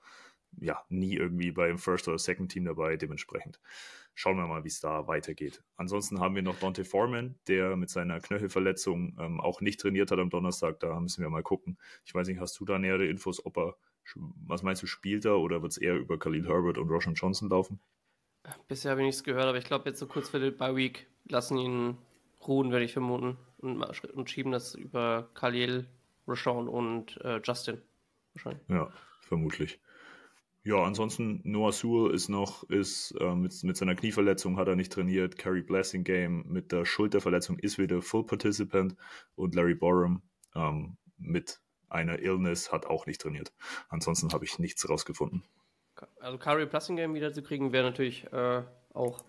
[0.60, 3.60] ja nie irgendwie beim First oder Second Team dabei, dementsprechend
[4.14, 5.64] schauen wir mal, wie es da weitergeht.
[5.78, 10.20] Ansonsten haben wir noch Dante Foreman, der mit seiner Knöchelverletzung ähm, auch nicht trainiert hat
[10.20, 11.78] am Donnerstag, da müssen wir mal gucken.
[12.06, 13.76] Ich weiß nicht, hast du da nähere Infos, ob er,
[14.16, 17.50] was meinst du, spielt er oder wird es eher über Khalil Herbert und Roshan Johnson
[17.50, 17.80] laufen?
[18.68, 21.08] Bisher habe ich nichts gehört, aber ich glaube, jetzt so kurz vor der Bye Week
[21.26, 21.98] lassen ihn
[22.48, 23.38] ruhen, werde ich vermuten.
[23.58, 23.84] Und,
[24.14, 25.88] und schieben das über Khalil,
[26.28, 27.82] Rashawn und äh, Justin.
[28.34, 28.68] Wahrscheinlich.
[28.68, 28.92] Ja,
[29.22, 29.80] vermutlich.
[30.64, 34.92] Ja, ansonsten Noah Sewell ist noch, ist äh, mit, mit seiner Knieverletzung hat er nicht
[34.92, 35.38] trainiert.
[35.38, 38.96] Carrie Blessing Game mit der Schulterverletzung ist wieder Full Participant
[39.36, 40.22] und Larry Borum
[40.56, 41.60] ähm, mit
[41.90, 43.52] einer Illness hat auch nicht trainiert.
[43.90, 45.44] Ansonsten habe ich nichts rausgefunden.
[46.20, 48.62] Also Curry Plus Game wieder zu kriegen, wäre natürlich äh,
[48.94, 49.24] auch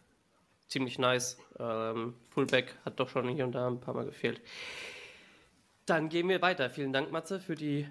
[0.68, 1.38] ziemlich nice.
[1.58, 4.40] Ähm, Fullback hat doch schon hier und da ein paar Mal gefehlt.
[5.86, 6.70] Dann gehen wir weiter.
[6.70, 7.88] Vielen Dank, Matze, für, die,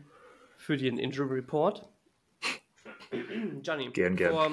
[0.57, 1.87] für den Injury Report.
[3.61, 4.31] Gianni, Gern, gern.
[4.31, 4.51] vor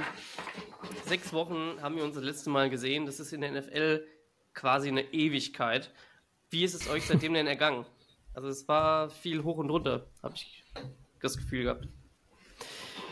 [1.07, 3.07] sechs Wochen haben wir uns das letzte Mal gesehen.
[3.07, 4.05] Das ist in der NFL
[4.55, 5.93] quasi eine Ewigkeit.
[6.51, 7.87] Wie ist es euch seitdem denn ergangen?
[8.35, 10.65] Also es war viel hoch und runter, habe ich
[11.21, 11.89] das Gefühl gehabt.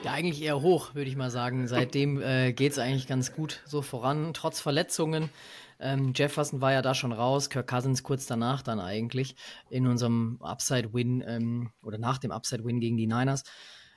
[0.05, 1.67] Ja, eigentlich eher hoch, würde ich mal sagen.
[1.67, 5.31] Seitdem äh, geht es eigentlich ganz gut so voran, trotz Verletzungen.
[5.79, 9.37] Ähm, Jefferson war ja da schon raus, Kirk Cousins kurz danach dann eigentlich
[9.69, 13.43] in unserem Upside-Win ähm, oder nach dem Upside-Win gegen die Niners.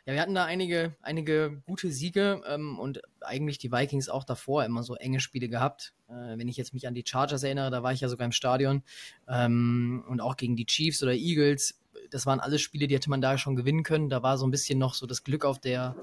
[0.09, 4.65] Ja, wir hatten da einige, einige gute Siege ähm, und eigentlich die Vikings auch davor
[4.65, 5.93] immer so enge Spiele gehabt.
[6.07, 8.31] Äh, wenn ich jetzt mich an die Chargers erinnere, da war ich ja sogar im
[8.31, 8.81] Stadion
[9.27, 11.79] ähm, und auch gegen die Chiefs oder Eagles.
[12.09, 14.09] Das waren alles Spiele, die hätte man da schon gewinnen können.
[14.09, 15.95] Da war so ein bisschen noch so das Glück auf der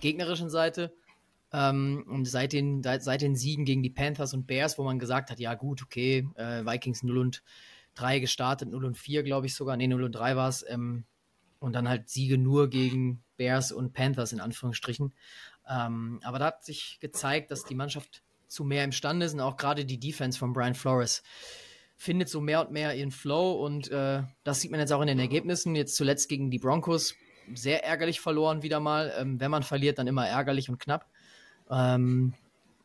[0.00, 0.92] gegnerischen Seite.
[1.52, 5.30] Ähm, und seit den, seit den Siegen gegen die Panthers und Bears, wo man gesagt
[5.30, 7.44] hat, ja gut, okay, äh, Vikings 0 und
[7.94, 11.04] 3 gestartet, 0 und 4, glaube ich sogar, nee, 0 und 3 war es, ähm,
[11.62, 15.14] und dann halt Siege nur gegen Bears und Panthers in Anführungsstrichen.
[15.68, 19.56] Ähm, aber da hat sich gezeigt, dass die Mannschaft zu mehr imstande ist und auch
[19.56, 21.22] gerade die Defense von Brian Flores
[21.96, 25.06] findet so mehr und mehr ihren Flow und äh, das sieht man jetzt auch in
[25.06, 25.76] den Ergebnissen.
[25.76, 27.14] Jetzt zuletzt gegen die Broncos
[27.54, 29.12] sehr ärgerlich verloren wieder mal.
[29.16, 31.08] Ähm, wenn man verliert, dann immer ärgerlich und knapp.
[31.70, 32.34] Ähm,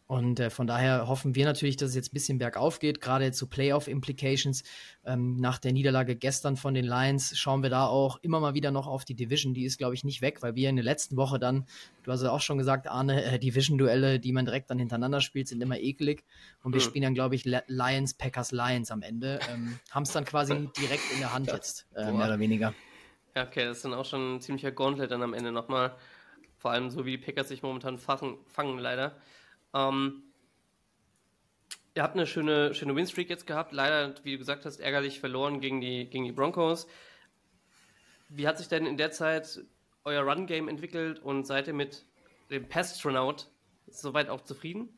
[0.07, 3.31] und äh, von daher hoffen wir natürlich, dass es jetzt ein bisschen bergauf geht, gerade
[3.33, 4.63] so Playoff-Implications.
[5.03, 8.71] Ähm, nach der Niederlage gestern von den Lions schauen wir da auch immer mal wieder
[8.71, 9.53] noch auf die Division.
[9.53, 11.65] Die ist, glaube ich, nicht weg, weil wir in der letzten Woche dann,
[12.03, 15.49] du hast ja auch schon gesagt, Arne, äh, Division-Duelle, die man direkt dann hintereinander spielt,
[15.49, 16.23] sind immer eklig.
[16.63, 16.85] Und wir Mhm.
[16.85, 19.39] spielen dann, glaube ich, Le- Lions, Packers, Lions am Ende.
[19.49, 22.73] Ähm, Haben es dann quasi direkt in der Hand jetzt, äh, mehr oder weniger.
[23.35, 25.95] Ja, okay, das ist dann auch schon ein ziemlicher Gauntlet dann am Ende nochmal.
[26.57, 29.17] Vor allem so, wie die Packers sich momentan fachen, fangen, leider.
[29.77, 30.23] Ähm,
[31.93, 33.73] ihr habt eine schöne, schöne Winstreak jetzt gehabt.
[33.73, 36.87] Leider, wie du gesagt hast, ärgerlich verloren gegen die, gegen die Broncos.
[38.29, 39.61] Wie hat sich denn in der Zeit
[40.03, 42.05] euer Run-Game entwickelt und seid ihr mit
[42.49, 43.47] dem Pastronaut
[43.89, 44.89] soweit auch zufrieden?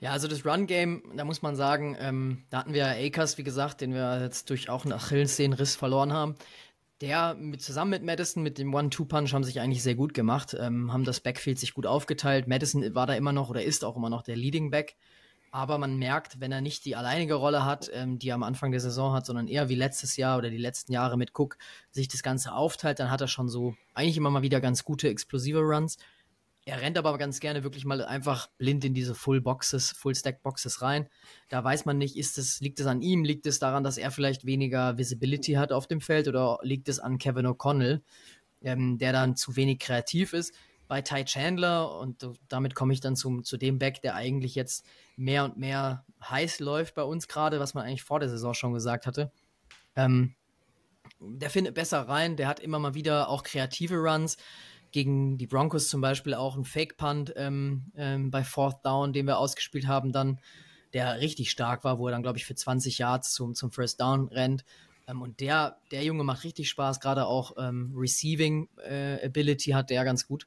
[0.00, 3.80] Ja, also das Run-Game, da muss man sagen, ähm, da hatten wir Akers, wie gesagt,
[3.80, 6.36] den wir jetzt durch auch einen Achillessehnenriss verloren haben.
[7.00, 10.92] Der mit, zusammen mit Madison, mit dem One-Two-Punch, haben sich eigentlich sehr gut gemacht, ähm,
[10.92, 12.48] haben das Backfield sich gut aufgeteilt.
[12.48, 14.96] Madison war da immer noch oder ist auch immer noch der Leading Back.
[15.50, 18.70] Aber man merkt, wenn er nicht die alleinige Rolle hat, ähm, die er am Anfang
[18.70, 21.56] der Saison hat, sondern eher wie letztes Jahr oder die letzten Jahre mit Cook
[21.90, 25.08] sich das Ganze aufteilt, dann hat er schon so eigentlich immer mal wieder ganz gute
[25.08, 25.96] explosive Runs.
[26.68, 30.42] Er rennt aber ganz gerne wirklich mal einfach blind in diese Full Boxes, Full Stack
[30.42, 31.08] Boxes rein.
[31.48, 34.10] Da weiß man nicht, ist es, liegt es an ihm, liegt es daran, dass er
[34.10, 38.02] vielleicht weniger Visibility hat auf dem Feld oder liegt es an Kevin O'Connell,
[38.60, 40.52] ähm, der dann zu wenig kreativ ist.
[40.88, 44.84] Bei Ty Chandler, und damit komme ich dann zum, zu dem Back, der eigentlich jetzt
[45.16, 48.74] mehr und mehr heiß läuft bei uns gerade, was man eigentlich vor der Saison schon
[48.74, 49.32] gesagt hatte.
[49.96, 50.34] Ähm,
[51.18, 54.36] der findet besser rein, der hat immer mal wieder auch kreative Runs
[54.92, 59.38] gegen die Broncos zum Beispiel auch ein Fake-Punt ähm, ähm, bei Fourth Down, den wir
[59.38, 60.38] ausgespielt haben, dann,
[60.92, 64.00] der richtig stark war, wo er dann, glaube ich, für 20 Yards zum, zum First
[64.00, 64.64] Down rennt.
[65.06, 69.90] Ähm, und der, der Junge macht richtig Spaß, gerade auch ähm, Receiving äh, Ability hat
[69.90, 70.46] der ganz gut.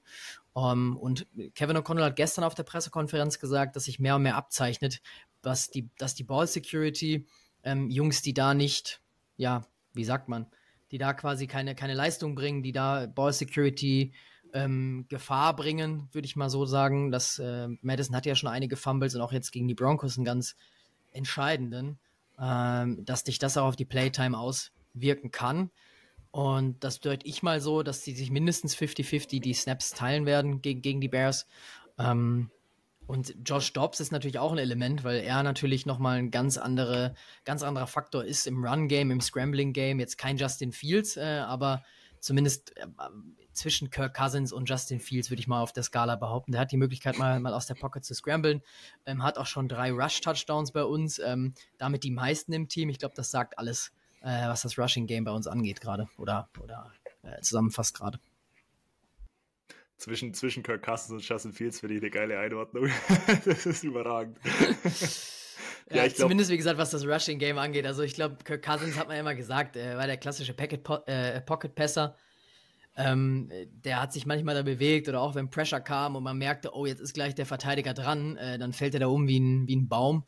[0.53, 4.35] Um, und Kevin O'Connell hat gestern auf der Pressekonferenz gesagt, dass sich mehr und mehr
[4.35, 5.01] abzeichnet,
[5.43, 7.25] was die, dass die Ball Security
[7.63, 9.01] ähm, Jungs, die da nicht,
[9.37, 10.47] ja, wie sagt man,
[10.91, 14.13] die da quasi keine, keine Leistung bringen, die da Ball Security
[14.53, 17.11] ähm, Gefahr bringen, würde ich mal so sagen.
[17.11, 20.25] Das, äh, Madison hat ja schon einige Fumbles und auch jetzt gegen die Broncos einen
[20.25, 20.55] ganz
[21.11, 21.99] entscheidenden,
[22.39, 25.71] ähm, dass dich das auch auf die Playtime auswirken kann.
[26.31, 30.61] Und das deute ich mal so, dass sie sich mindestens 50-50 die Snaps teilen werden
[30.61, 31.45] gegen, gegen die Bears.
[31.97, 32.49] Ähm,
[33.07, 37.13] und Josh Dobbs ist natürlich auch ein Element, weil er natürlich nochmal ein ganz, andere,
[37.43, 39.99] ganz anderer Faktor ist im Run-Game, im Scrambling-Game.
[39.99, 41.83] Jetzt kein Justin Fields, äh, aber
[42.21, 42.87] zumindest äh,
[43.51, 46.53] zwischen Kirk Cousins und Justin Fields würde ich mal auf der Skala behaupten.
[46.53, 48.61] Der hat die Möglichkeit, mal, mal aus der Pocket zu scramblen.
[49.05, 51.19] Ähm, hat auch schon drei Rush-Touchdowns bei uns.
[51.19, 52.89] Ähm, damit die meisten im Team.
[52.89, 53.91] Ich glaube, das sagt alles,
[54.21, 56.07] äh, was das Rushing-Game bei uns angeht gerade.
[56.17, 56.93] Oder, oder
[57.23, 58.19] äh, zusammenfasst gerade.
[59.97, 62.89] Zwischen, zwischen Kirk Cousins und Justin Fields finde ich eine geile Einordnung.
[63.45, 64.39] das ist überragend.
[65.91, 67.85] ja, ja glaub, zumindest wie gesagt, was das Rushing Game angeht.
[67.85, 71.41] Also ich glaube, Kirk Cousins hat man ja immer gesagt, er war der klassische äh,
[71.41, 72.15] Pocket Passer.
[72.97, 76.75] Ähm, der hat sich manchmal da bewegt oder auch wenn Pressure kam und man merkte,
[76.75, 79.67] oh, jetzt ist gleich der Verteidiger dran, äh, dann fällt er da um wie ein,
[79.67, 80.25] wie ein Baum.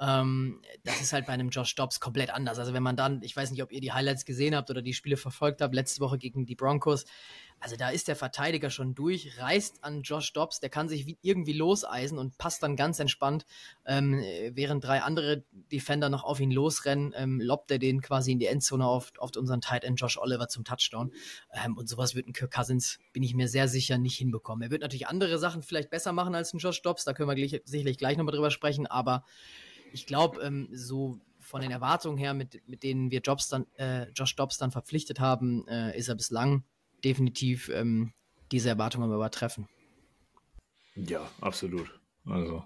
[0.00, 2.58] Ähm, das ist halt bei einem Josh Dobbs komplett anders.
[2.58, 4.94] Also wenn man dann, ich weiß nicht, ob ihr die Highlights gesehen habt oder die
[4.94, 7.04] Spiele verfolgt habt, letzte Woche gegen die Broncos,
[7.62, 11.52] also da ist der Verteidiger schon durch, reißt an Josh Dobbs, der kann sich irgendwie
[11.52, 13.44] loseisen und passt dann ganz entspannt,
[13.84, 14.18] ähm,
[14.52, 18.46] während drei andere Defender noch auf ihn losrennen, ähm, lobt er den quasi in die
[18.46, 21.12] Endzone auf, auf unseren Tight End Josh Oliver zum Touchdown.
[21.52, 24.62] Ähm, und sowas wird ein Kirk Cousins, bin ich mir sehr sicher, nicht hinbekommen.
[24.62, 27.34] Er wird natürlich andere Sachen vielleicht besser machen als ein Josh Dobbs, da können wir
[27.34, 29.24] gleich, sicherlich gleich nochmal drüber sprechen, aber
[29.92, 34.08] ich glaube, ähm, so von den Erwartungen her, mit, mit denen wir Jobs dann, äh,
[34.10, 36.64] Josh Dobbs dann verpflichtet haben, äh, ist er bislang
[37.04, 38.12] definitiv ähm,
[38.52, 39.68] diese Erwartungen übertreffen.
[40.94, 41.98] Ja, absolut.
[42.26, 42.64] Also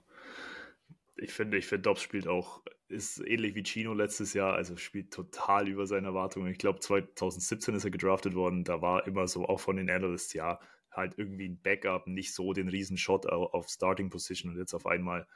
[1.17, 5.13] ich finde, ich finde, Dobbs spielt auch, ist ähnlich wie Chino letztes Jahr, also spielt
[5.13, 6.51] total über seine Erwartungen.
[6.51, 10.33] Ich glaube, 2017 ist er gedraftet worden, da war immer so, auch von den Analysts,
[10.33, 10.61] ja,
[10.91, 14.87] halt irgendwie ein Backup, nicht so den riesen Shot auf Starting Position und jetzt auf
[14.87, 15.27] einmal,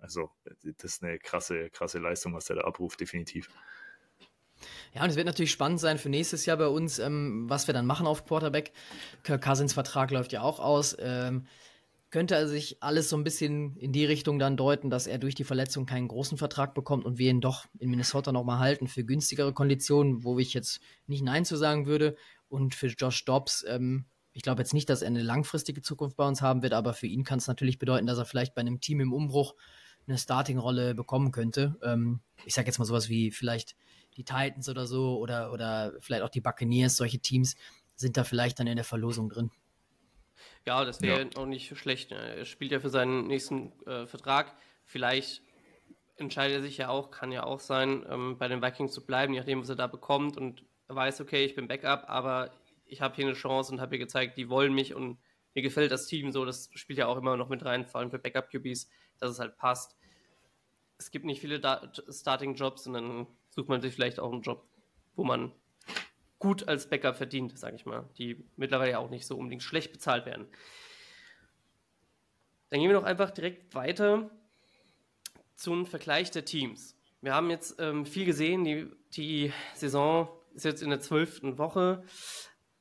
[0.00, 3.48] also das ist eine krasse, krasse Leistung, was der da abruft, definitiv.
[4.94, 7.74] Ja, und es wird natürlich spannend sein für nächstes Jahr bei uns, ähm, was wir
[7.74, 8.72] dann machen auf Quarterback.
[9.22, 10.96] Kirk Cousins Vertrag läuft ja auch aus.
[10.98, 11.46] Ähm,
[12.10, 15.34] könnte er sich alles so ein bisschen in die Richtung dann deuten, dass er durch
[15.34, 19.04] die Verletzung keinen großen Vertrag bekommt und wir ihn doch in Minnesota nochmal halten für
[19.04, 22.16] günstigere Konditionen, wo ich jetzt nicht Nein zu sagen würde.
[22.48, 26.26] Und für Josh Dobbs, ähm, ich glaube jetzt nicht, dass er eine langfristige Zukunft bei
[26.26, 28.80] uns haben wird, aber für ihn kann es natürlich bedeuten, dass er vielleicht bei einem
[28.80, 29.54] Team im Umbruch
[30.08, 31.76] eine Starting-Rolle bekommen könnte.
[31.82, 33.76] Ähm, ich sage jetzt mal sowas wie vielleicht
[34.16, 37.56] die Titans oder so oder, oder vielleicht auch die Buccaneers, solche Teams
[37.94, 39.50] sind da vielleicht dann in der Verlosung drin.
[40.66, 41.28] Ja, das wäre ja.
[41.36, 42.12] auch nicht schlecht.
[42.12, 44.54] Er spielt ja für seinen nächsten äh, Vertrag.
[44.84, 45.42] Vielleicht
[46.16, 49.32] entscheidet er sich ja auch, kann ja auch sein, ähm, bei den Vikings zu bleiben,
[49.32, 52.50] je nachdem, was er da bekommt und er weiß, okay, ich bin Backup, aber
[52.86, 55.18] ich habe hier eine Chance und habe hier gezeigt, die wollen mich und
[55.54, 56.44] mir gefällt das Team so.
[56.44, 58.88] Das spielt ja auch immer noch mit rein, vor allem für Backup-QBs,
[59.18, 59.96] dass es halt passt.
[60.98, 61.60] Es gibt nicht viele
[62.10, 64.66] Starting-Jobs und dann sucht man sich vielleicht auch einen Job,
[65.14, 65.52] wo man
[66.38, 70.26] gut als Bäcker verdient, sage ich mal, die mittlerweile auch nicht so unbedingt schlecht bezahlt
[70.26, 70.46] werden.
[72.70, 74.30] Dann gehen wir noch einfach direkt weiter
[75.54, 76.96] zum Vergleich der Teams.
[77.20, 82.04] Wir haben jetzt ähm, viel gesehen, die, die Saison ist jetzt in der zwölften Woche.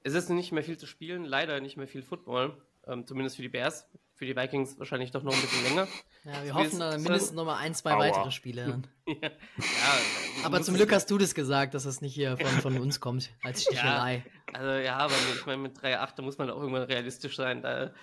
[0.03, 3.41] Es ist nicht mehr viel zu spielen, leider nicht mehr viel Football, ähm, zumindest für
[3.41, 5.87] die Bears für die Vikings wahrscheinlich doch noch ein bisschen länger.
[6.25, 7.99] Ja, wir so hoffen dann mindestens noch mal ein, zwei Aua.
[7.99, 8.81] weitere Spiele.
[9.05, 9.15] ja.
[9.21, 9.29] ja,
[10.43, 13.31] aber zum Glück hast du das gesagt, dass das nicht hier von, von uns kommt,
[13.43, 14.25] als Stichelei.
[14.51, 17.61] Ja, also ja, aber ich meine, mit 3-8, da muss man auch irgendwann realistisch sein.
[17.61, 17.93] Da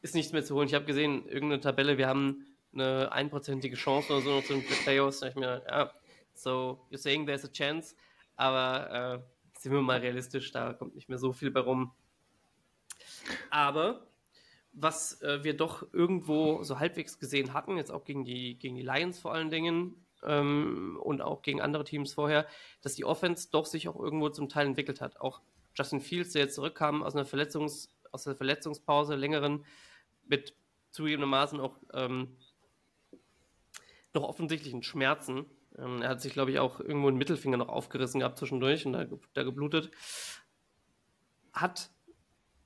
[0.00, 0.68] ist nichts mehr zu holen.
[0.68, 4.64] Ich habe gesehen, irgendeine Tabelle, wir haben eine einprozentige Chance oder so noch zu den
[4.64, 5.20] Playoffs.
[5.20, 5.92] Da ich mir, ja,
[6.34, 7.96] so, you're saying there's a chance,
[8.36, 11.92] aber äh, sind wir mal realistisch, da kommt nicht mehr so viel bei rum.
[13.50, 14.06] Aber
[14.74, 18.82] was äh, wir doch irgendwo so halbwegs gesehen hatten, jetzt auch gegen die, gegen die
[18.82, 22.46] Lions vor allen Dingen ähm, und auch gegen andere Teams vorher,
[22.82, 25.20] dass die Offense doch sich auch irgendwo zum Teil entwickelt hat.
[25.20, 25.40] Auch
[25.76, 29.64] Justin Fields, der jetzt zurückkam aus einer Verletzungs, aus der Verletzungspause, längeren,
[30.26, 30.54] mit
[30.90, 32.36] zugegebenermaßen auch ähm,
[34.12, 35.46] noch offensichtlichen Schmerzen.
[35.76, 38.92] Ähm, er hat sich, glaube ich, auch irgendwo einen Mittelfinger noch aufgerissen gehabt zwischendurch und
[38.92, 39.90] da, da geblutet.
[41.52, 41.90] Hat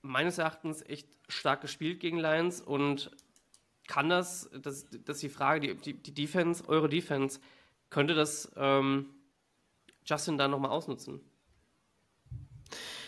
[0.03, 3.11] meines Erachtens echt stark gespielt gegen Lions und
[3.87, 7.41] kann das, das, das ist die Frage, die, die, Defense, eure Defense,
[7.91, 9.07] könnte das ähm,
[10.05, 11.21] Justin da nochmal ausnutzen?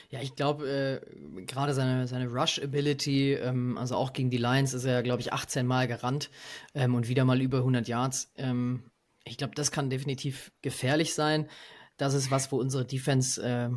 [0.08, 4.84] Ja, ich glaube, äh, gerade seine, seine Rush-Ability, ähm, also auch gegen die Lions ist
[4.84, 6.30] er, glaube ich, 18 Mal gerannt
[6.74, 8.32] ähm, und wieder mal über 100 Yards.
[8.36, 8.82] Ähm,
[9.24, 11.48] ich glaube, das kann definitiv gefährlich sein.
[11.96, 13.70] Das ist was, wo unsere Defense äh,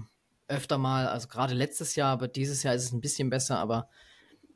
[0.48, 3.90] öfter mal, also gerade letztes Jahr, aber dieses Jahr ist es ein bisschen besser, aber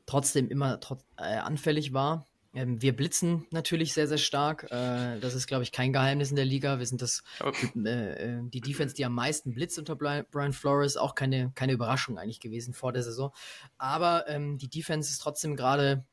[0.06, 2.26] trotzdem immer trot äh, anfällig war.
[2.54, 4.64] Ähm, wir blitzen natürlich sehr, sehr stark.
[4.70, 6.78] Äh, das ist, glaube ich, kein Geheimnis in der Liga.
[6.78, 10.96] Wir sind das, äh, die Defense, die am meisten blitzt unter Brian Flores.
[10.96, 13.32] Auch keine, keine Überraschung eigentlich gewesen vor der Saison.
[13.76, 16.04] Aber ähm, die Defense ist trotzdem gerade,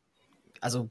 [0.59, 0.89] also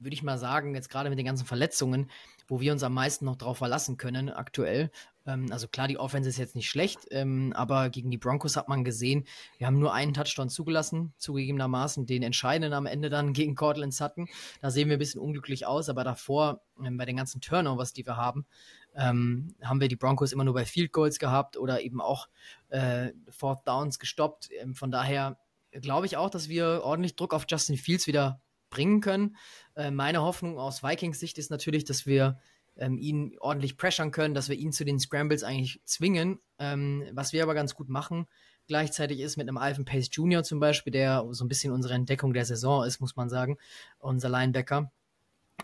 [0.00, 2.10] würde ich mal sagen, jetzt gerade mit den ganzen Verletzungen,
[2.48, 4.90] wo wir uns am meisten noch drauf verlassen können aktuell.
[5.30, 8.68] Ähm, also klar, die Offense ist jetzt nicht schlecht, ähm, aber gegen die Broncos hat
[8.68, 9.24] man gesehen,
[9.58, 14.28] wir haben nur einen Touchdown zugelassen, zugegebenermaßen den entscheidenden am Ende dann gegen Cortland Sutton.
[14.60, 18.06] Da sehen wir ein bisschen unglücklich aus, aber davor ähm, bei den ganzen Turnovers, die
[18.06, 18.46] wir haben,
[18.94, 22.28] ähm, haben wir die Broncos immer nur bei Field Goals gehabt oder eben auch
[22.68, 24.50] äh, Fourth Downs gestoppt.
[24.60, 25.38] Ähm, von daher
[25.72, 29.36] glaube ich auch, dass wir ordentlich Druck auf Justin Fields wieder bringen können.
[29.74, 32.40] Äh, meine Hoffnung aus Vikings Sicht ist natürlich, dass wir
[32.76, 36.40] ähm, ihn ordentlich pressern können, dass wir ihn zu den Scrambles eigentlich zwingen.
[36.58, 38.26] Ähm, was wir aber ganz gut machen,
[38.66, 40.42] gleichzeitig ist mit einem Alvin Pace Jr.
[40.42, 43.58] zum Beispiel, der so ein bisschen unsere Entdeckung der Saison ist, muss man sagen,
[43.98, 44.92] unser Linebacker.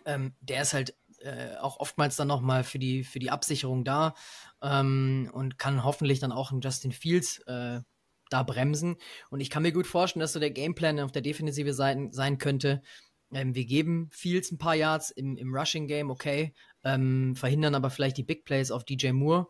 [0.05, 4.15] Ähm, der ist halt äh, auch oftmals dann nochmal für die, für die Absicherung da
[4.63, 7.81] ähm, und kann hoffentlich dann auch einen Justin Fields äh,
[8.31, 8.97] da bremsen.
[9.31, 12.39] Und ich kann mir gut vorstellen, dass so der Gameplan auf der Defensive sein, sein
[12.39, 12.83] könnte.
[13.33, 16.53] Ähm, wir geben Fields ein paar Yards im, im Rushing Game, okay,
[16.87, 19.49] ähm, verhindern aber vielleicht die Big Plays auf DJ Moore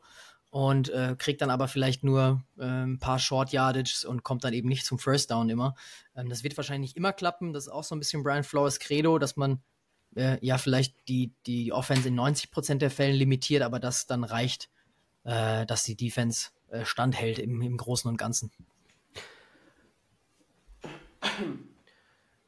[0.50, 4.54] und äh, kriegt dann aber vielleicht nur äh, ein paar Short Yardages und kommt dann
[4.54, 5.74] eben nicht zum First Down immer.
[6.14, 7.52] Ähm, das wird wahrscheinlich nicht immer klappen.
[7.52, 9.60] Das ist auch so ein bisschen Brian Flores Credo, dass man
[10.14, 14.70] äh, ja vielleicht die, die Offense in 90% der Fällen limitiert, aber das dann reicht,
[15.24, 18.50] äh, dass die Defense äh, standhält im, im Großen und Ganzen.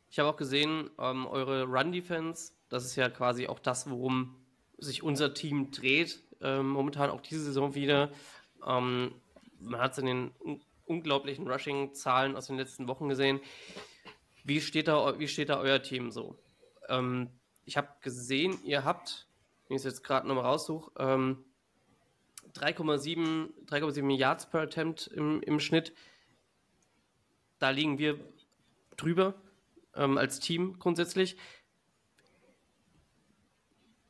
[0.09, 4.35] Ich habe auch gesehen, ähm, eure Run-Defense, das ist ja quasi auch das, worum
[4.79, 8.11] sich unser Team dreht, äh, momentan auch diese Saison wieder.
[8.67, 9.13] Ähm,
[9.61, 13.41] man hat es in den un unglaublichen Rushing-Zahlen aus den letzten Wochen gesehen.
[14.43, 16.39] Wie steht da, wie steht da euer Team so?
[16.89, 17.29] Ähm,
[17.67, 19.27] ich habe gesehen, ihr habt,
[19.67, 21.45] wenn ich es jetzt gerade nochmal raussuche, ähm,
[22.55, 25.93] 3,7 Yards per Attempt im, im Schnitt.
[27.59, 28.19] Da liegen wir
[28.97, 29.35] drüber
[29.95, 31.37] ähm, als Team grundsätzlich.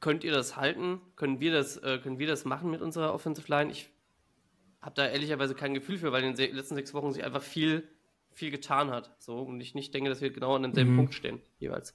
[0.00, 1.00] Könnt ihr das halten?
[1.16, 3.70] Können wir das, äh, können wir das machen mit unserer Offensive Line?
[3.70, 3.90] Ich
[4.80, 7.88] habe da ehrlicherweise kein Gefühl für, weil in den letzten sechs Wochen sich einfach viel,
[8.30, 9.14] viel getan hat.
[9.18, 10.96] So, und ich nicht denke, dass wir genau an demselben mhm.
[10.96, 11.94] Punkt stehen, jeweils.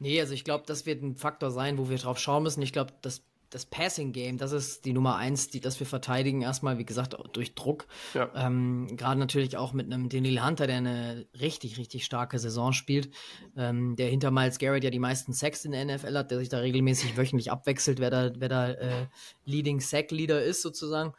[0.00, 2.62] Nee, also ich glaube, das wird ein Faktor sein, wo wir drauf schauen müssen.
[2.62, 3.24] Ich glaube, das
[3.54, 6.42] das Passing Game, das ist die Nummer eins, die, das wir verteidigen.
[6.42, 7.86] Erstmal, wie gesagt, durch Druck.
[8.12, 8.28] Ja.
[8.34, 13.10] Ähm, Gerade natürlich auch mit einem Daniel Hunter, der eine richtig, richtig starke Saison spielt.
[13.56, 16.48] Ähm, der hinter Miles Garrett ja die meisten Sacks in der NFL hat, der sich
[16.48, 19.06] da regelmäßig wöchentlich abwechselt, wer da, wer da äh,
[19.44, 21.12] Leading Sack Leader ist, sozusagen.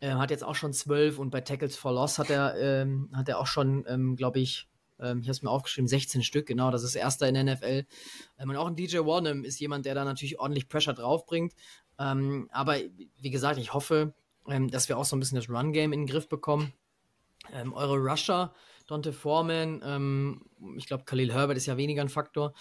[0.00, 3.28] Äh, hat jetzt auch schon zwölf und bei Tackles for Loss hat er, ähm, hat
[3.28, 4.68] er auch schon, ähm, glaube ich,
[5.00, 7.86] ähm, ich habe es mir aufgeschrieben, 16 Stück, genau, das ist erster in der NFL.
[8.38, 11.54] Ähm, und auch ein DJ Warnham ist jemand, der da natürlich ordentlich Pressure draufbringt.
[11.98, 12.78] Ähm, aber
[13.20, 14.14] wie gesagt, ich hoffe,
[14.48, 16.72] ähm, dass wir auch so ein bisschen das Run-Game in den Griff bekommen.
[17.52, 18.54] Ähm, eure Rusher,
[18.86, 20.42] Dante Foreman, ähm,
[20.76, 22.54] ich glaube, Khalil Herbert ist ja weniger ein Faktor.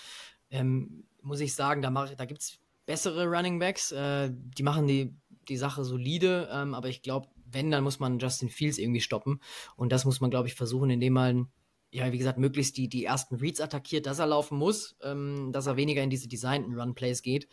[1.21, 3.91] muss ich sagen, da, da gibt es bessere Running Backs.
[3.91, 5.15] Äh, die machen die,
[5.49, 9.41] die Sache solide, aber ich glaube, wenn, dann muss man Justin Fields irgendwie stoppen.
[9.75, 11.51] Und das muss man, glaube ich, versuchen, indem man
[11.93, 15.67] ja, wie gesagt, möglichst die, die ersten Reads attackiert, dass er laufen muss, ähm, dass
[15.67, 17.47] er weniger in diese designten Run-Plays geht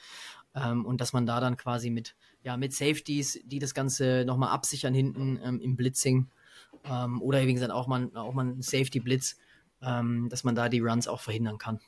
[0.54, 4.48] ähm, und dass man da dann quasi mit, ja, mit Safeties, die das Ganze nochmal
[4.48, 6.28] absichern hinten ähm, im Blitzing
[6.84, 9.36] ähm, oder wie gesagt auch mal, auch mal ein Safety-Blitz,
[9.82, 11.78] ähm, dass man da die Runs auch verhindern kann.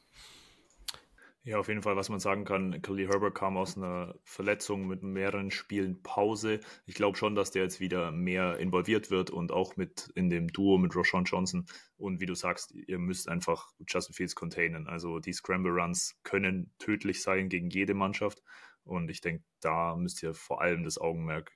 [1.44, 5.02] Ja, auf jeden Fall, was man sagen kann, Khalil Herbert kam aus einer Verletzung mit
[5.02, 6.60] mehreren Spielen Pause.
[6.86, 10.46] Ich glaube schon, dass der jetzt wieder mehr involviert wird und auch mit in dem
[10.52, 11.66] Duo mit Roshan Johnson.
[11.96, 14.86] Und wie du sagst, ihr müsst einfach Justin Fields containen.
[14.86, 18.40] Also die Scramble Runs können tödlich sein gegen jede Mannschaft.
[18.84, 21.50] Und ich denke, da müsst ihr vor allem das Augenmerk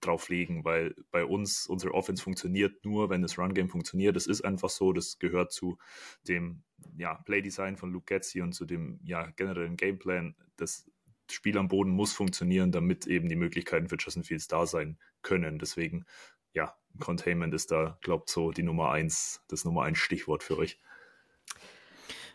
[0.00, 4.16] drauf legen, weil bei uns unsere Offense funktioniert nur, wenn das Run Game funktioniert.
[4.16, 5.78] Das ist einfach so, das gehört zu
[6.28, 6.62] dem
[6.96, 10.34] ja, Playdesign von Luke Getzi und zu dem ja, generellen Gameplan.
[10.56, 10.90] Das
[11.30, 15.58] Spiel am Boden muss funktionieren, damit eben die Möglichkeiten für Justin Fields da sein können.
[15.58, 16.04] Deswegen,
[16.52, 20.78] ja, Containment ist da, glaubt so die Nummer eins, das Nummer eins Stichwort für euch.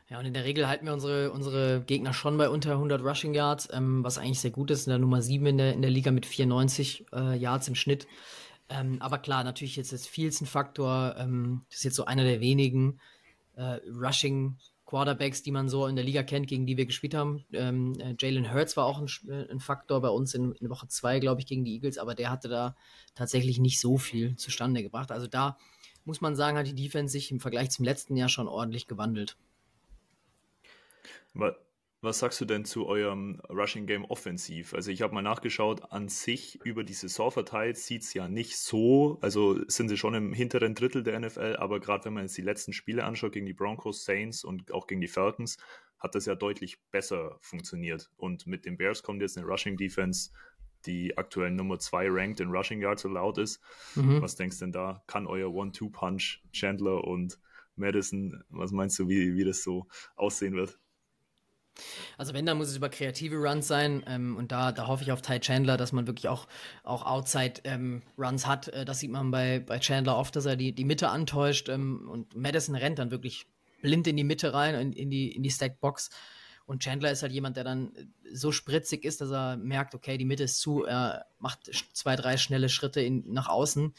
[0.09, 3.35] Ja, und in der Regel halten wir unsere, unsere Gegner schon bei unter 100 Rushing
[3.35, 4.87] Yards, ähm, was eigentlich sehr gut ist.
[4.87, 8.07] In der Nummer 7 in der, in der Liga mit 94 äh, Yards im Schnitt.
[8.69, 11.15] Ähm, aber klar, natürlich jetzt ist Fields ein Faktor.
[11.17, 12.99] Ähm, das ist jetzt so einer der wenigen
[13.59, 17.45] äh, Rushing Quarterbacks, die man so in der Liga kennt, gegen die wir gespielt haben.
[17.53, 20.87] Ähm, äh, Jalen Hurts war auch ein, äh, ein Faktor bei uns in, in Woche
[20.87, 22.75] 2, glaube ich, gegen die Eagles, aber der hatte da
[23.13, 25.11] tatsächlich nicht so viel zustande gebracht.
[25.11, 25.57] Also da
[26.05, 29.37] muss man sagen, hat die Defense sich im Vergleich zum letzten Jahr schon ordentlich gewandelt.
[32.01, 34.73] Was sagst du denn zu eurem Rushing Game offensiv?
[34.73, 38.55] Also ich habe mal nachgeschaut, an sich über die Saison verteilt sieht es ja nicht
[38.55, 42.37] so, also sind sie schon im hinteren Drittel der NFL, aber gerade wenn man jetzt
[42.37, 45.57] die letzten Spiele anschaut gegen die Broncos, Saints und auch gegen die Falcons,
[45.99, 48.09] hat das ja deutlich besser funktioniert.
[48.15, 50.31] Und mit den Bears kommt jetzt eine Rushing Defense,
[50.85, 53.59] die aktuell Nummer 2 ranked in Rushing Yards allowed ist.
[53.95, 54.21] Mhm.
[54.21, 55.03] Was denkst du denn da?
[55.07, 57.37] Kann euer One-Two-Punch Chandler und
[57.75, 60.79] Madison, was meinst du, wie, wie das so aussehen wird?
[62.17, 65.11] Also wenn, dann muss es über kreative Runs sein ähm, und da, da hoffe ich
[65.11, 66.47] auf Ty Chandler, dass man wirklich auch,
[66.83, 68.67] auch Outside-Runs ähm, hat.
[68.69, 72.09] Äh, das sieht man bei, bei Chandler oft, dass er die, die Mitte antäuscht ähm,
[72.09, 73.47] und Madison rennt dann wirklich
[73.81, 76.09] blind in die Mitte rein, in, in die, in die Stackbox.
[76.69, 80.25] Und Chandler ist halt jemand, der dann so spritzig ist, dass er merkt, okay, die
[80.25, 81.61] Mitte ist zu, er macht
[81.93, 83.91] zwei, drei schnelle Schritte in, nach außen.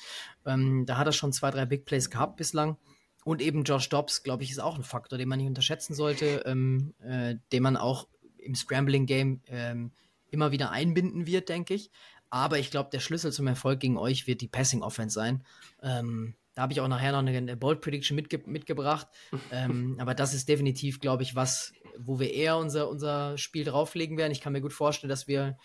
[0.46, 2.76] Ähm, da hat er schon zwei, drei Big Plays gehabt bislang.
[3.24, 6.42] Und eben Josh Dobbs, glaube ich, ist auch ein Faktor, den man nicht unterschätzen sollte,
[6.46, 8.08] ähm, äh, den man auch
[8.38, 9.92] im Scrambling-Game ähm,
[10.30, 11.90] immer wieder einbinden wird, denke ich.
[12.30, 15.44] Aber ich glaube, der Schlüssel zum Erfolg gegen euch wird die Passing-Offense sein.
[15.82, 19.08] Ähm, da habe ich auch nachher noch eine, eine Bold Prediction mitge mitgebracht.
[19.50, 24.16] ähm, aber das ist definitiv, glaube ich, was, wo wir eher unser, unser Spiel drauflegen
[24.16, 24.32] werden.
[24.32, 25.58] Ich kann mir gut vorstellen, dass wir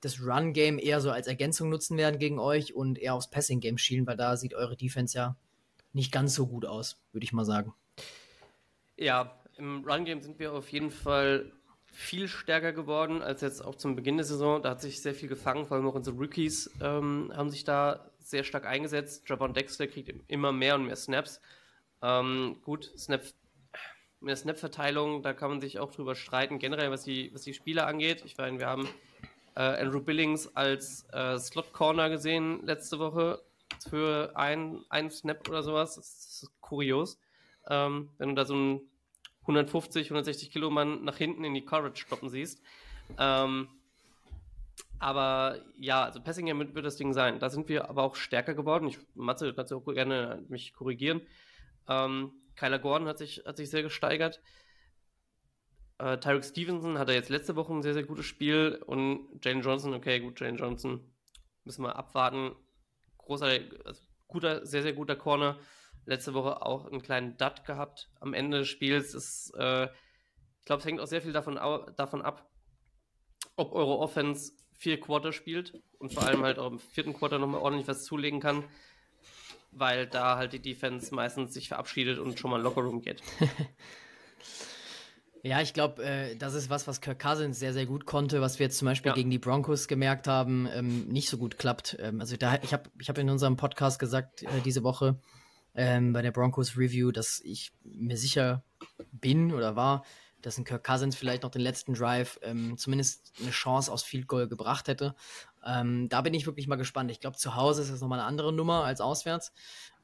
[0.00, 4.06] das Run-Game eher so als Ergänzung nutzen werden gegen euch und eher aufs Passing-Game schielen,
[4.06, 5.36] weil da sieht eure Defense ja
[5.92, 7.74] nicht ganz so gut aus, würde ich mal sagen.
[8.96, 11.52] Ja, im Run-Game sind wir auf jeden Fall
[11.84, 14.62] viel stärker geworden als jetzt auch zum Beginn der Saison.
[14.62, 18.10] Da hat sich sehr viel gefangen, vor allem auch unsere Rookies ähm, haben sich da
[18.18, 19.28] sehr stark eingesetzt.
[19.28, 21.40] Javon Dexter kriegt immer mehr und mehr Snaps.
[22.00, 23.22] Ähm, gut, Snap,
[24.20, 27.86] der Snap-Verteilung, da kann man sich auch drüber streiten, generell was die, was die Spieler
[27.86, 28.22] angeht.
[28.24, 28.88] Ich meine, wir haben
[29.54, 33.42] äh, Andrew Billings als äh, Slot-Corner gesehen letzte Woche
[33.88, 35.96] für ein, ein Snap oder sowas.
[35.96, 37.18] Das ist kurios.
[37.68, 38.80] Ähm, wenn du da so einen
[39.42, 42.62] 150, 160 Kilo Mann nach hinten in die Courage stoppen siehst.
[43.18, 43.68] Ähm,
[44.98, 47.40] aber ja, also Passing Game wird das Ding sein.
[47.40, 48.86] Da sind wir aber auch stärker geworden.
[48.86, 51.22] Ich, Matze, kannst du auch gerne mich korrigieren.
[51.88, 54.40] Ähm, Kyler Gordon hat sich, hat sich sehr gesteigert.
[55.98, 59.94] Äh, Tyreek Stevenson hatte jetzt letzte Woche ein sehr, sehr gutes Spiel und Jane Johnson,
[59.94, 61.00] okay, gut, Jane Johnson
[61.64, 62.52] müssen wir abwarten
[63.22, 65.58] großer, also guter, sehr, sehr guter Corner.
[66.04, 69.14] Letzte Woche auch einen kleinen Dud gehabt am Ende des Spiels.
[69.14, 71.56] Ist, äh, ich glaube, es hängt auch sehr viel davon,
[71.96, 72.50] davon ab,
[73.56, 77.60] ob eure Offense vier Quarter spielt und vor allem halt auch im vierten Quarter nochmal
[77.60, 78.64] ordentlich was zulegen kann,
[79.70, 83.22] weil da halt die Defense meistens sich verabschiedet und schon mal Lockerroom geht.
[85.44, 88.60] Ja, ich glaube, äh, das ist was, was Kirk Cousins sehr, sehr gut konnte, was
[88.60, 89.14] wir jetzt zum Beispiel ja.
[89.14, 91.96] gegen die Broncos gemerkt haben, ähm, nicht so gut klappt.
[91.98, 95.18] Ähm, also da, ich habe ich hab in unserem Podcast gesagt äh, diese Woche
[95.74, 98.62] ähm, bei der Broncos Review, dass ich mir sicher
[99.10, 100.04] bin oder war,
[100.42, 104.28] dass ein Kirk Cousins vielleicht noch den letzten Drive ähm, zumindest eine Chance aus Field
[104.28, 105.16] Goal gebracht hätte.
[105.66, 107.10] Ähm, da bin ich wirklich mal gespannt.
[107.10, 109.52] Ich glaube, zu Hause ist das nochmal eine andere Nummer als auswärts.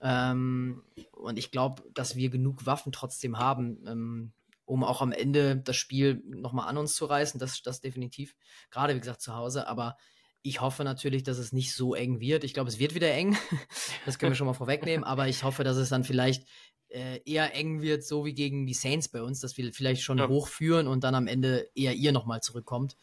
[0.01, 0.83] Ähm,
[1.13, 4.33] und ich glaube, dass wir genug Waffen trotzdem haben,
[4.69, 7.41] um auch am Ende das Spiel nochmal an uns zu reißen.
[7.41, 8.37] Das, das definitiv.
[8.71, 9.67] Gerade, wie gesagt, zu Hause.
[9.67, 9.97] Aber
[10.43, 12.45] ich hoffe natürlich, dass es nicht so eng wird.
[12.45, 13.37] Ich glaube, es wird wieder eng.
[14.07, 15.05] das können wir schon mal vorwegnehmen.
[15.05, 16.47] Aber ich hoffe, dass es dann vielleicht
[16.89, 20.19] äh, eher eng wird, so wie gegen die Saints bei uns, dass wir vielleicht schon
[20.19, 20.29] ja.
[20.29, 22.99] hochführen und dann am Ende eher ihr nochmal zurückkommt.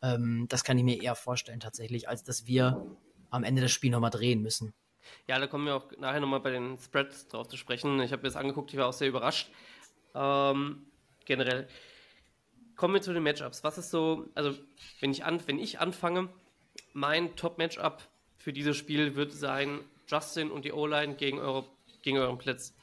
[0.00, 2.86] Ähm, das kann ich mir eher vorstellen tatsächlich, als dass wir
[3.28, 4.72] am Ende das Spiel nochmal drehen müssen.
[5.26, 8.00] Ja, da kommen wir auch nachher nochmal bei den Spreads drauf zu sprechen.
[8.00, 9.50] Ich habe mir das angeguckt, ich war auch sehr überrascht.
[10.14, 10.89] Ähm,
[11.24, 11.68] generell.
[12.76, 13.62] Kommen wir zu den Matchups.
[13.62, 14.54] Was ist so, also
[15.00, 16.28] wenn ich, an, wenn ich anfange,
[16.92, 18.02] mein Top-Matchup
[18.36, 21.66] für dieses Spiel wird sein Justin und die O-Line gegen, eure,
[22.02, 22.74] gegen euren Blitz.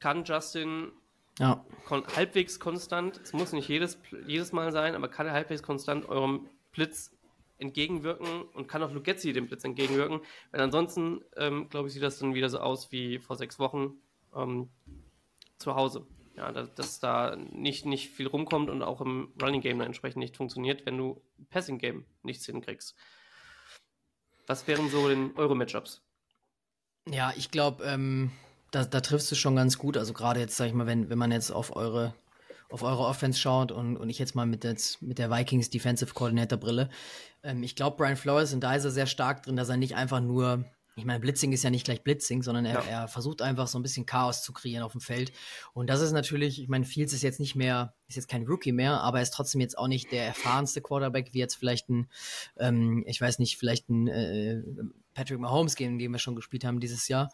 [0.00, 0.92] Kann Justin
[1.38, 1.64] ja.
[1.84, 6.08] kon halbwegs konstant, es muss nicht jedes, jedes Mal sein, aber kann er halbwegs konstant
[6.08, 7.12] eurem Blitz
[7.58, 12.18] entgegenwirken und kann auch Lugetzi dem Blitz entgegenwirken, weil ansonsten, ähm, glaube ich, sieht das
[12.18, 13.94] dann wieder so aus wie vor sechs Wochen
[14.34, 14.68] ähm,
[15.58, 16.06] zu Hause
[16.38, 20.36] ja, dass, dass, da nicht, nicht viel rumkommt und auch im Running Game entsprechend nicht
[20.36, 21.20] funktioniert, wenn du
[21.50, 22.94] Passing Game nichts hinkriegst.
[24.46, 26.00] Was wären so denn eure Matchups?
[27.10, 28.30] Ja, ich glaube, ähm,
[28.70, 29.96] da, da triffst du schon ganz gut.
[29.96, 32.14] Also gerade jetzt, sag ich mal, wenn, wenn man jetzt auf eure
[32.70, 36.12] auf eure Offense schaut und, und ich jetzt mal mit, jetzt, mit der Vikings Defensive
[36.12, 36.90] Coordinator Brille.
[37.42, 39.96] Ähm, ich glaube, Brian Flores und da ist er sehr stark drin, dass er nicht
[39.96, 40.66] einfach nur
[40.98, 43.02] ich meine, Blitzing ist ja nicht gleich Blitzing, sondern er, ja.
[43.02, 45.32] er, versucht einfach so ein bisschen Chaos zu kreieren auf dem Feld.
[45.72, 48.72] Und das ist natürlich, ich meine, Fields ist jetzt nicht mehr, ist jetzt kein Rookie
[48.72, 52.08] mehr, aber er ist trotzdem jetzt auch nicht der erfahrenste Quarterback, wie jetzt vielleicht ein,
[52.58, 54.62] ähm, ich weiß nicht, vielleicht ein äh,
[55.14, 57.30] Patrick Mahomes, gegen den wir schon gespielt haben dieses Jahr.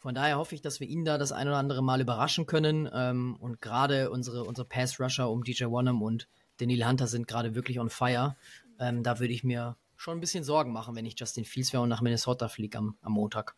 [0.00, 2.88] Von daher hoffe ich, dass wir ihn da das ein oder andere Mal überraschen können.
[2.92, 7.80] Ähm, und gerade unsere, unsere Pass-Rusher um DJ Wonnum und Daniel Hunter sind gerade wirklich
[7.80, 8.36] on fire.
[8.78, 11.82] Ähm, da würde ich mir schon ein bisschen Sorgen machen, wenn ich Justin Fields wäre
[11.82, 13.54] und nach Minnesota fliege am, am Montag.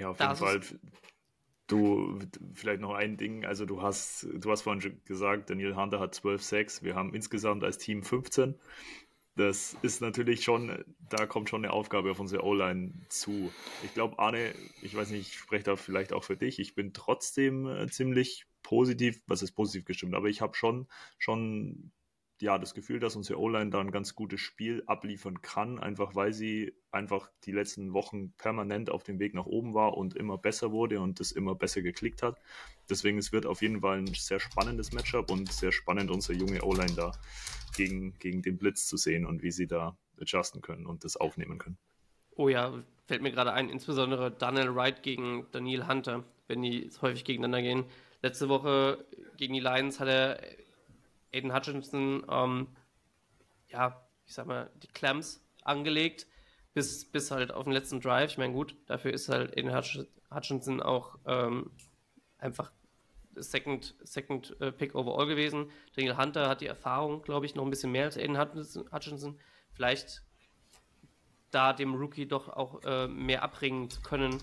[0.00, 0.60] Ja, auf jeden Fall.
[1.66, 2.18] Du,
[2.52, 6.14] vielleicht noch ein Ding, also du hast, du hast vorhin schon gesagt, Daniel Hunter hat
[6.14, 8.54] 12-6, wir haben insgesamt als Team 15.
[9.36, 13.50] Das ist natürlich schon, da kommt schon eine Aufgabe auf unsere O-Line zu.
[13.82, 16.92] Ich glaube, Arne, ich weiß nicht, ich spreche da vielleicht auch für dich, ich bin
[16.92, 20.86] trotzdem äh, ziemlich positiv, was ist positiv gestimmt, aber ich habe schon,
[21.18, 21.92] schon
[22.40, 26.32] ja, das Gefühl, dass unsere O-Line da ein ganz gutes Spiel abliefern kann, einfach weil
[26.32, 30.72] sie einfach die letzten Wochen permanent auf dem Weg nach oben war und immer besser
[30.72, 32.38] wurde und das immer besser geklickt hat.
[32.90, 36.62] Deswegen es wird auf jeden Fall ein sehr spannendes Matchup und sehr spannend, unsere junge
[36.64, 37.12] O-Line da
[37.76, 41.58] gegen, gegen den Blitz zu sehen und wie sie da adjusten können und das aufnehmen
[41.58, 41.78] können.
[42.36, 47.24] Oh ja, fällt mir gerade ein, insbesondere Daniel Wright gegen Daniel Hunter, wenn die häufig
[47.24, 47.84] gegeneinander gehen.
[48.22, 49.04] Letzte Woche
[49.36, 50.40] gegen die Lions hat er
[51.34, 52.68] Aiden Hutchinson, ähm,
[53.68, 56.26] ja, ich sag mal, die Clams angelegt,
[56.72, 58.32] bis, bis halt auf den letzten Drive.
[58.32, 59.74] Ich meine, gut, dafür ist halt Aiden
[60.30, 61.70] Hutchinson auch ähm,
[62.38, 62.72] einfach
[63.36, 65.70] Second, Second äh, Pick overall gewesen.
[65.96, 69.38] Daniel Hunter hat die Erfahrung, glaube ich, noch ein bisschen mehr als Aiden Hutchinson.
[69.72, 70.22] Vielleicht
[71.50, 74.40] da dem Rookie doch auch äh, mehr abbringen zu können,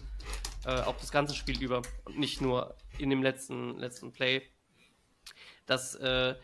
[0.65, 4.43] äh, auch das ganze Spiel über und nicht nur in dem letzten, letzten Play.
[5.65, 6.35] Das äh,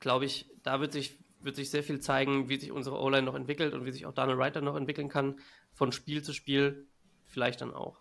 [0.00, 3.34] glaube ich, da wird sich, wird sich sehr viel zeigen, wie sich unsere O-Line noch
[3.34, 5.38] entwickelt und wie sich auch Daniel Writer noch entwickeln kann,
[5.72, 6.86] von Spiel zu Spiel,
[7.26, 8.00] vielleicht dann auch.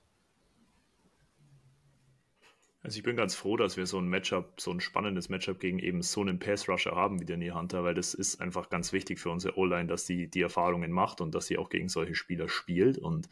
[2.81, 5.80] Also ich bin ganz froh, dass wir so ein Matchup, so ein spannendes Matchup gegen
[5.80, 9.30] eben so einen Pass-Rusher haben wie Near Hunter, weil das ist einfach ganz wichtig für
[9.31, 12.97] unsere O-Line, dass sie die Erfahrungen macht und dass sie auch gegen solche Spieler spielt.
[12.97, 13.27] Und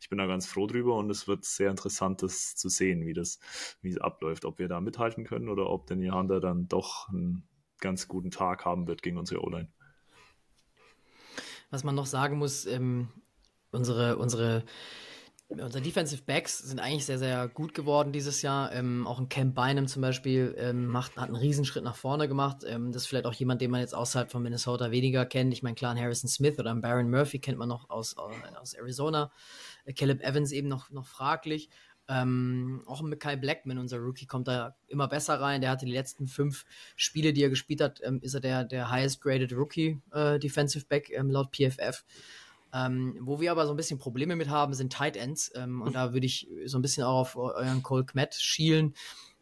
[0.00, 3.12] ich bin da ganz froh drüber und es wird sehr interessant, das zu sehen, wie
[3.12, 3.40] das,
[3.80, 7.42] wie es abläuft, ob wir da mithalten können oder ob Near Hunter dann doch ein
[7.82, 9.68] ganz guten Tag haben wird gegen unsere O-Line.
[11.70, 13.08] Was man noch sagen muss, ähm,
[13.70, 14.64] unsere, unsere,
[15.48, 18.72] unsere Defensive Backs sind eigentlich sehr, sehr gut geworden dieses Jahr.
[18.72, 22.58] Ähm, auch ein Camp Bynum zum Beispiel ähm, macht, hat einen Riesenschritt nach vorne gemacht.
[22.66, 25.52] Ähm, das ist vielleicht auch jemand, den man jetzt außerhalb von Minnesota weniger kennt.
[25.52, 29.30] Ich meine, klar, Harrison Smith oder Baron Murphy kennt man noch aus, aus Arizona.
[29.84, 31.70] Äh, Caleb Evans eben noch, noch fraglich.
[32.12, 35.62] Ähm, auch mit Kai Blackman, unser Rookie, kommt da immer besser rein.
[35.62, 38.90] Der hatte die letzten fünf Spiele, die er gespielt hat, ähm, ist er der, der
[38.90, 42.04] highest graded Rookie äh, Defensive Back ähm, laut PFF.
[42.74, 45.52] Ähm, wo wir aber so ein bisschen Probleme mit haben, sind Tight Ends.
[45.54, 48.94] Ähm, und da würde ich so ein bisschen auch auf euren Cole Kmet schielen.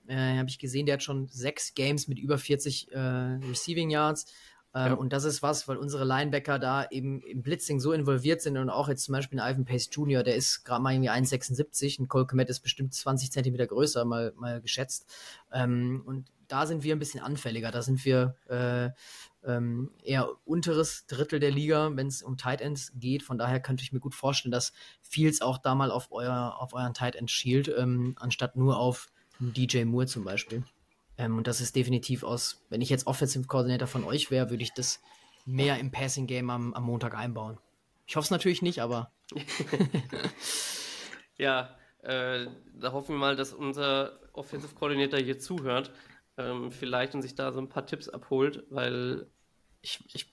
[0.07, 4.27] Äh, Habe ich gesehen, der hat schon sechs Games mit über 40 äh, Receiving Yards.
[4.75, 4.93] Ähm, ja.
[4.95, 8.71] Und das ist was, weil unsere Linebacker da eben im Blitzing so involviert sind und
[8.71, 12.09] auch jetzt zum Beispiel ein Ivan Pace Jr., der ist gerade mal irgendwie 1,76 und
[12.09, 15.07] Cole Komet ist bestimmt 20 Zentimeter größer, mal, mal geschätzt.
[15.53, 17.71] Ähm, und da sind wir ein bisschen anfälliger.
[17.71, 18.91] Da sind wir äh,
[19.45, 23.23] ähm, eher unteres Drittel der Liga, wenn es um Tight Ends geht.
[23.23, 26.75] Von daher könnte ich mir gut vorstellen, dass Fields auch da mal auf, euer, auf
[26.75, 30.65] euren Tight End schielt, ähm, anstatt nur auf DJ Moore zum Beispiel.
[31.21, 34.63] Ähm, und das ist definitiv aus, wenn ich jetzt Offensive Coordinator von euch wäre, würde
[34.63, 35.03] ich das
[35.45, 37.59] mehr im Passing Game am, am Montag einbauen.
[38.07, 39.13] Ich hoffe es natürlich nicht, aber.
[41.37, 45.93] ja, äh, da hoffen wir mal, dass unser Offensive Coordinator hier zuhört,
[46.39, 49.27] ähm, vielleicht und sich da so ein paar Tipps abholt, weil
[49.83, 50.33] ich, ich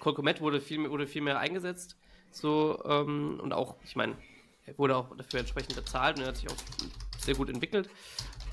[0.00, 1.96] Kolkomet wurde viel, wurde viel mehr eingesetzt,
[2.32, 4.16] so ähm, und auch, ich meine,
[4.66, 6.56] er wurde auch dafür entsprechend bezahlt und er hat sich auch
[7.18, 7.88] sehr gut entwickelt.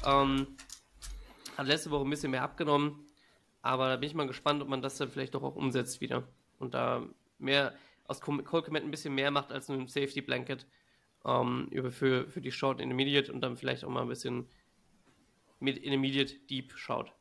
[0.06, 0.56] Ähm,
[1.58, 3.06] hat letzte Woche ein bisschen mehr abgenommen,
[3.62, 6.28] aber da bin ich mal gespannt, ob man das dann vielleicht doch auch umsetzt wieder.
[6.60, 7.06] Und da
[7.40, 7.74] mehr
[8.08, 10.66] aus Cole Komet ein bisschen mehr macht als nur ein Safety Blanket
[11.26, 14.48] ähm, für, für die Short Intermediate und dann vielleicht auch mal ein bisschen
[15.60, 17.14] mit Intermediate Deep schaut.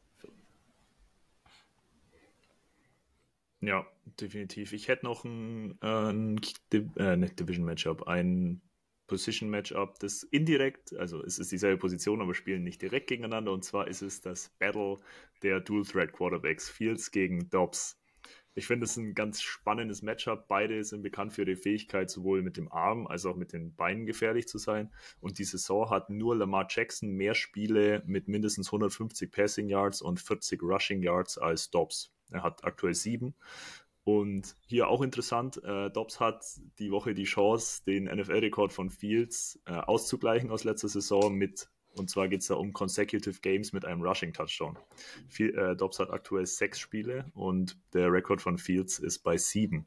[3.60, 3.86] Ja,
[4.18, 4.72] definitiv.
[4.72, 6.40] Ich hätte noch ein, äh, ein
[6.72, 8.62] äh, Division Matchup, ein
[9.10, 13.52] Position-Matchup, das indirekt, also es ist dieselbe Position, aber spielen nicht direkt gegeneinander.
[13.52, 15.00] Und zwar ist es das Battle
[15.42, 18.00] der Dual-Threat-Quarterbacks, Fields gegen Dobbs.
[18.54, 20.46] Ich finde es ein ganz spannendes Matchup.
[20.46, 24.06] Beide sind bekannt für ihre Fähigkeit, sowohl mit dem Arm als auch mit den Beinen
[24.06, 24.92] gefährlich zu sein.
[25.20, 30.20] Und die Saison hat nur Lamar Jackson mehr Spiele mit mindestens 150 Passing Yards und
[30.20, 32.12] 40 Rushing Yards als Dobbs.
[32.30, 33.34] Er hat aktuell sieben.
[34.04, 36.44] Und hier auch interessant, äh, Dobbs hat
[36.78, 42.08] die Woche die Chance, den NFL-Rekord von Fields äh, auszugleichen aus letzter Saison mit, und
[42.08, 44.78] zwar geht es da um Consecutive Games mit einem Rushing-Touchdown.
[45.38, 49.86] Äh, Dobbs hat aktuell sechs Spiele und der Rekord von Fields ist bei sieben.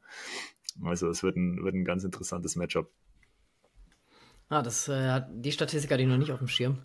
[0.82, 2.90] Also es wird ein, wird ein ganz interessantes Matchup.
[4.48, 6.82] Ah, das, äh, die Statistik hatte ich noch nicht auf dem Schirm.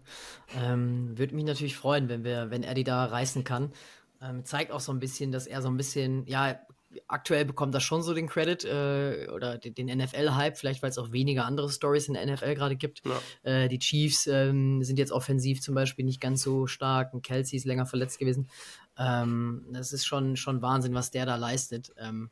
[0.55, 3.73] Ähm, Würde mich natürlich freuen, wenn wir, wenn er die da reißen kann.
[4.21, 6.59] Ähm, zeigt auch so ein bisschen, dass er so ein bisschen, ja,
[7.07, 10.97] aktuell bekommt er schon so den Credit äh, oder den, den NFL-Hype, vielleicht weil es
[10.97, 13.01] auch weniger andere Stories in der NFL gerade gibt.
[13.05, 13.51] Ja.
[13.51, 17.11] Äh, die Chiefs ähm, sind jetzt offensiv zum Beispiel nicht ganz so stark.
[17.23, 18.49] Kelsey ist länger verletzt gewesen.
[18.97, 21.93] Ähm, das ist schon, schon Wahnsinn, was der da leistet.
[21.97, 22.31] Ähm,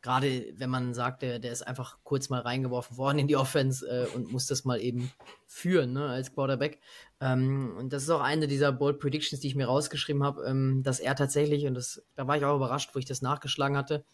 [0.00, 3.86] gerade wenn man sagt, der, der ist einfach kurz mal reingeworfen worden in die Offense
[3.86, 5.10] äh, und muss das mal eben
[5.46, 6.80] führen ne, als Quarterback.
[7.20, 10.82] Ähm, und das ist auch eine dieser Bold Predictions, die ich mir rausgeschrieben habe, ähm,
[10.82, 14.04] dass er tatsächlich, und das, da war ich auch überrascht, wo ich das nachgeschlagen hatte,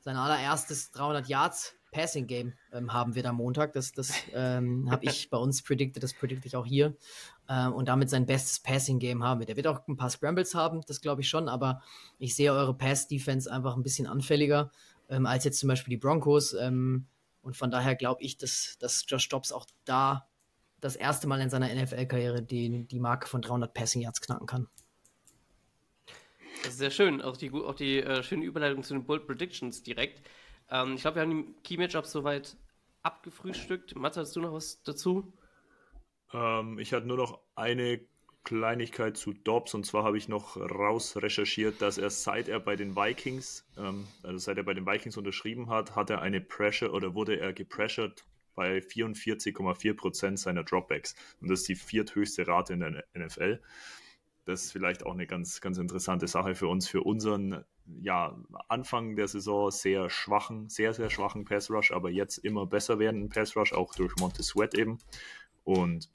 [0.00, 3.72] sein allererstes 300 Yards Passing Game ähm, haben wir am Montag.
[3.72, 6.96] Das, das ähm, habe ich bei uns predicted, das predikte ich auch hier.
[7.48, 9.46] Ähm, und damit sein bestes Passing Game haben wir.
[9.46, 11.82] Der wird auch ein paar Scrambles haben, das glaube ich schon, aber
[12.18, 14.70] ich sehe eure Pass Defense einfach ein bisschen anfälliger
[15.10, 16.54] ähm, als jetzt zum Beispiel die Broncos.
[16.54, 17.06] Ähm,
[17.42, 20.28] und von daher glaube ich, dass, dass Josh Dobbs auch da
[20.80, 24.68] das erste Mal in seiner NFL-Karriere die, die Marke von 300 Passing Yards knacken kann.
[26.62, 27.22] Das ist sehr schön.
[27.22, 30.22] Auch die, auch die äh, schöne Überleitung zu den Bold Predictions direkt.
[30.70, 32.56] Ähm, ich glaube, wir haben die Key Matchups soweit
[33.02, 33.96] abgefrühstückt.
[33.96, 35.32] Matze, hast du noch was dazu?
[36.32, 38.00] Ähm, ich hatte nur noch eine
[38.44, 42.76] Kleinigkeit zu Dobbs und zwar habe ich noch raus recherchiert, dass er seit er bei
[42.76, 46.92] den Vikings, ähm, also seit er bei den Vikings unterschrieben hat, hat er eine Pressure
[46.92, 52.72] oder wurde er gepressured bei 44,4 Prozent seiner Dropbacks und das ist die vierthöchste Rate
[52.72, 53.60] in der NFL.
[54.46, 57.64] Das ist vielleicht auch eine ganz, ganz interessante Sache für uns, für unseren
[58.02, 58.36] ja,
[58.68, 63.28] Anfang der Saison sehr schwachen, sehr, sehr schwachen Pass Rush, aber jetzt immer besser werdenden
[63.28, 64.98] Pass Rush, auch durch Monte Sweat eben.
[65.64, 66.10] Und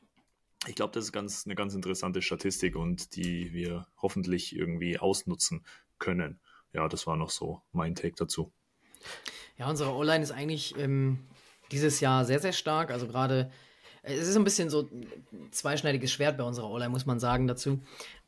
[0.68, 5.66] ich glaube, das ist ganz, eine ganz interessante Statistik und die wir hoffentlich irgendwie ausnutzen
[6.00, 6.40] können.
[6.74, 8.52] Ja, das war noch so mein Take dazu.
[9.58, 11.20] Ja, unsere O-Line ist eigentlich ähm,
[11.72, 12.92] dieses Jahr sehr, sehr stark.
[12.92, 13.52] Also gerade,
[14.04, 15.08] es ist ein bisschen so ein
[15.52, 17.80] zweischneidiges Schwert bei unserer O-Line, muss man sagen dazu.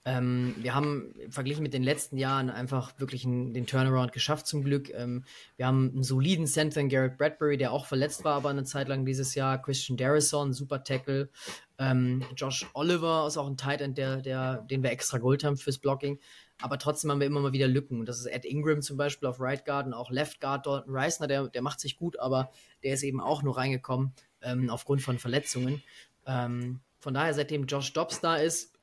[0.06, 4.64] Ähm, wir haben verglichen mit den letzten Jahren einfach wirklich einen, den Turnaround geschafft zum
[4.64, 4.90] Glück.
[4.94, 5.26] Ähm,
[5.58, 8.88] wir haben einen soliden Center in Garrett Bradbury, der auch verletzt war, aber eine Zeit
[8.88, 9.62] lang dieses Jahr.
[9.62, 11.30] Christian Darrison, super Tackle.
[11.78, 15.58] Ähm, Josh Oliver ist auch ein Tight End, der, der, den wir extra geholt haben
[15.58, 16.20] fürs Blocking.
[16.60, 18.06] Aber trotzdem haben wir immer mal wieder Lücken.
[18.06, 20.66] das ist Ed Ingram zum Beispiel auf Right Guard und auch Left Guard.
[20.66, 22.52] Dalton Reisner, der, der macht sich gut, aber
[22.84, 25.84] der ist eben auch nur reingekommen ähm, aufgrund von Verletzungen.
[26.26, 28.74] Ähm, von daher, seitdem Josh Dobbs da ist,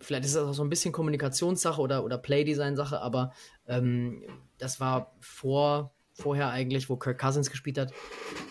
[0.00, 3.32] vielleicht ist das auch so ein bisschen Kommunikationssache oder, oder Playdesign-Sache, aber
[3.66, 4.22] ähm,
[4.58, 7.92] das war vor, vorher eigentlich, wo Kirk Cousins gespielt hat,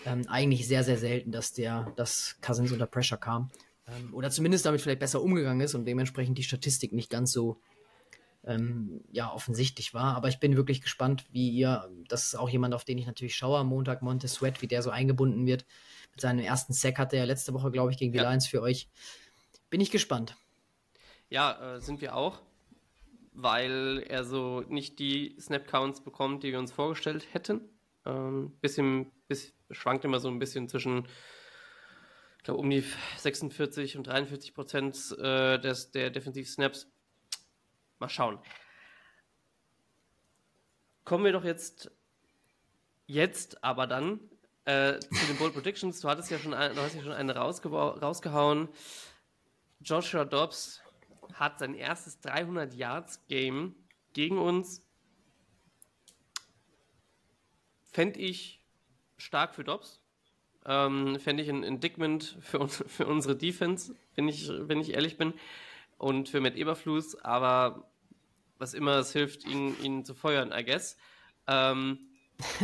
[0.06, 3.50] ähm, eigentlich sehr, sehr selten, dass der, dass Cousins unter Pressure kam.
[3.86, 7.60] Ähm, oder zumindest damit vielleicht besser umgegangen ist und dementsprechend die Statistik nicht ganz so
[8.44, 10.16] ähm, ja, offensichtlich war.
[10.16, 13.36] Aber ich bin wirklich gespannt, wie ihr, das ist auch jemand, auf den ich natürlich
[13.36, 15.66] schaue am Montag, Monte Sweat, wie der so eingebunden wird.
[16.12, 18.28] Mit seinem ersten Sack hatte er letzte Woche, glaube ich, gegen die ja.
[18.28, 18.88] Lions für euch.
[19.68, 20.36] Bin ich gespannt.
[21.30, 22.42] Ja, äh, sind wir auch,
[23.32, 27.60] weil er so nicht die Snap-Counts bekommt, die wir uns vorgestellt hätten.
[28.04, 31.06] Ähm, bisschen, bis, schwankt immer so ein bisschen zwischen,
[32.38, 32.84] ich glaube, um die
[33.18, 36.90] 46 und 43 Prozent äh, des, der Defensiv-Snaps.
[38.00, 38.40] Mal schauen.
[41.04, 41.92] Kommen wir doch jetzt,
[43.06, 44.18] jetzt aber dann
[44.64, 46.00] äh, zu den Bold Predictions.
[46.00, 48.68] Du hattest ja schon, ein, du hast ja schon eine rausgehauen.
[49.80, 50.82] Joshua Dobbs
[51.34, 53.74] hat sein erstes 300 Yards Game
[54.12, 54.82] gegen uns.
[57.92, 58.60] Fände ich
[59.16, 60.00] stark für Dobbs.
[60.66, 65.16] Ähm, Fände ich ein Indictment für, uns, für unsere Defense, wenn ich, wenn ich ehrlich
[65.16, 65.34] bin.
[65.98, 67.90] Und für Matt Eberflus, aber
[68.58, 70.96] was immer es hilft, ihn, ihn zu feuern, I guess.
[71.46, 71.98] Ähm,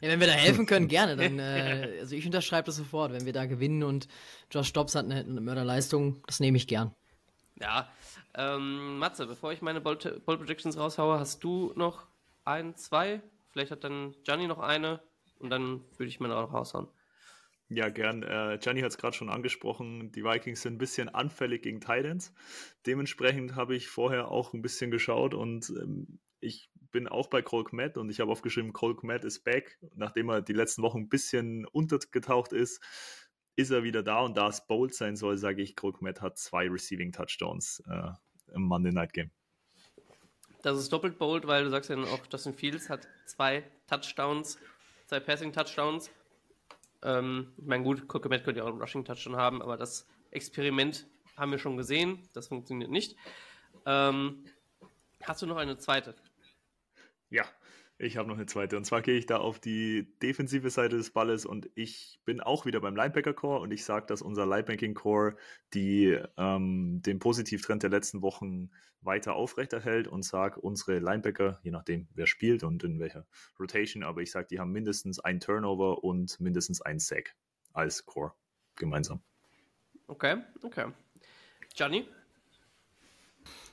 [0.00, 1.16] ja, wenn wir da helfen können, gerne.
[1.16, 3.12] Dann, äh, also ich unterschreibe das sofort.
[3.12, 4.08] Wenn wir da gewinnen und
[4.50, 6.94] Josh Dobbs hat eine, eine Mörderleistung, das nehme ich gern.
[7.60, 7.88] Ja,
[8.36, 12.06] ähm, Matze, bevor ich meine Bold, Projections raushaue, hast du noch
[12.44, 13.22] ein, zwei?
[13.50, 15.00] Vielleicht hat dann Gianni noch eine
[15.38, 16.88] und dann würde ich meine auch raushauen.
[17.68, 18.22] Ja, gern.
[18.22, 20.12] Äh, Gianni hat es gerade schon angesprochen.
[20.12, 22.34] Die Vikings sind ein bisschen anfällig gegen Titans.
[22.86, 27.64] Dementsprechend habe ich vorher auch ein bisschen geschaut und ähm, ich bin auch bei Cole
[27.64, 31.08] Kmet und ich habe aufgeschrieben, Cole Kmet ist back, nachdem er die letzten Wochen ein
[31.08, 32.80] bisschen untergetaucht ist
[33.56, 36.68] ist er wieder da und da es bold sein soll, sage ich, Krugmet hat zwei
[36.68, 38.10] Receiving Touchdowns äh,
[38.54, 39.30] im Monday Night Game.
[40.62, 44.58] Das ist doppelt bold, weil du sagst ja auch, Justin Fields hat zwei Touchdowns,
[45.06, 46.10] zwei Passing Touchdowns.
[47.02, 51.06] Ähm, ich meine, gut, Krugmet könnte ja auch einen Rushing Touchdown haben, aber das Experiment
[51.36, 53.16] haben wir schon gesehen, das funktioniert nicht.
[53.86, 54.44] Ähm,
[55.22, 56.14] hast du noch eine zweite?
[57.30, 57.44] Ja,
[57.96, 58.76] Ich habe noch eine zweite.
[58.76, 62.66] Und zwar gehe ich da auf die defensive Seite des Balles und ich bin auch
[62.66, 65.36] wieder beim Linebacker-Core und ich sage, dass unser Linebacking-Core
[65.74, 72.08] die, ähm, den Positivtrend der letzten Wochen weiter aufrechterhält und sage, unsere Linebacker, je nachdem
[72.14, 73.26] wer spielt und in welcher
[73.60, 77.36] Rotation, aber ich sage, die haben mindestens ein Turnover und mindestens ein Sack
[77.72, 78.32] als Core
[78.74, 79.22] gemeinsam.
[80.08, 80.86] Okay, okay.
[81.76, 82.08] Johnny?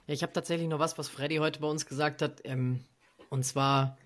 [0.06, 2.42] Ja, ich habe tatsächlich noch was, was Freddy heute bei uns gesagt hat.
[2.44, 2.84] Ähm,
[3.30, 3.98] und zwar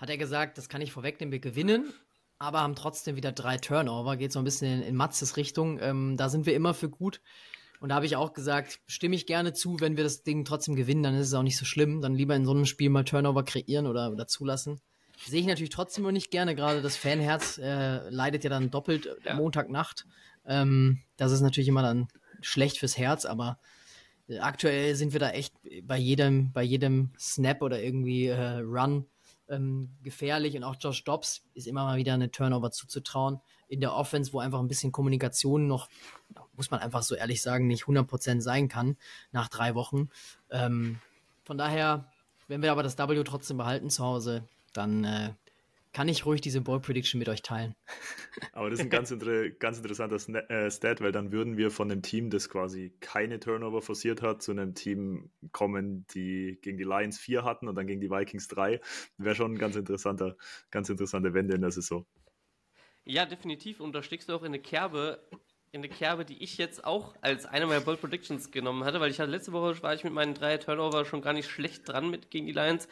[0.00, 1.92] hat er gesagt, das kann ich vorwegnehmen, wir gewinnen,
[2.38, 4.16] aber haben trotzdem wieder drei Turnover.
[4.16, 5.78] Geht so ein bisschen in, in Matzes Richtung.
[5.80, 7.20] Ähm, da sind wir immer für gut.
[7.80, 10.74] Und da habe ich auch gesagt, stimme ich gerne zu, wenn wir das Ding trotzdem
[10.74, 12.00] gewinnen, dann ist es auch nicht so schlimm.
[12.00, 14.80] Dann lieber in so einem Spiel mal Turnover kreieren oder, oder zulassen.
[15.26, 16.54] Sehe ich natürlich trotzdem nur nicht gerne.
[16.54, 19.34] Gerade das Fanherz äh, leidet ja dann doppelt ja.
[19.34, 20.06] Montagnacht.
[20.46, 22.08] Ähm, das ist natürlich immer dann
[22.40, 23.58] schlecht fürs Herz, aber
[24.28, 29.04] äh, aktuell sind wir da echt bei jedem, bei jedem Snap oder irgendwie äh, Run
[29.50, 33.40] ähm, gefährlich und auch Josh Dobbs ist immer mal wieder eine Turnover zuzutrauen.
[33.68, 35.88] In der Offense, wo einfach ein bisschen Kommunikation noch,
[36.56, 38.96] muss man einfach so ehrlich sagen, nicht 100% sein kann
[39.32, 40.08] nach drei Wochen.
[40.50, 41.00] Ähm,
[41.44, 42.10] von daher,
[42.48, 45.34] wenn wir aber das W trotzdem behalten zu Hause, dann äh,
[45.92, 47.74] kann ich ruhig diese Ball Prediction mit euch teilen.
[48.52, 51.90] Aber das ist ein ganz, inter ganz interessanter äh, Stat, weil dann würden wir von
[51.90, 56.84] einem Team, das quasi keine Turnover forciert hat, zu einem Team kommen, die gegen die
[56.84, 58.80] Lions vier hatten und dann gegen die Vikings drei.
[59.18, 60.36] Wäre schon ein ganz interessanter,
[60.70, 62.06] ganz interessante Wende in der Saison.
[63.04, 63.80] Ja, definitiv.
[63.80, 65.26] Und da steckst du auch in eine Kerbe,
[65.72, 69.10] in eine Kerbe, die ich jetzt auch als eine meiner Bold Predictions genommen hatte, weil
[69.10, 72.10] ich hatte letzte Woche war ich mit meinen drei Turnover schon gar nicht schlecht dran
[72.10, 72.88] mit gegen die Lions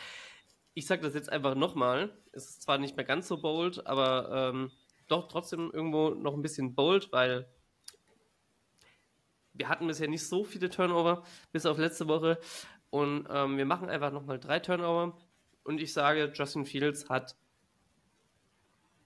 [0.79, 2.17] ich sage das jetzt einfach nochmal.
[2.31, 4.71] Es ist zwar nicht mehr ganz so bold, aber ähm,
[5.09, 7.49] doch trotzdem irgendwo noch ein bisschen bold, weil
[9.55, 12.39] wir hatten bisher nicht so viele Turnover, bis auf letzte Woche.
[12.91, 15.19] Und ähm, wir machen einfach nochmal drei Turnover.
[15.65, 17.35] Und ich sage, Justin Fields hat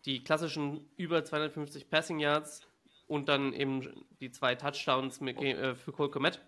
[0.04, 2.68] die klassischen über 250 Passing Yards
[3.06, 6.42] und dann eben die zwei Touchdowns mit, äh, für Cole Komet.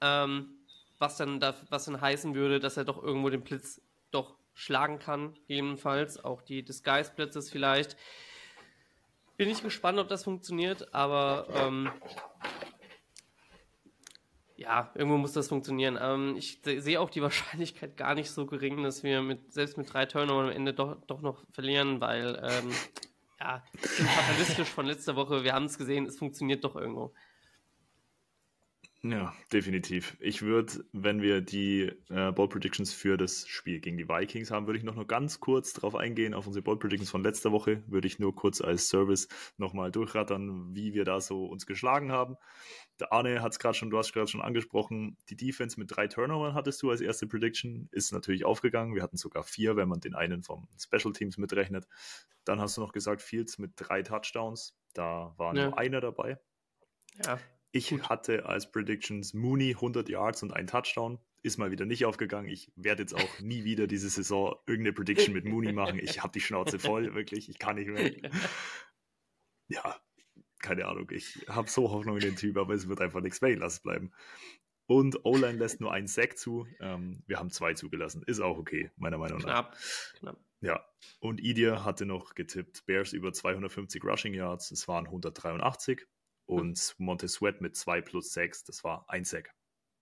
[0.00, 0.59] Ähm,
[1.00, 4.98] was dann, da, was dann heißen würde, dass er doch irgendwo den Blitz doch schlagen
[4.98, 6.22] kann, gegebenenfalls.
[6.22, 7.96] Auch die Disguise-Blitzes vielleicht.
[9.36, 11.90] Bin ich gespannt, ob das funktioniert, aber ähm,
[14.56, 15.98] ja, irgendwo muss das funktionieren.
[16.00, 19.90] Ähm, ich sehe auch die Wahrscheinlichkeit gar nicht so gering, dass wir mit, selbst mit
[19.90, 22.70] drei Turnovern am Ende doch, doch noch verlieren, weil ähm,
[23.40, 27.14] ja, fatalistisch von letzter Woche, wir haben es gesehen, es funktioniert doch irgendwo.
[29.02, 30.18] Ja, definitiv.
[30.20, 34.66] Ich würde, wenn wir die äh, Ball Predictions für das Spiel gegen die Vikings haben,
[34.66, 37.82] würde ich noch nur ganz kurz darauf eingehen, auf unsere Ball Predictions von letzter Woche.
[37.86, 42.36] Würde ich nur kurz als Service nochmal durchrattern, wie wir da so uns geschlagen haben.
[42.98, 46.06] Der Arne hat es gerade schon, du hast gerade schon angesprochen, die Defense mit drei
[46.06, 48.94] Turnovern hattest du als erste Prediction, ist natürlich aufgegangen.
[48.94, 51.88] Wir hatten sogar vier, wenn man den einen vom Special Teams mitrechnet.
[52.44, 54.76] Dann hast du noch gesagt, Fields mit drei Touchdowns.
[54.92, 55.68] Da war ja.
[55.68, 56.38] nur einer dabei.
[57.24, 57.38] Ja.
[57.72, 58.08] Ich Gut.
[58.08, 61.18] hatte als Predictions Mooney 100 Yards und ein Touchdown.
[61.42, 62.48] Ist mal wieder nicht aufgegangen.
[62.50, 65.98] Ich werde jetzt auch nie wieder diese Saison irgendeine Prediction mit Mooney machen.
[65.98, 67.48] Ich habe die Schnauze voll, wirklich.
[67.48, 68.30] Ich kann nicht mehr.
[69.68, 69.96] Ja,
[70.58, 71.08] keine Ahnung.
[71.12, 73.56] Ich habe so Hoffnung in den Typ, aber es wird einfach nichts mehr.
[73.56, 74.12] Lass es bleiben.
[74.86, 76.66] Und O-Line lässt nur einen Sack zu.
[76.80, 78.24] Ähm, wir haben zwei zugelassen.
[78.26, 79.44] Ist auch okay, meiner Meinung nach.
[79.44, 79.76] Knapp.
[80.18, 80.40] Knapp.
[80.60, 80.84] Ja.
[81.20, 84.72] Und Idir hatte noch getippt, Bears über 250 Rushing Yards.
[84.72, 86.06] Es waren 183
[86.50, 89.54] und Montessuet mit 2 plus 6, das war ein Sack.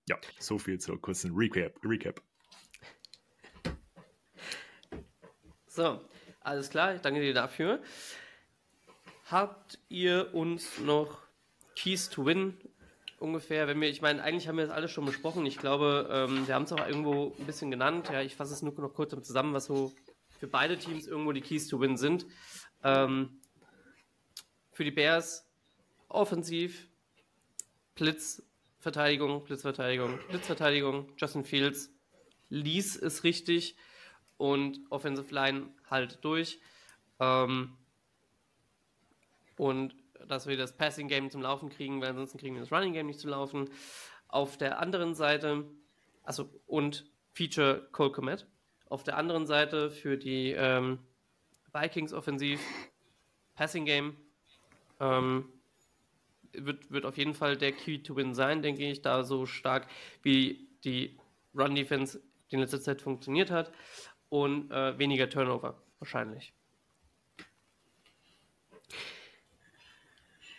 [0.09, 1.79] Ja, so viel zur kurzen Recap.
[1.85, 2.23] Recap.
[5.67, 6.01] So,
[6.41, 7.83] alles klar, ich danke dir dafür.
[9.27, 11.19] Habt ihr uns noch
[11.77, 12.57] Keys to Win
[13.19, 15.45] ungefähr, wenn wir, ich meine, eigentlich haben wir das alles schon besprochen.
[15.45, 18.09] Ich glaube, ähm, wir haben es auch irgendwo ein bisschen genannt.
[18.11, 19.93] Ja, ich fasse es nur noch kurz zusammen, was so
[20.39, 22.25] für beide Teams irgendwo die Keys to Win sind.
[22.83, 23.43] Ähm,
[24.73, 25.48] für die Bears
[26.09, 26.89] offensiv,
[27.95, 31.91] Blitzverteidigung, Blitzverteidigung, Blitzverteidigung, Justin Fields
[32.51, 33.77] ließ es richtig
[34.37, 36.61] und Offensive Line halt durch.
[37.21, 37.77] Ähm,
[39.57, 39.95] und
[40.29, 43.07] dass wir das Passing Game zum Laufen kriegen, weil ansonsten kriegen wir das Running Game
[43.07, 43.69] nicht zu laufen.
[44.29, 45.65] Auf der anderen Seite,
[46.23, 48.47] also und Feature Cole Komet.
[48.89, 50.99] Auf der anderen Seite für die ähm,
[51.73, 52.61] Vikings offensiv
[53.55, 54.17] Passing Game
[55.01, 55.53] ähm,
[56.53, 59.87] wird, wird auf jeden Fall der Key to Win sein, denke ich, da so stark
[60.23, 61.19] wie die
[61.55, 62.21] Run Defense
[62.51, 63.73] die in letzter Zeit funktioniert hat
[64.29, 66.53] und äh, weniger Turnover wahrscheinlich.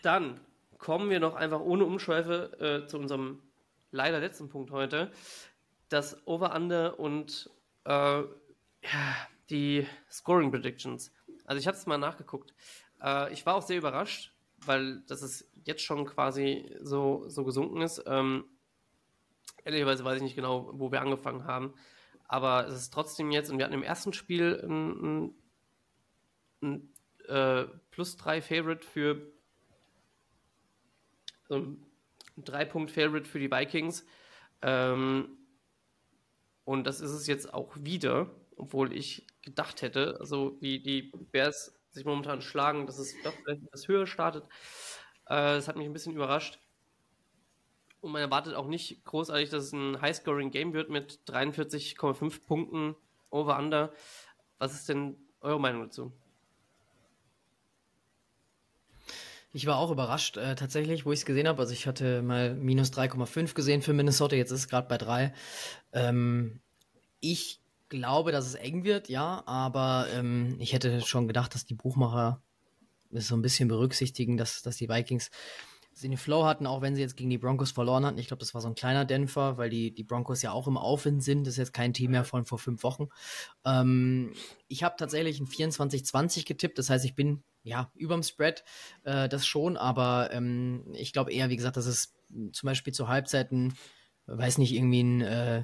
[0.02, 0.40] Dann
[0.78, 3.42] kommen wir noch einfach ohne Umschweife äh, zu unserem
[3.92, 5.12] leider letzten Punkt heute.
[5.90, 7.50] Das Over-Under und
[7.84, 8.24] äh,
[9.50, 11.12] die Scoring Predictions.
[11.46, 12.54] Also ich habe es mal nachgeguckt.
[13.02, 14.32] Äh, ich war auch sehr überrascht,
[14.66, 18.04] weil das ist jetzt schon quasi so, so gesunken ist.
[18.06, 18.46] Ähm,
[19.64, 21.74] ehrlicherweise weiß ich nicht genau, wo wir angefangen haben.
[22.26, 25.36] Aber es ist trotzdem jetzt, und wir hatten im ersten Spiel ein, ein,
[26.62, 26.94] ein
[27.28, 29.32] äh, plus 3 Favorite für
[31.50, 31.86] ähm,
[32.38, 34.06] ein 3-Punkt-Favorite für die Vikings.
[34.62, 35.38] Ähm,
[36.64, 41.80] und das ist es jetzt auch wieder, obwohl ich gedacht hätte, also wie die Bears
[41.90, 44.46] sich momentan schlagen, dass es doch etwas höher startet.
[45.30, 46.60] Äh, das hat mich ein bisschen überrascht.
[48.02, 52.96] Und man erwartet auch nicht großartig, dass es ein High-Scoring-Game wird mit 43,5 Punkten
[53.30, 53.92] over-under.
[54.58, 56.12] Was ist denn eure Meinung dazu?
[59.52, 61.60] Ich war auch überrascht, äh, tatsächlich, wo ich es gesehen habe.
[61.60, 65.34] Also ich hatte mal minus 3,5 gesehen für Minnesota, jetzt ist es gerade bei 3.
[65.92, 66.62] Ähm,
[67.20, 71.74] ich glaube, dass es eng wird, ja, aber ähm, ich hätte schon gedacht, dass die
[71.74, 72.42] Buchmacher
[73.12, 75.32] so ein bisschen berücksichtigen, dass, dass die Vikings
[76.02, 78.18] den Flow hatten, auch wenn sie jetzt gegen die Broncos verloren hatten.
[78.18, 80.78] Ich glaube, das war so ein kleiner Dämpfer, weil die, die Broncos ja auch im
[80.78, 81.46] Aufwind sind.
[81.46, 83.10] Das ist jetzt kein Team mehr von vor fünf Wochen.
[83.66, 84.34] Ähm,
[84.68, 88.64] ich habe tatsächlich ein 24-20 getippt, das heißt, ich bin ja überm Spread,
[89.04, 92.16] äh, das schon, aber ähm, ich glaube eher, wie gesagt, dass es
[92.54, 93.74] zum Beispiel zu Halbzeiten,
[94.28, 95.64] weiß nicht, irgendwie ein äh,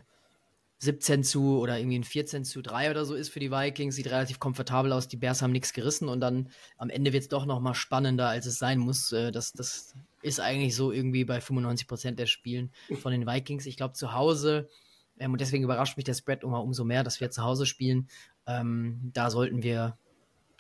[0.80, 3.95] 17 zu oder irgendwie ein 14 zu 3 oder so ist für die Vikings.
[3.95, 5.07] Sieht relativ komfortabel aus.
[5.07, 8.27] Die Bears haben nichts gerissen und dann am Ende wird es doch noch mal spannender,
[8.27, 9.11] als es sein muss.
[9.11, 12.72] Äh, das, das ist eigentlich so irgendwie bei 95 Prozent der Spielen
[13.02, 13.65] von den Vikings.
[13.65, 14.69] Ich glaube, zu Hause,
[15.18, 18.07] ähm, und deswegen überrascht mich der Spread immer umso mehr, dass wir zu Hause spielen.
[18.47, 19.97] Ähm, da sollten wir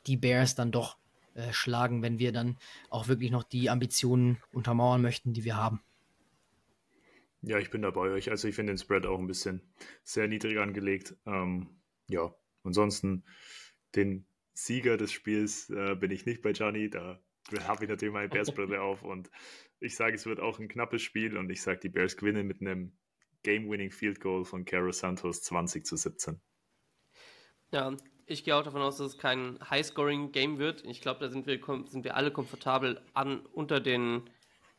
[0.07, 0.97] die Bears dann doch
[1.33, 2.57] äh, schlagen, wenn wir dann
[2.89, 5.81] auch wirklich noch die Ambitionen untermauern möchten, die wir haben.
[7.47, 8.31] Ja, ich bin da bei euch.
[8.31, 9.61] Also ich finde den Spread auch ein bisschen
[10.03, 11.15] sehr niedrig angelegt.
[11.27, 11.69] Ähm,
[12.07, 13.23] ja, ansonsten
[13.95, 16.89] den Sieger des Spiels äh, bin ich nicht bei Gianni.
[16.89, 17.19] Da
[17.67, 19.29] habe ich natürlich meine Bears-Brille auf und
[19.79, 22.61] ich sage, es wird auch ein knappes Spiel und ich sage, die Bears gewinnen mit
[22.61, 22.97] einem
[23.43, 26.41] Game-Winning Field Goal von Caro Santos 20 zu 17.
[27.71, 27.95] Ja,
[28.25, 30.83] ich gehe auch davon aus, dass es kein High-Scoring-Game wird.
[30.85, 34.27] Ich glaube, da sind wir, sind wir alle komfortabel an unter den,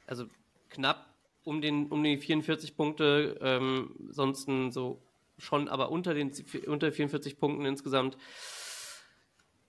[0.08, 0.26] also
[0.68, 1.05] knapp
[1.46, 5.00] um, den, um die 44 Punkte, ähm, sonst so
[5.38, 6.32] schon, aber unter den
[6.66, 8.18] unter 44 Punkten insgesamt.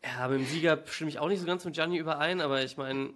[0.04, 2.78] Ja, mit dem Sieger stimme ich auch nicht so ganz mit Gianni überein, aber ich
[2.78, 3.14] meine,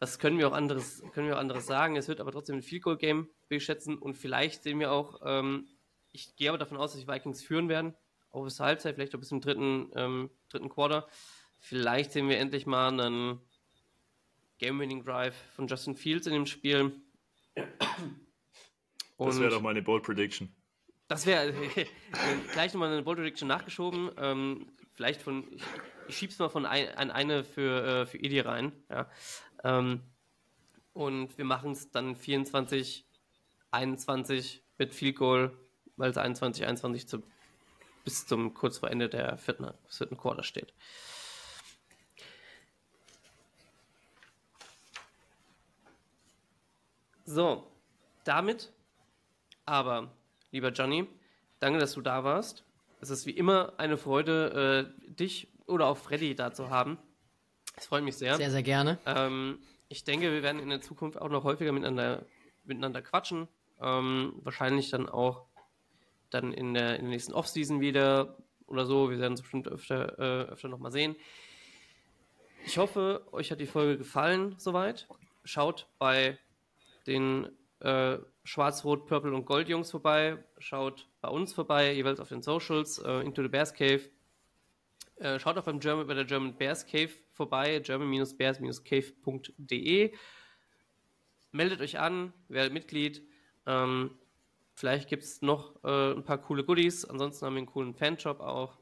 [0.00, 1.96] was können wir auch anderes, können wir auch anderes sagen?
[1.96, 4.90] Es wird aber trotzdem ein Field Goal Game, will ich schätzen, und vielleicht sehen wir
[4.90, 5.68] auch, ähm,
[6.12, 7.94] ich gehe aber davon aus, dass die Vikings führen werden,
[8.30, 11.06] auch bis zur Halbzeit, vielleicht auch bis zum dritten, ähm, dritten Quarter.
[11.58, 13.40] Vielleicht sehen wir endlich mal einen
[14.58, 17.00] Game-Winning Drive von Justin Fields in dem Spiel.
[19.18, 20.54] Das wäre doch mal eine Bold Prediction.
[21.08, 21.52] Das wäre
[22.52, 24.10] gleich nochmal eine Bold Prediction nachgeschoben.
[24.18, 25.62] Ähm, vielleicht von, ich,
[26.08, 28.72] ich schieb's mal von ein, an eine für, äh, für Edi rein.
[28.90, 29.10] Ja.
[29.64, 30.02] Ähm,
[30.92, 33.06] und wir machen es dann 24,
[33.70, 35.56] 21 mit Field Goal,
[35.96, 37.22] weil es 21, 21 zu,
[38.04, 40.74] bis zum kurz vor Ende der vierten, vierten Quarter steht.
[47.28, 47.62] So,
[48.24, 48.72] damit
[49.66, 50.10] aber,
[50.50, 51.06] lieber Johnny,
[51.60, 52.64] danke, dass du da warst.
[53.02, 56.96] Es ist wie immer eine Freude, äh, dich oder auch Freddy da zu haben.
[57.76, 58.36] Es freut mich sehr.
[58.36, 58.98] Sehr, sehr gerne.
[59.04, 59.58] Ähm,
[59.90, 62.24] ich denke, wir werden in der Zukunft auch noch häufiger miteinander,
[62.64, 63.46] miteinander quatschen.
[63.78, 65.44] Ähm, wahrscheinlich dann auch
[66.30, 69.10] dann in der, in der nächsten Offseason wieder oder so.
[69.10, 71.14] Wir werden uns bestimmt öfter, äh, öfter nochmal sehen.
[72.64, 75.06] Ich hoffe, euch hat die Folge gefallen soweit.
[75.44, 76.38] Schaut bei
[77.06, 77.48] den
[77.80, 80.38] äh, Schwarz, Rot, Purple und Gold Jungs vorbei.
[80.58, 84.02] Schaut bei uns vorbei, jeweils auf den Socials, äh, Into the Bears Cave.
[85.16, 90.14] Äh, schaut auch beim German, bei der German Bears Cave vorbei, german-bears-cave.de.
[91.50, 93.26] Meldet euch an, werdet Mitglied.
[93.66, 94.12] Ähm,
[94.74, 97.04] vielleicht gibt es noch äh, ein paar coole Goodies.
[97.04, 98.78] Ansonsten haben wir einen coolen Fanshop auch.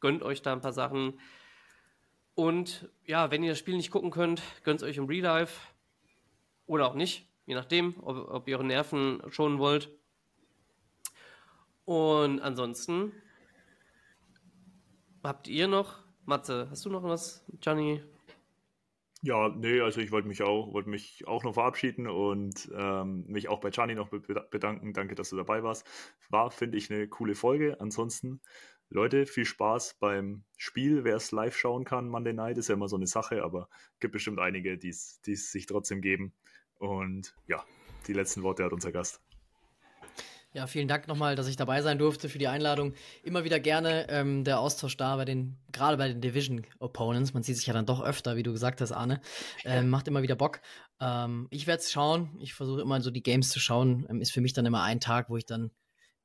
[0.00, 1.20] Gönnt euch da ein paar Sachen.
[2.34, 5.60] Und ja, wenn ihr das Spiel nicht gucken könnt, gönnt es euch im Real Life.
[6.66, 9.90] Oder auch nicht, je nachdem, ob, ob ihr eure Nerven schonen wollt.
[11.84, 13.12] Und ansonsten
[15.22, 18.02] habt ihr noch, Matze, hast du noch was, Johnny?
[19.22, 23.48] Ja, nee, also ich wollte mich auch, wollte mich auch noch verabschieden und ähm, mich
[23.48, 24.92] auch bei Gianni noch bedanken.
[24.92, 25.86] Danke, dass du dabei warst.
[26.28, 27.80] War, finde ich, eine coole Folge.
[27.80, 28.40] Ansonsten,
[28.88, 31.02] Leute, viel Spaß beim Spiel.
[31.02, 33.68] Wer es live schauen kann, Monday Night, ist ja immer so eine Sache, aber
[34.00, 36.32] gibt bestimmt einige, die es sich trotzdem geben.
[36.78, 37.64] Und ja,
[38.06, 39.20] die letzten Worte hat unser Gast.
[40.56, 42.94] Ja, vielen Dank nochmal, dass ich dabei sein durfte für die Einladung.
[43.22, 47.34] Immer wieder gerne ähm, der Austausch da bei den, gerade bei den Division Opponents.
[47.34, 49.20] Man sieht sich ja dann doch öfter, wie du gesagt hast, Arne.
[49.66, 50.62] Ähm, macht immer wieder Bock.
[50.98, 52.38] Ähm, ich werde es schauen.
[52.40, 54.06] Ich versuche immer so die Games zu schauen.
[54.08, 55.72] Ähm, ist für mich dann immer ein Tag, wo ich dann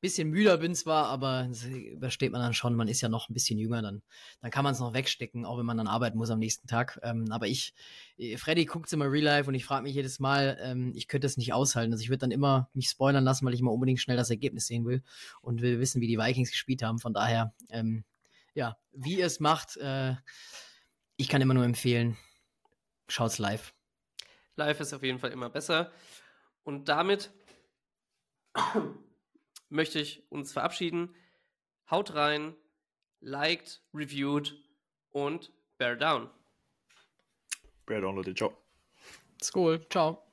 [0.01, 2.75] bisschen müder bin zwar, aber das übersteht man dann schon.
[2.75, 4.01] Man ist ja noch ein bisschen jünger, dann,
[4.41, 6.99] dann kann man es noch wegstecken, auch wenn man dann arbeiten muss am nächsten Tag.
[7.03, 7.73] Ähm, aber ich,
[8.17, 11.27] äh, Freddy guckt immer Real Life und ich frage mich jedes Mal, ähm, ich könnte
[11.27, 11.93] es nicht aushalten.
[11.93, 14.65] Also ich würde dann immer mich spoilern lassen, weil ich immer unbedingt schnell das Ergebnis
[14.65, 15.03] sehen will
[15.41, 16.97] und will wissen, wie die Vikings gespielt haben.
[16.97, 18.03] Von daher, ähm,
[18.55, 20.15] ja, wie ihr es macht, äh,
[21.15, 22.17] ich kann immer nur empfehlen,
[23.07, 23.73] schaut's live.
[24.55, 25.91] Live ist auf jeden Fall immer besser.
[26.63, 27.31] Und damit
[29.71, 31.15] möchte ich uns verabschieden.
[31.89, 32.55] Haut rein,
[33.21, 34.55] liked, reviewed
[35.11, 36.29] und bear down.
[37.85, 38.33] Bear down, Leute.
[38.33, 38.55] Ciao.
[39.41, 39.79] Skol.
[39.89, 40.30] Ciao.